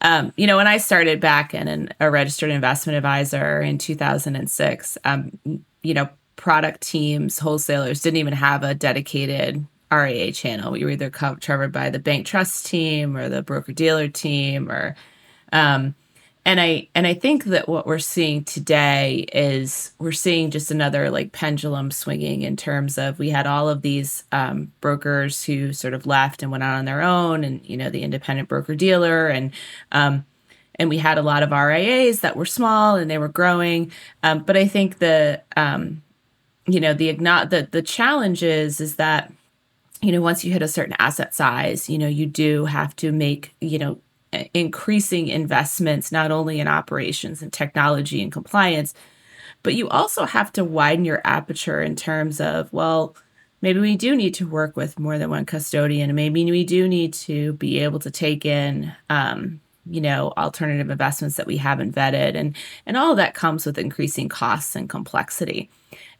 um, 0.00 0.32
you 0.36 0.46
know, 0.46 0.56
when 0.56 0.66
I 0.66 0.78
started 0.78 1.20
back 1.20 1.54
in 1.54 1.68
an, 1.68 1.90
a 2.00 2.10
registered 2.10 2.50
investment 2.50 2.96
advisor 2.96 3.60
in 3.60 3.78
2006, 3.78 4.98
um, 5.04 5.38
you 5.82 5.94
know, 5.94 6.08
product 6.36 6.80
teams, 6.80 7.38
wholesalers 7.38 8.00
didn't 8.00 8.16
even 8.16 8.32
have 8.32 8.64
a 8.64 8.74
dedicated 8.74 9.64
RIA 9.92 10.32
channel. 10.32 10.72
We 10.72 10.84
were 10.84 10.90
either 10.90 11.10
covered 11.10 11.72
by 11.72 11.90
the 11.90 11.98
bank 11.98 12.26
trust 12.26 12.66
team 12.66 13.16
or 13.16 13.28
the 13.28 13.42
broker 13.42 13.72
dealer 13.72 14.08
team 14.08 14.70
or, 14.70 14.96
um, 15.52 15.94
and 16.44 16.60
i 16.60 16.88
and 16.94 17.06
i 17.06 17.14
think 17.14 17.44
that 17.44 17.68
what 17.68 17.86
we're 17.86 17.98
seeing 17.98 18.44
today 18.44 19.26
is 19.32 19.92
we're 19.98 20.12
seeing 20.12 20.50
just 20.50 20.70
another 20.70 21.10
like 21.10 21.32
pendulum 21.32 21.90
swinging 21.90 22.42
in 22.42 22.56
terms 22.56 22.98
of 22.98 23.18
we 23.18 23.30
had 23.30 23.46
all 23.46 23.68
of 23.68 23.82
these 23.82 24.24
um, 24.32 24.72
brokers 24.80 25.44
who 25.44 25.72
sort 25.72 25.94
of 25.94 26.06
left 26.06 26.42
and 26.42 26.50
went 26.50 26.64
out 26.64 26.74
on 26.74 26.84
their 26.84 27.02
own 27.02 27.44
and 27.44 27.64
you 27.68 27.76
know 27.76 27.90
the 27.90 28.02
independent 28.02 28.48
broker 28.48 28.74
dealer 28.74 29.28
and 29.28 29.52
um, 29.92 30.24
and 30.76 30.88
we 30.88 30.98
had 30.98 31.18
a 31.18 31.22
lot 31.22 31.42
of 31.42 31.50
rias 31.50 32.20
that 32.20 32.36
were 32.36 32.46
small 32.46 32.96
and 32.96 33.10
they 33.10 33.18
were 33.18 33.28
growing. 33.28 33.92
Um, 34.22 34.40
but 34.40 34.56
i 34.56 34.66
think 34.66 34.98
the 34.98 35.42
um, 35.56 36.02
you 36.66 36.80
know 36.80 36.94
the 36.94 37.12
the 37.12 37.68
the 37.70 37.82
challenge 37.82 38.42
is 38.42 38.80
is 38.80 38.96
that 38.96 39.32
you 40.00 40.12
know 40.12 40.20
once 40.20 40.44
you 40.44 40.52
hit 40.52 40.62
a 40.62 40.68
certain 40.68 40.94
asset 40.98 41.34
size 41.34 41.88
you 41.88 41.98
know 41.98 42.08
you 42.08 42.26
do 42.26 42.64
have 42.66 42.94
to 42.96 43.12
make 43.12 43.54
you 43.60 43.78
know 43.78 43.98
increasing 44.54 45.28
investments 45.28 46.12
not 46.12 46.30
only 46.30 46.60
in 46.60 46.68
operations 46.68 47.42
and 47.42 47.52
technology 47.52 48.22
and 48.22 48.32
compliance, 48.32 48.94
but 49.62 49.74
you 49.74 49.88
also 49.88 50.24
have 50.24 50.52
to 50.52 50.64
widen 50.64 51.04
your 51.04 51.20
aperture 51.24 51.80
in 51.80 51.96
terms 51.96 52.40
of, 52.40 52.72
well, 52.72 53.14
maybe 53.60 53.78
we 53.78 53.96
do 53.96 54.16
need 54.16 54.34
to 54.34 54.46
work 54.46 54.76
with 54.76 54.98
more 54.98 55.18
than 55.18 55.30
one 55.30 55.46
custodian, 55.46 56.14
maybe 56.14 56.44
we 56.50 56.64
do 56.64 56.88
need 56.88 57.14
to 57.14 57.52
be 57.54 57.78
able 57.78 58.00
to 58.00 58.10
take 58.10 58.44
in, 58.44 58.92
um, 59.08 59.60
you 59.86 60.00
know, 60.00 60.32
alternative 60.36 60.90
investments 60.90 61.36
that 61.36 61.46
we 61.46 61.56
haven't 61.56 61.94
vetted, 61.94 62.36
and 62.36 62.56
and 62.86 62.96
all 62.96 63.14
that 63.16 63.34
comes 63.34 63.66
with 63.66 63.78
increasing 63.78 64.28
costs 64.28 64.76
and 64.76 64.88
complexity. 64.88 65.68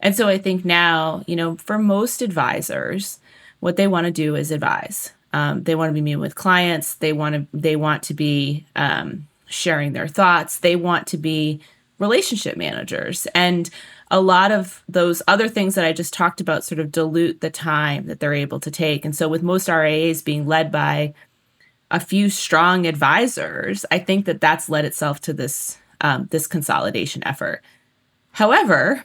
And 0.01 0.15
so 0.15 0.27
I 0.27 0.37
think 0.37 0.65
now, 0.65 1.23
you 1.27 1.35
know, 1.35 1.55
for 1.57 1.77
most 1.77 2.21
advisors, 2.21 3.19
what 3.61 3.77
they 3.77 3.87
want 3.87 4.05
to 4.05 4.11
do 4.11 4.35
is 4.35 4.51
advise. 4.51 5.13
Um, 5.33 5.63
they 5.63 5.75
want 5.75 5.89
to 5.89 5.93
be 5.93 6.01
meeting 6.01 6.19
with 6.19 6.35
clients. 6.35 6.95
They 6.95 7.11
want 7.13 7.35
to 7.35 7.57
they 7.57 7.75
want 7.75 8.03
to 8.03 8.13
be 8.13 8.65
um, 8.75 9.27
sharing 9.47 9.93
their 9.93 10.07
thoughts. 10.07 10.59
They 10.59 10.75
want 10.75 11.07
to 11.07 11.17
be 11.17 11.59
relationship 11.99 12.57
managers. 12.57 13.25
And 13.33 13.69
a 14.11 14.21
lot 14.21 14.51
of 14.51 14.83
those 14.87 15.21
other 15.27 15.49
things 15.49 15.75
that 15.75 15.85
I 15.85 15.93
just 15.93 16.13
talked 16.13 16.39
about 16.39 16.63
sort 16.63 16.79
of 16.79 16.91
dilute 16.91 17.41
the 17.41 17.49
time 17.49 18.05
that 18.07 18.19
they're 18.19 18.33
able 18.33 18.59
to 18.59 18.69
take. 18.69 19.05
And 19.05 19.15
so, 19.15 19.27
with 19.27 19.41
most 19.41 19.67
RIAs 19.67 20.21
being 20.21 20.45
led 20.45 20.71
by 20.71 21.13
a 21.89 21.99
few 21.99 22.29
strong 22.29 22.85
advisors, 22.85 23.85
I 23.89 23.99
think 23.99 24.25
that 24.25 24.41
that's 24.41 24.69
led 24.69 24.85
itself 24.85 25.19
to 25.21 25.33
this 25.33 25.79
um, 26.01 26.27
this 26.31 26.47
consolidation 26.47 27.25
effort. 27.25 27.63
However, 28.31 29.03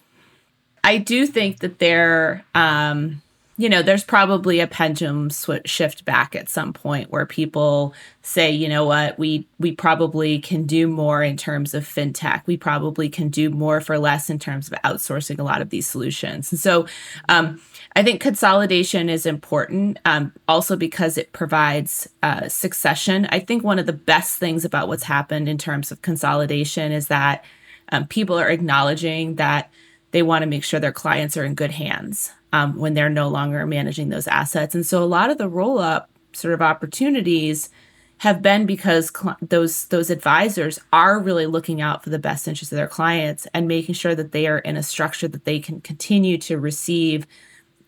I 0.84 0.98
do 0.98 1.26
think 1.26 1.60
that 1.60 1.78
there, 1.78 2.44
um, 2.54 3.22
you 3.61 3.68
know, 3.68 3.82
there's 3.82 4.04
probably 4.04 4.61
a 4.61 4.68
pendulum 4.68 5.30
sw- 5.30 5.66
shift 5.66 6.04
back 6.04 6.36
at 6.36 6.48
some 6.48 6.72
point 6.72 7.11
where 7.11 7.26
people 7.26 7.92
say, 8.22 8.52
you 8.52 8.68
know 8.68 8.84
what, 8.84 9.18
we 9.18 9.48
we 9.59 9.72
probably 9.72 10.38
can 10.38 10.64
do 10.64 10.86
more 10.86 11.24
in 11.24 11.36
terms 11.36 11.74
of 11.74 11.84
fintech. 11.84 12.42
We 12.46 12.56
probably 12.56 13.09
can 13.09 13.28
do 13.30 13.50
more 13.50 13.80
for 13.80 13.98
less 13.98 14.30
in 14.30 14.38
terms 14.38 14.70
of 14.70 14.78
outsourcing 14.84 15.40
a 15.40 15.42
lot 15.42 15.61
of 15.61 15.70
these 15.70 15.88
solutions. 15.88 16.52
And 16.52 16.61
so, 16.61 16.86
um, 17.28 17.61
I 17.96 18.04
think 18.04 18.20
consolidation 18.20 19.11
is 19.11 19.26
important, 19.26 19.98
um, 20.04 20.32
also 20.46 20.76
because 20.76 21.18
it 21.18 21.32
provides 21.32 22.09
uh, 22.22 22.48
succession. 22.48 23.26
I 23.30 23.40
think 23.40 23.64
one 23.64 23.80
of 23.80 23.86
the 23.86 23.92
best 23.92 24.38
things 24.38 24.64
about 24.64 24.86
what's 24.86 25.02
happened 25.02 25.48
in 25.48 25.59
terms 25.59 25.90
of 25.90 26.00
consolidation 26.00 26.92
is 26.92 27.09
that 27.09 27.44
um, 27.90 28.06
people 28.06 28.38
are 28.38 28.48
acknowledging 28.48 29.34
that 29.34 29.72
they 30.12 30.22
want 30.22 30.42
to 30.42 30.46
make 30.46 30.62
sure 30.62 30.78
their 30.78 30.92
clients 30.92 31.36
are 31.36 31.44
in 31.44 31.56
good 31.56 31.72
hands 31.72 32.32
um, 32.53 32.76
when 32.76 32.94
they're 32.94 33.11
no 33.11 33.28
longer 33.28 33.66
managing 33.66 34.09
those 34.09 34.28
assets. 34.28 34.74
And 34.74 34.86
so 34.86 35.03
a 35.03 35.07
lot 35.07 35.30
of 35.30 35.38
the 35.38 35.49
roll 35.49 35.78
up 35.78 36.11
sort 36.32 36.55
of 36.55 36.62
opportunities 36.62 37.70
have 38.18 38.42
been 38.42 38.66
because 38.66 39.11
cl- 39.16 39.36
those 39.40 39.86
those 39.86 40.11
advisors 40.11 40.78
are 40.92 41.20
really 41.20 41.46
looking 41.46 41.80
out 41.80 42.03
for 42.03 42.11
the 42.11 42.18
best 42.18 42.49
interests 42.49 42.72
of 42.72 42.76
their 42.76 42.88
clients 42.88 43.46
and 43.55 43.68
making 43.68 43.94
sure 43.94 44.14
that 44.14 44.32
they 44.32 44.46
are 44.46 44.59
in 44.59 44.76
a 44.76 44.82
structure 44.82 45.28
that 45.28 45.44
they 45.44 45.61
can 45.61 45.80
continue 45.80 46.36
to 46.38 46.59
receive 46.59 47.26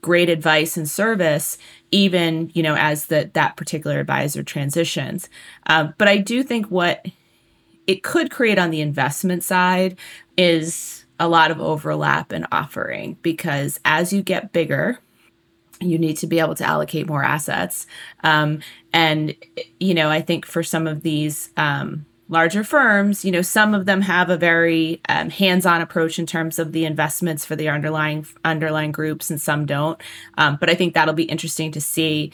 great 0.03 0.31
advice 0.31 0.77
and 0.77 0.89
service 0.89 1.59
even 1.91 2.51
you 2.55 2.63
know 2.63 2.75
as 2.77 3.07
that 3.07 3.35
that 3.35 3.57
particular 3.57 4.01
advisor 4.01 4.43
transitions 4.43 5.29
um, 5.67 5.93
but 5.99 6.09
i 6.09 6.17
do 6.17 6.43
think 6.43 6.67
what 6.67 7.05
it 7.87 8.03
could 8.03 8.31
create 8.31 8.59
on 8.59 8.71
the 8.71 8.81
investment 8.81 9.43
side 9.43 9.99
is 10.39 11.00
a 11.21 11.29
lot 11.29 11.53
of 11.53 11.61
overlap 11.61 12.33
in 12.33 12.47
offering 12.51 13.17
because 13.23 13.79
as 13.85 14.13
you 14.13 14.23
get 14.23 14.53
bigger, 14.53 14.99
you 15.81 15.99
need 15.99 16.17
to 16.17 16.27
be 16.27 16.41
able 16.41 16.55
to 16.55 16.65
allocate 16.65 17.07
more 17.07 17.23
assets. 17.23 17.87
Um, 18.25 18.61
and, 18.93 19.37
you 19.79 19.95
know, 19.95 20.11
I 20.11 20.23
think 20.23 20.47
for 20.47 20.63
some 20.63 20.87
of 20.87 21.03
these 21.03 21.51
um, 21.57 22.07
larger 22.29 22.65
firms, 22.65 23.25
you 23.25 23.33
know, 23.33 23.43
some 23.43 23.75
of 23.75 23.87
them 23.87 24.01
have 24.01 24.31
a 24.31 24.37
very 24.37 25.01
um, 25.09 25.31
hands-on 25.31 25.81
approach 25.81 26.19
in 26.19 26.27
terms 26.27 26.59
of 26.59 26.73
the 26.73 26.85
investments 26.85 27.45
for 27.45 27.55
the 27.55 27.69
underlying 27.69 28.27
underlying 28.45 28.93
groups, 28.93 29.31
and 29.31 29.41
some 29.41 29.67
don't. 29.67 30.01
Um, 30.39 30.57
but 30.59 30.71
I 30.71 30.75
think 30.75 30.95
that'll 30.95 31.15
be 31.15 31.25
interesting 31.25 31.71
to 31.73 31.81
see. 31.81 32.33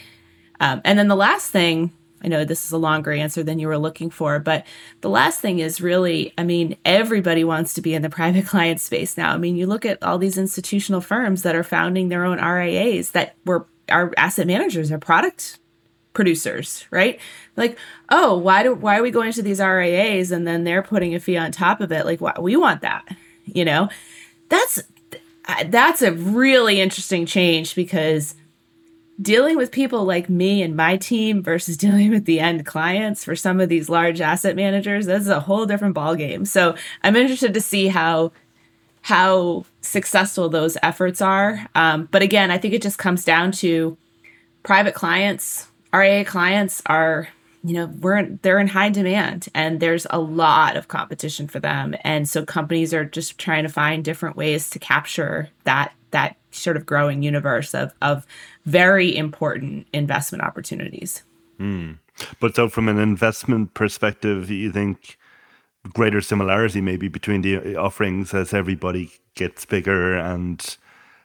Um, 0.60 0.80
and 0.84 0.98
then 0.98 1.08
the 1.08 1.16
last 1.16 1.50
thing 1.50 1.92
I 2.26 2.28
know 2.28 2.44
this 2.44 2.64
is 2.64 2.72
a 2.72 2.78
longer 2.78 3.12
answer 3.12 3.44
than 3.44 3.60
you 3.60 3.68
were 3.68 3.78
looking 3.78 4.10
for, 4.10 4.40
but 4.40 4.66
the 5.00 5.08
last 5.08 5.40
thing 5.40 5.60
is 5.60 5.80
really, 5.80 6.34
I 6.36 6.42
mean, 6.42 6.76
everybody 6.84 7.44
wants 7.44 7.72
to 7.74 7.80
be 7.80 7.94
in 7.94 8.02
the 8.02 8.10
private 8.16 8.46
client 8.46 8.80
space 8.80 9.16
now. 9.16 9.32
I 9.32 9.38
mean, 9.38 9.56
you 9.56 9.66
look 9.66 9.86
at 9.86 10.02
all 10.02 10.18
these 10.18 10.36
institutional 10.36 11.00
firms 11.00 11.42
that 11.42 11.54
are 11.54 11.62
founding 11.62 12.08
their 12.08 12.24
own 12.24 12.38
RIAs 12.38 13.12
that 13.12 13.36
were 13.44 13.66
our 13.88 14.12
asset 14.16 14.48
managers 14.48 14.90
or 14.90 14.98
product 14.98 15.60
producers, 16.12 16.84
right? 16.90 17.20
Like, 17.56 17.78
oh, 18.08 18.36
why 18.36 18.64
do 18.64 18.74
why 18.74 18.98
are 18.98 19.02
we 19.02 19.12
going 19.12 19.32
to 19.32 19.42
these 19.42 19.60
RIAs 19.60 20.32
and 20.32 20.48
then 20.48 20.64
they're 20.64 20.82
putting 20.82 21.14
a 21.14 21.20
fee 21.20 21.36
on 21.36 21.52
top 21.52 21.80
of 21.80 21.92
it? 21.92 22.04
Like, 22.04 22.20
why, 22.20 22.34
we 22.40 22.56
want 22.56 22.80
that, 22.80 23.06
you 23.44 23.64
know? 23.64 23.88
That's 24.48 24.82
that's 25.68 26.02
a 26.02 26.12
really 26.12 26.80
interesting 26.80 27.24
change 27.24 27.76
because 27.76 28.34
dealing 29.20 29.56
with 29.56 29.72
people 29.72 30.04
like 30.04 30.28
me 30.28 30.62
and 30.62 30.76
my 30.76 30.96
team 30.96 31.42
versus 31.42 31.76
dealing 31.86 32.10
with 32.10 32.24
the 32.24 32.40
end 32.40 32.66
clients 32.66 33.24
for 33.24 33.36
some 33.36 33.60
of 33.60 33.68
these 33.68 33.88
large 33.88 34.20
asset 34.20 34.56
managers 34.56 35.06
that's 35.06 35.26
a 35.26 35.40
whole 35.40 35.66
different 35.66 35.94
ballgame. 35.94 36.46
So 36.46 36.74
i'm 37.02 37.16
interested 37.16 37.54
to 37.54 37.60
see 37.60 37.88
how 37.88 38.32
how 39.02 39.64
successful 39.82 40.48
those 40.48 40.76
efforts 40.82 41.20
are. 41.20 41.66
Um, 41.74 42.08
but 42.10 42.22
again 42.22 42.50
i 42.50 42.58
think 42.58 42.74
it 42.74 42.82
just 42.82 42.98
comes 42.98 43.24
down 43.24 43.52
to 43.52 43.96
private 44.62 44.94
clients 44.94 45.68
ria 45.92 46.24
clients 46.24 46.82
are 46.86 47.28
you 47.66 47.74
know 47.74 47.86
we're 48.00 48.24
they're 48.42 48.60
in 48.60 48.68
high 48.68 48.90
demand 48.90 49.48
and 49.54 49.80
there's 49.80 50.06
a 50.10 50.20
lot 50.20 50.76
of 50.76 50.88
competition 50.88 51.48
for 51.48 51.58
them. 51.58 51.96
And 52.02 52.28
so 52.28 52.44
companies 52.44 52.94
are 52.94 53.04
just 53.04 53.38
trying 53.38 53.64
to 53.64 53.68
find 53.68 54.04
different 54.04 54.36
ways 54.36 54.70
to 54.70 54.78
capture 54.78 55.50
that 55.64 55.92
that 56.12 56.36
sort 56.52 56.76
of 56.76 56.86
growing 56.86 57.22
universe 57.22 57.74
of 57.74 57.92
of 58.00 58.24
very 58.66 59.16
important 59.16 59.86
investment 59.92 60.44
opportunities. 60.44 61.22
Mm. 61.58 61.98
But 62.40 62.56
so, 62.56 62.68
from 62.68 62.88
an 62.88 62.98
investment 62.98 63.74
perspective, 63.74 64.50
you 64.50 64.70
think 64.72 65.16
greater 65.92 66.20
similarity 66.20 66.80
maybe 66.80 67.08
between 67.08 67.42
the 67.42 67.76
offerings 67.76 68.34
as 68.34 68.52
everybody 68.52 69.10
gets 69.34 69.64
bigger 69.64 70.16
and 70.16 70.76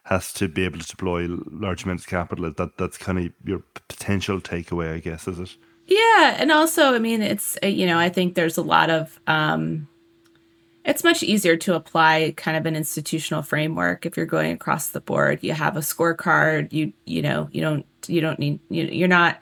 has 0.04 0.34
to 0.34 0.48
be 0.48 0.64
able 0.66 0.80
to 0.80 0.88
deploy 0.88 1.28
large 1.50 1.84
amounts 1.84 2.04
of 2.04 2.10
capital. 2.10 2.52
That 2.52 2.78
that's 2.78 2.98
kind 2.98 3.18
of 3.18 3.34
your 3.44 3.64
potential 3.88 4.39
takeaway, 4.39 4.94
I 4.94 5.00
guess, 5.00 5.28
is 5.28 5.39
it? 5.39 5.58
Yeah, 5.88 6.36
and 6.38 6.52
also, 6.52 6.94
I 6.94 7.00
mean, 7.00 7.22
it's 7.22 7.58
you 7.64 7.86
know, 7.86 7.98
I 7.98 8.10
think 8.10 8.36
there's 8.36 8.58
a 8.58 8.64
lot 8.64 8.89
of 8.89 9.20
um, 9.28 9.88
it's 10.84 11.03
much 11.03 11.23
easier 11.23 11.55
to 11.57 11.75
apply 11.75 12.34
kind 12.38 12.57
of 12.57 12.65
an 12.65 12.75
institutional 12.75 13.43
framework 13.43 14.05
if 14.05 14.17
you're 14.17 14.25
going 14.25 14.51
across 14.51 14.89
the 14.89 15.01
board. 15.01 15.39
You 15.41 15.53
have 15.53 15.77
a 15.77 15.82
scorecard. 15.82 16.71
You 16.73 16.93
you 17.05 17.21
know 17.21 17.49
you 17.51 17.61
don't 17.61 17.86
you 18.07 18.21
don't 18.21 18.39
need 18.39 18.59
you, 18.69 18.86
you're 18.86 19.07
not 19.07 19.39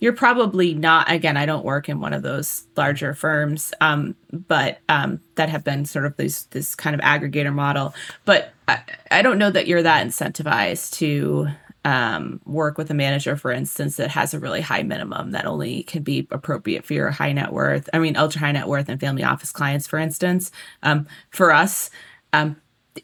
you're 0.00 0.12
probably 0.12 0.74
not 0.74 1.08
again 1.08 1.36
i 1.36 1.46
don't 1.46 1.64
work 1.64 1.88
in 1.88 2.00
one 2.00 2.12
of 2.12 2.22
those 2.22 2.66
larger 2.76 3.14
firms 3.14 3.72
um, 3.80 4.16
but 4.32 4.80
um, 4.88 5.20
that 5.36 5.48
have 5.48 5.62
been 5.62 5.84
sort 5.84 6.06
of 6.06 6.16
this 6.16 6.44
this 6.44 6.74
kind 6.74 6.94
of 6.94 7.00
aggregator 7.02 7.52
model. 7.52 7.94
But 8.24 8.52
I, 8.68 8.80
I 9.10 9.22
don't 9.22 9.38
know 9.38 9.50
that 9.50 9.66
you're 9.66 9.82
that 9.82 10.06
incentivized 10.06 10.92
to 10.94 11.48
um, 11.84 12.40
work 12.44 12.78
with 12.78 12.90
a 12.90 12.94
manager, 12.94 13.36
for 13.36 13.50
instance, 13.50 13.96
that 13.96 14.10
has 14.10 14.34
a 14.34 14.38
really 14.38 14.60
high 14.60 14.82
minimum 14.82 15.32
that 15.32 15.46
only 15.46 15.82
can 15.82 16.02
be 16.02 16.28
appropriate 16.30 16.84
for 16.84 16.94
your 16.94 17.10
high 17.10 17.32
net 17.32 17.52
worth, 17.52 17.88
I 17.92 17.98
mean, 17.98 18.16
ultra 18.16 18.40
high 18.40 18.52
net 18.52 18.68
worth 18.68 18.88
and 18.88 19.00
family 19.00 19.24
office 19.24 19.50
clients, 19.50 19.86
for 19.86 19.98
instance. 19.98 20.52
Um, 20.82 21.06
for 21.30 21.52
us, 21.52 21.90
um, 22.32 22.56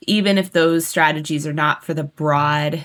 even 0.03 0.39
if 0.39 0.53
those 0.53 0.87
strategies 0.87 1.47
are 1.47 1.53
not 1.53 1.85
for 1.85 1.95
the 1.95 2.05
broad 2.05 2.85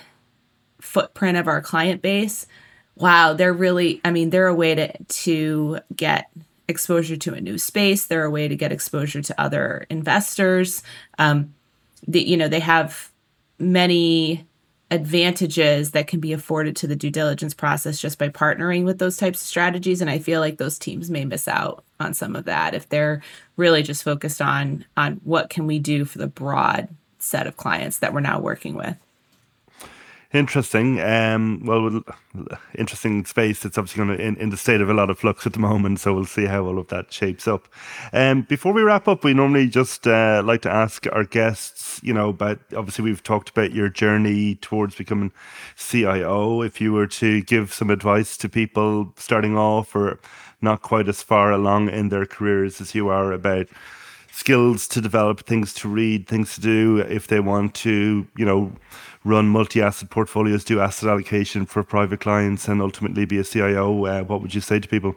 footprint 0.81 1.37
of 1.37 1.47
our 1.47 1.61
client 1.61 2.01
base, 2.01 2.47
wow, 2.95 3.33
they're 3.33 3.53
really, 3.53 4.01
I 4.03 4.11
mean, 4.11 4.29
they're 4.29 4.47
a 4.47 4.55
way 4.55 4.75
to, 4.75 5.03
to 5.03 5.79
get 5.95 6.31
exposure 6.67 7.17
to 7.17 7.33
a 7.33 7.41
new 7.41 7.57
space. 7.57 8.05
They're 8.05 8.25
a 8.25 8.31
way 8.31 8.47
to 8.47 8.55
get 8.55 8.71
exposure 8.71 9.21
to 9.21 9.41
other 9.41 9.85
investors. 9.89 10.81
Um, 11.19 11.53
the, 12.07 12.21
you 12.21 12.37
know, 12.37 12.47
they 12.47 12.59
have 12.59 13.11
many 13.59 14.47
advantages 14.93 15.89
that 15.91 16.05
can 16.05 16.19
be 16.19 16.33
afforded 16.33 16.75
to 16.75 16.85
the 16.85 16.95
due 16.95 17.09
diligence 17.09 17.55
process 17.55 17.99
just 17.99 18.19
by 18.19 18.29
partnering 18.29 18.85
with 18.85 18.99
those 18.99 19.17
types 19.17 19.41
of 19.41 19.47
strategies. 19.47 20.01
And 20.01 20.09
i 20.09 20.19
feel 20.19 20.39
like 20.39 20.57
those 20.57 20.77
teams 20.77 21.09
may 21.09 21.25
miss 21.25 21.47
out 21.47 21.83
on 21.99 22.13
some 22.13 22.35
of 22.35 22.45
that 22.45 22.75
if 22.75 22.87
they're 22.89 23.23
really 23.57 23.81
just 23.81 24.03
focused 24.03 24.39
on 24.39 24.85
on 24.95 25.19
what 25.23 25.49
can 25.49 25.65
we 25.65 25.79
do 25.79 26.05
for 26.05 26.19
the 26.19 26.27
broad 26.27 26.87
set 27.17 27.47
of 27.47 27.57
clients 27.57 27.99
that 27.99 28.13
we're 28.13 28.19
now 28.19 28.39
working 28.39 28.75
with 28.75 28.95
Interesting. 30.33 30.99
Um, 30.99 31.61
well, 31.63 32.01
interesting 32.73 33.23
space. 33.23 33.63
It's 33.65 33.77
obviously 33.77 34.03
going 34.03 34.17
to 34.17 34.23
in, 34.23 34.35
in 34.37 34.49
the 34.49 34.57
state 34.57 34.81
of 34.81 34.89
a 34.89 34.93
lot 34.93 35.11
of 35.11 35.19
flux 35.19 35.45
at 35.45 35.53
the 35.53 35.59
moment, 35.59 35.99
so 35.99 36.11
we'll 36.11 36.25
see 36.25 36.45
how 36.45 36.65
all 36.65 36.79
of 36.79 36.87
that 36.87 37.13
shapes 37.13 37.47
up. 37.47 37.67
Um, 38.13 38.41
before 38.41 38.73
we 38.73 38.81
wrap 38.81 39.07
up, 39.07 39.23
we 39.23 39.35
normally 39.35 39.67
just 39.67 40.07
uh, 40.07 40.41
like 40.43 40.63
to 40.63 40.71
ask 40.71 41.05
our 41.11 41.23
guests, 41.23 42.01
you 42.03 42.15
know, 42.15 42.29
about 42.29 42.59
obviously 42.75 43.03
we've 43.03 43.21
talked 43.21 43.49
about 43.49 43.73
your 43.73 43.89
journey 43.89 44.55
towards 44.55 44.95
becoming 44.95 45.31
CIO. 45.77 46.63
If 46.63 46.81
you 46.81 46.93
were 46.93 47.07
to 47.07 47.43
give 47.43 47.71
some 47.71 47.91
advice 47.91 48.35
to 48.37 48.49
people 48.49 49.13
starting 49.17 49.55
off 49.55 49.95
or 49.95 50.19
not 50.63 50.81
quite 50.81 51.07
as 51.07 51.21
far 51.21 51.51
along 51.51 51.89
in 51.89 52.09
their 52.09 52.25
careers 52.25 52.81
as 52.81 52.95
you 52.95 53.07
are 53.09 53.31
about 53.33 53.67
skills 54.31 54.87
to 54.87 54.99
develop, 54.99 55.45
things 55.45 55.75
to 55.75 55.87
read, 55.87 56.27
things 56.27 56.55
to 56.55 56.61
do 56.61 56.97
if 57.07 57.27
they 57.27 57.39
want 57.39 57.75
to, 57.75 58.25
you 58.35 58.45
know 58.45 58.71
run 59.23 59.47
multi-asset 59.47 60.09
portfolios, 60.09 60.63
do 60.63 60.79
asset 60.79 61.09
allocation 61.09 61.65
for 61.65 61.83
private 61.83 62.19
clients, 62.19 62.67
and 62.67 62.81
ultimately 62.81 63.25
be 63.25 63.37
a 63.37 63.43
CIO, 63.43 64.05
uh, 64.05 64.23
what 64.23 64.41
would 64.41 64.53
you 64.53 64.61
say 64.61 64.79
to 64.79 64.87
people? 64.87 65.15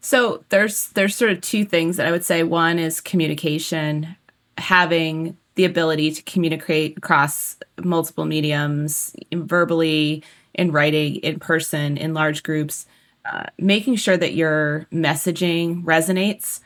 So 0.00 0.44
there's 0.48 0.88
there's 0.90 1.14
sort 1.14 1.32
of 1.32 1.40
two 1.40 1.64
things 1.64 1.96
that 1.96 2.06
I 2.06 2.10
would 2.10 2.24
say. 2.24 2.42
One 2.42 2.78
is 2.78 3.00
communication, 3.00 4.16
having 4.56 5.36
the 5.56 5.64
ability 5.64 6.12
to 6.12 6.22
communicate 6.22 6.96
across 6.96 7.56
multiple 7.82 8.24
mediums, 8.24 9.14
verbally, 9.34 10.22
in 10.54 10.70
writing, 10.70 11.16
in 11.16 11.40
person, 11.40 11.96
in 11.96 12.14
large 12.14 12.42
groups, 12.42 12.86
uh, 13.24 13.44
making 13.58 13.96
sure 13.96 14.16
that 14.16 14.34
your 14.34 14.86
messaging 14.92 15.82
resonates. 15.84 16.60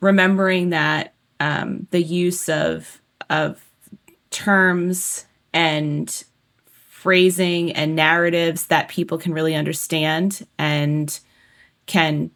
Remembering 0.00 0.70
that 0.70 1.14
um, 1.38 1.86
the 1.92 2.02
use 2.02 2.48
of 2.48 3.00
of 3.30 3.64
terms 4.30 5.26
and 5.52 6.24
phrasing 6.66 7.72
and 7.72 7.96
narratives 7.96 8.66
that 8.66 8.88
people 8.88 9.18
can 9.18 9.32
really 9.32 9.54
understand 9.54 10.46
and 10.58 11.18
can 11.86 12.30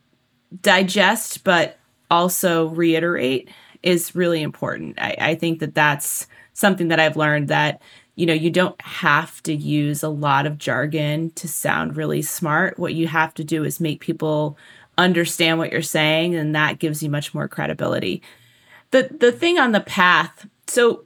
digest, 0.60 1.44
but 1.44 1.78
also 2.10 2.68
reiterate 2.68 3.48
is 3.82 4.14
really 4.14 4.42
important. 4.42 4.98
I, 4.98 5.16
I 5.20 5.34
think 5.34 5.60
that 5.60 5.74
that's 5.74 6.26
something 6.52 6.88
that 6.88 7.00
I've 7.00 7.16
learned 7.16 7.48
that 7.48 7.80
you 8.16 8.24
know, 8.24 8.32
you 8.32 8.50
don't 8.50 8.80
have 8.80 9.42
to 9.42 9.54
use 9.54 10.02
a 10.02 10.08
lot 10.08 10.46
of 10.46 10.56
jargon 10.56 11.30
to 11.32 11.46
sound 11.46 11.96
really 11.96 12.22
smart. 12.22 12.78
What 12.78 12.94
you 12.94 13.06
have 13.06 13.34
to 13.34 13.44
do 13.44 13.62
is 13.62 13.78
make 13.78 14.00
people 14.00 14.56
understand 14.96 15.58
what 15.58 15.70
you're 15.70 15.82
saying, 15.82 16.34
and 16.34 16.54
that 16.54 16.78
gives 16.78 17.02
you 17.02 17.10
much 17.10 17.34
more 17.34 17.46
credibility. 17.46 18.22
The 18.90 19.14
the 19.20 19.32
thing 19.32 19.58
on 19.58 19.72
the 19.72 19.80
path, 19.80 20.46
so 20.66 21.04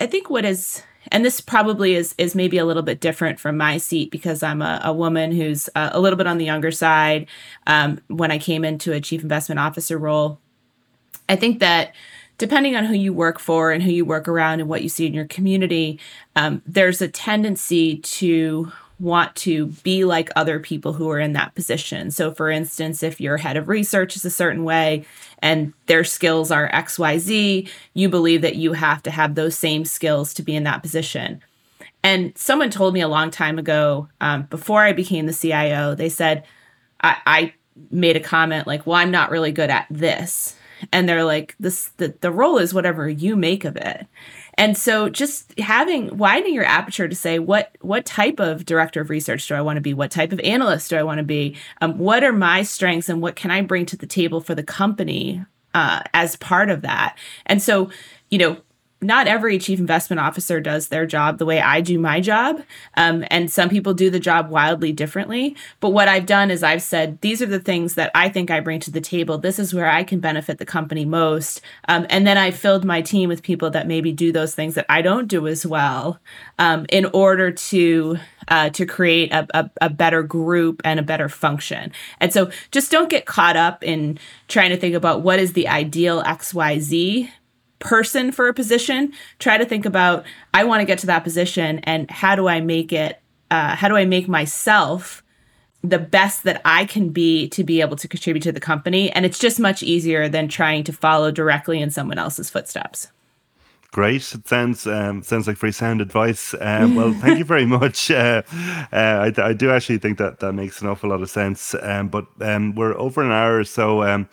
I 0.00 0.06
think 0.06 0.28
what 0.28 0.44
is 0.44 0.82
and 1.08 1.24
this 1.24 1.40
probably 1.40 1.94
is 1.94 2.14
is 2.18 2.34
maybe 2.34 2.58
a 2.58 2.64
little 2.64 2.82
bit 2.82 3.00
different 3.00 3.40
from 3.40 3.56
my 3.56 3.78
seat 3.78 4.10
because 4.10 4.42
I'm 4.42 4.62
a, 4.62 4.80
a 4.84 4.92
woman 4.92 5.32
who's 5.32 5.68
uh, 5.74 5.90
a 5.92 6.00
little 6.00 6.16
bit 6.16 6.26
on 6.26 6.38
the 6.38 6.44
younger 6.44 6.70
side. 6.70 7.26
Um, 7.66 8.00
when 8.08 8.30
I 8.30 8.38
came 8.38 8.64
into 8.64 8.92
a 8.92 9.00
chief 9.00 9.22
investment 9.22 9.58
officer 9.58 9.98
role, 9.98 10.38
I 11.28 11.36
think 11.36 11.60
that 11.60 11.94
depending 12.38 12.74
on 12.74 12.84
who 12.84 12.94
you 12.94 13.12
work 13.12 13.38
for 13.38 13.70
and 13.70 13.82
who 13.82 13.90
you 13.90 14.04
work 14.04 14.26
around 14.26 14.60
and 14.60 14.68
what 14.68 14.82
you 14.82 14.88
see 14.88 15.06
in 15.06 15.14
your 15.14 15.26
community, 15.26 16.00
um, 16.36 16.62
there's 16.66 17.02
a 17.02 17.08
tendency 17.08 17.98
to 17.98 18.72
want 19.00 19.34
to 19.34 19.66
be 19.82 20.04
like 20.04 20.30
other 20.36 20.60
people 20.60 20.92
who 20.92 21.08
are 21.10 21.18
in 21.18 21.32
that 21.32 21.54
position. 21.54 22.10
So, 22.10 22.32
for 22.32 22.50
instance, 22.50 23.02
if 23.02 23.20
your 23.20 23.38
head 23.38 23.56
of 23.56 23.68
research 23.68 24.14
is 24.16 24.24
a 24.24 24.30
certain 24.30 24.64
way 24.64 25.04
and 25.40 25.72
their 25.86 26.04
skills 26.04 26.50
are 26.50 26.70
XYZ, 26.70 27.68
you 27.94 28.08
believe 28.08 28.42
that 28.42 28.56
you 28.56 28.74
have 28.74 29.02
to 29.04 29.10
have 29.10 29.34
those 29.34 29.56
same 29.56 29.84
skills 29.84 30.34
to 30.34 30.42
be 30.42 30.54
in 30.54 30.64
that 30.64 30.82
position. 30.82 31.42
And 32.02 32.36
someone 32.36 32.70
told 32.70 32.94
me 32.94 33.00
a 33.00 33.08
long 33.08 33.30
time 33.30 33.58
ago, 33.58 34.08
um, 34.20 34.42
before 34.44 34.82
I 34.82 34.92
became 34.92 35.26
the 35.26 35.34
CIO, 35.34 35.94
they 35.94 36.08
said, 36.08 36.44
I, 37.02 37.16
I 37.26 37.54
made 37.90 38.16
a 38.16 38.20
comment 38.20 38.66
like, 38.66 38.86
well, 38.86 38.96
I'm 38.96 39.10
not 39.10 39.30
really 39.30 39.52
good 39.52 39.70
at 39.70 39.86
this 39.90 40.56
and 40.92 41.08
they're 41.08 41.24
like 41.24 41.54
this 41.60 41.88
the, 41.96 42.14
the 42.20 42.30
role 42.30 42.58
is 42.58 42.74
whatever 42.74 43.08
you 43.08 43.36
make 43.36 43.64
of 43.64 43.76
it 43.76 44.06
and 44.60 44.76
so 44.76 45.08
just 45.08 45.58
having 45.58 46.18
widening 46.18 46.52
your 46.52 46.66
aperture 46.66 47.08
to 47.08 47.16
say 47.16 47.38
what 47.38 47.74
what 47.80 48.04
type 48.04 48.38
of 48.38 48.66
director 48.66 49.00
of 49.00 49.08
research 49.08 49.48
do 49.48 49.54
i 49.54 49.60
want 49.62 49.78
to 49.78 49.80
be? 49.80 49.94
What 49.94 50.10
type 50.10 50.32
of 50.32 50.40
analyst 50.40 50.90
do 50.90 50.96
i 50.96 51.02
want 51.02 51.16
to 51.16 51.24
be? 51.24 51.56
Um, 51.80 51.96
what 51.96 52.22
are 52.22 52.32
my 52.32 52.62
strengths 52.62 53.08
and 53.08 53.22
what 53.22 53.36
can 53.36 53.50
i 53.50 53.62
bring 53.62 53.86
to 53.86 53.96
the 53.96 54.06
table 54.06 54.42
for 54.42 54.54
the 54.54 54.62
company 54.62 55.42
uh, 55.72 56.02
as 56.12 56.36
part 56.36 56.68
of 56.68 56.82
that? 56.82 57.16
And 57.46 57.62
so 57.62 57.90
you 58.28 58.36
know 58.36 58.58
not 59.00 59.26
every 59.26 59.58
chief 59.58 59.78
investment 59.78 60.20
officer 60.20 60.60
does 60.60 60.88
their 60.88 61.06
job 61.06 61.38
the 61.38 61.46
way 61.46 61.60
I 61.60 61.80
do 61.80 61.98
my 61.98 62.20
job. 62.20 62.62
Um, 62.96 63.24
and 63.30 63.50
some 63.50 63.68
people 63.68 63.94
do 63.94 64.10
the 64.10 64.20
job 64.20 64.50
wildly 64.50 64.92
differently. 64.92 65.56
But 65.80 65.90
what 65.90 66.08
I've 66.08 66.26
done 66.26 66.50
is 66.50 66.62
I've 66.62 66.82
said, 66.82 67.20
these 67.20 67.40
are 67.40 67.46
the 67.46 67.60
things 67.60 67.94
that 67.94 68.10
I 68.14 68.28
think 68.28 68.50
I 68.50 68.60
bring 68.60 68.80
to 68.80 68.90
the 68.90 69.00
table. 69.00 69.38
This 69.38 69.58
is 69.58 69.72
where 69.72 69.90
I 69.90 70.04
can 70.04 70.20
benefit 70.20 70.58
the 70.58 70.66
company 70.66 71.04
most. 71.04 71.62
Um, 71.88 72.06
and 72.10 72.26
then 72.26 72.36
I 72.36 72.50
filled 72.50 72.84
my 72.84 73.00
team 73.00 73.28
with 73.28 73.42
people 73.42 73.70
that 73.70 73.86
maybe 73.86 74.12
do 74.12 74.32
those 74.32 74.54
things 74.54 74.74
that 74.74 74.86
I 74.88 75.02
don't 75.02 75.28
do 75.28 75.46
as 75.46 75.64
well 75.64 76.20
um, 76.58 76.86
in 76.90 77.06
order 77.06 77.50
to. 77.50 78.18
Uh, 78.48 78.70
to 78.70 78.84
create 78.84 79.30
a, 79.32 79.46
a, 79.54 79.70
a 79.82 79.90
better 79.90 80.24
group 80.24 80.80
and 80.82 80.98
a 80.98 81.04
better 81.04 81.28
function. 81.28 81.92
And 82.18 82.32
so 82.32 82.50
just 82.72 82.90
don't 82.90 83.08
get 83.08 83.24
caught 83.24 83.54
up 83.54 83.84
in 83.84 84.18
trying 84.48 84.70
to 84.70 84.76
think 84.76 84.96
about 84.96 85.20
what 85.20 85.38
is 85.38 85.52
the 85.52 85.68
ideal 85.68 86.20
XYZ 86.24 87.30
person 87.80 88.30
for 88.30 88.46
a 88.46 88.54
position, 88.54 89.12
try 89.38 89.58
to 89.58 89.64
think 89.64 89.84
about 89.84 90.24
I 90.54 90.64
want 90.64 90.80
to 90.80 90.84
get 90.84 91.00
to 91.00 91.06
that 91.06 91.24
position 91.24 91.80
and 91.80 92.10
how 92.10 92.36
do 92.36 92.46
I 92.48 92.60
make 92.60 92.92
it 92.92 93.20
uh, 93.50 93.74
how 93.74 93.88
do 93.88 93.96
I 93.96 94.04
make 94.04 94.28
myself 94.28 95.24
the 95.82 95.98
best 95.98 96.44
that 96.44 96.60
I 96.64 96.84
can 96.84 97.08
be 97.08 97.48
to 97.48 97.64
be 97.64 97.80
able 97.80 97.96
to 97.96 98.06
contribute 98.06 98.42
to 98.42 98.52
the 98.52 98.60
company 98.60 99.10
and 99.10 99.26
it's 99.26 99.38
just 99.38 99.58
much 99.58 99.82
easier 99.82 100.28
than 100.28 100.46
trying 100.46 100.84
to 100.84 100.92
follow 100.92 101.32
directly 101.32 101.80
in 101.80 101.90
someone 101.90 102.18
else's 102.18 102.50
footsteps. 102.50 103.08
Great. 103.92 104.32
It 104.32 104.46
sounds 104.46 104.86
um, 104.86 105.22
sounds 105.22 105.48
like 105.48 105.56
very 105.56 105.72
sound 105.72 106.00
advice. 106.00 106.54
Um, 106.60 106.94
well, 106.94 107.12
thank 107.12 107.38
you 107.38 107.44
very 107.44 107.66
much. 107.78 108.08
Uh, 108.08 108.42
uh, 108.92 109.32
I, 109.36 109.42
I, 109.42 109.52
do 109.52 109.72
actually 109.72 109.98
think 109.98 110.18
that 110.18 110.38
that 110.38 110.52
makes 110.52 110.80
an 110.80 110.86
awful 110.86 111.10
lot 111.10 111.22
of 111.22 111.30
sense. 111.30 111.74
Um, 111.82 112.08
but 112.08 112.26
um, 112.40 112.76
we're 112.76 112.96
over 112.96 113.20
an 113.20 113.32
hour, 113.32 113.64
so 113.64 114.04
um, 114.04 114.28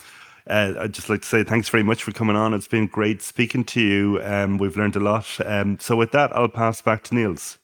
uh, 0.50 0.74
I'd 0.80 0.94
just 0.94 1.10
like 1.10 1.22
to 1.22 1.28
say 1.28 1.44
thanks 1.44 1.70
very 1.70 1.84
much 1.84 2.04
for 2.04 2.12
coming 2.12 2.36
on. 2.36 2.54
It's 2.54 2.68
been 2.68 2.88
great 2.88 3.22
speaking 3.22 3.64
to 3.66 3.82
you. 3.82 4.22
Um, 4.24 4.58
we've 4.58 4.78
learned 4.78 4.96
a 4.96 5.00
lot. 5.00 5.28
Um, 5.46 5.78
so, 5.80 5.96
with 5.96 6.12
that, 6.12 6.36
I'll 6.36 6.50
pass 6.50 6.82
back 6.82 7.04
to 7.06 7.16
Niels. 7.16 7.58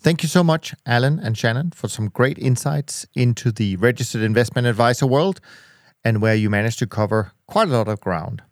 Thank 0.00 0.22
you 0.22 0.28
so 0.28 0.44
much, 0.44 0.74
Alan 0.86 1.18
and 1.18 1.36
Shannon, 1.36 1.72
for 1.72 1.88
some 1.88 2.08
great 2.08 2.38
insights 2.38 3.04
into 3.14 3.50
the 3.50 3.76
registered 3.76 4.22
investment 4.22 4.66
advisor 4.68 5.06
world 5.06 5.40
and 6.04 6.22
where 6.22 6.36
you 6.36 6.48
managed 6.48 6.78
to 6.78 6.86
cover 6.86 7.32
quite 7.48 7.68
a 7.68 7.72
lot 7.72 7.88
of 7.88 8.00
ground. 8.00 8.42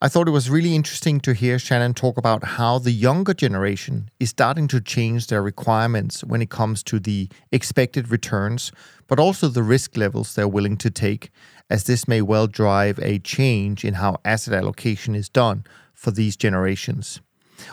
I 0.00 0.06
thought 0.06 0.28
it 0.28 0.30
was 0.30 0.48
really 0.48 0.76
interesting 0.76 1.18
to 1.22 1.34
hear 1.34 1.58
Shannon 1.58 1.92
talk 1.92 2.18
about 2.18 2.44
how 2.44 2.78
the 2.78 2.92
younger 2.92 3.34
generation 3.34 4.10
is 4.20 4.30
starting 4.30 4.68
to 4.68 4.80
change 4.80 5.26
their 5.26 5.42
requirements 5.42 6.22
when 6.22 6.40
it 6.40 6.50
comes 6.50 6.84
to 6.84 7.00
the 7.00 7.28
expected 7.50 8.08
returns, 8.08 8.70
but 9.08 9.18
also 9.18 9.48
the 9.48 9.64
risk 9.64 9.96
levels 9.96 10.36
they're 10.36 10.46
willing 10.46 10.76
to 10.76 10.90
take, 10.90 11.32
as 11.68 11.82
this 11.82 12.06
may 12.06 12.22
well 12.22 12.46
drive 12.46 13.00
a 13.00 13.18
change 13.18 13.84
in 13.84 13.94
how 13.94 14.18
asset 14.24 14.54
allocation 14.54 15.16
is 15.16 15.28
done 15.28 15.64
for 15.94 16.12
these 16.12 16.36
generations. 16.36 17.20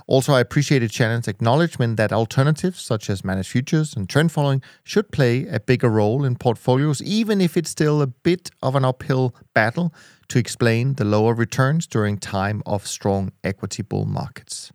Also, 0.08 0.34
I 0.34 0.40
appreciated 0.40 0.92
Shannon's 0.92 1.28
acknowledgement 1.28 1.98
that 1.98 2.12
alternatives 2.12 2.82
such 2.82 3.08
as 3.08 3.24
managed 3.24 3.50
futures 3.52 3.96
and 3.96 4.10
trend 4.10 4.32
following 4.32 4.64
should 4.84 5.12
play 5.12 5.46
a 5.46 5.60
bigger 5.60 5.90
role 5.90 6.26
in 6.26 6.38
portfolios, 6.38 7.04
even 7.04 7.40
if 7.40 7.56
it's 7.56 7.70
still 7.70 8.02
a 8.02 8.08
bit 8.08 8.50
of 8.64 8.76
an 8.76 8.84
uphill 8.84 9.36
battle 9.54 9.94
to 10.30 10.40
explain 10.40 10.94
the 10.94 11.06
lower 11.06 11.34
returns 11.34 11.88
during 11.88 12.18
time 12.18 12.62
of 12.66 12.88
strong 12.88 13.32
equity 13.44 13.84
bull 13.84 14.06
markets. 14.06 14.72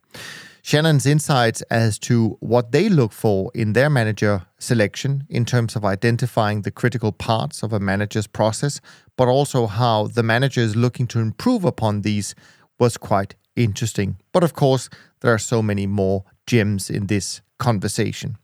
Shannon's 0.63 1.07
insights 1.07 1.63
as 1.63 1.99
to 2.01 2.37
what 2.41 2.71
they 2.71 2.89
look 2.89 3.13
for 3.13 3.51
in 3.55 3.73
their 3.73 3.89
manager 3.89 4.47
selection 4.59 5.27
in 5.29 5.45
terms 5.45 5.75
of 5.75 5.85
identifying 5.85 6.63
the 6.63 6.71
critical 6.71 7.13
parts 7.13 7.63
of 7.63 7.73
a 7.73 7.81
manager's 7.81 8.27
process, 8.27 8.81
but 9.17 9.27
also 9.27 9.67
how 9.67 10.09
the 10.09 10.23
manager 10.23 10.61
is 10.61 10.77
looking 10.77 11.07
to 11.09 11.19
improve 11.19 11.65
upon 11.65 12.03
these 12.03 12.35
was 12.79 12.97
quite 12.97 13.35
interesting. 13.57 14.19
But 14.33 14.45
of 14.45 14.53
course, 14.53 14.89
there 15.21 15.33
are 15.33 15.39
so 15.39 15.63
many 15.63 15.87
more 15.87 16.25
gems 16.47 16.91
in 16.91 17.07
this 17.07 17.41
conversation. 17.59 18.37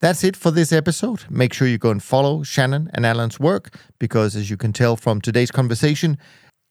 That's 0.00 0.24
it 0.24 0.36
for 0.36 0.50
this 0.50 0.72
episode. 0.72 1.24
Make 1.30 1.54
sure 1.54 1.66
you 1.66 1.78
go 1.78 1.90
and 1.90 2.02
follow 2.02 2.42
Shannon 2.42 2.90
and 2.92 3.06
Alan's 3.06 3.40
work 3.40 3.78
because, 3.98 4.36
as 4.36 4.50
you 4.50 4.56
can 4.56 4.72
tell 4.72 4.96
from 4.96 5.20
today's 5.20 5.50
conversation, 5.50 6.18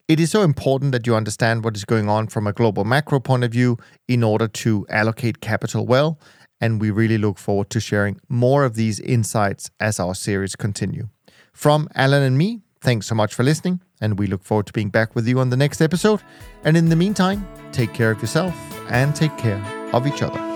it 0.06 0.20
is 0.20 0.30
so 0.30 0.42
important 0.42 0.92
that 0.92 1.06
you 1.06 1.16
understand 1.16 1.64
what 1.64 1.74
is 1.74 1.84
going 1.84 2.08
on 2.08 2.28
from 2.28 2.46
a 2.46 2.52
global 2.52 2.84
macro 2.84 3.18
point 3.18 3.42
of 3.42 3.50
view 3.50 3.78
in 4.06 4.22
order 4.22 4.46
to 4.46 4.86
allocate 4.88 5.40
capital 5.40 5.84
well. 5.84 6.20
And 6.60 6.80
we 6.80 6.90
really 6.90 7.18
look 7.18 7.38
forward 7.38 7.68
to 7.70 7.80
sharing 7.80 8.20
more 8.28 8.64
of 8.64 8.76
these 8.76 9.00
insights 9.00 9.70
as 9.80 9.98
our 9.98 10.14
series 10.14 10.54
continue. 10.54 11.08
From 11.52 11.88
Alan 11.96 12.22
and 12.22 12.38
me, 12.38 12.62
thanks 12.80 13.06
so 13.06 13.16
much 13.16 13.34
for 13.34 13.42
listening, 13.42 13.80
and 14.00 14.18
we 14.18 14.28
look 14.28 14.44
forward 14.44 14.66
to 14.66 14.72
being 14.72 14.90
back 14.90 15.16
with 15.16 15.26
you 15.26 15.40
on 15.40 15.50
the 15.50 15.56
next 15.56 15.80
episode. 15.80 16.22
And 16.62 16.76
in 16.76 16.88
the 16.88 16.96
meantime, 16.96 17.46
take 17.72 17.92
care 17.92 18.12
of 18.12 18.20
yourself 18.20 18.54
and 18.88 19.14
take 19.14 19.36
care 19.36 19.62
of 19.92 20.06
each 20.06 20.22
other. 20.22 20.55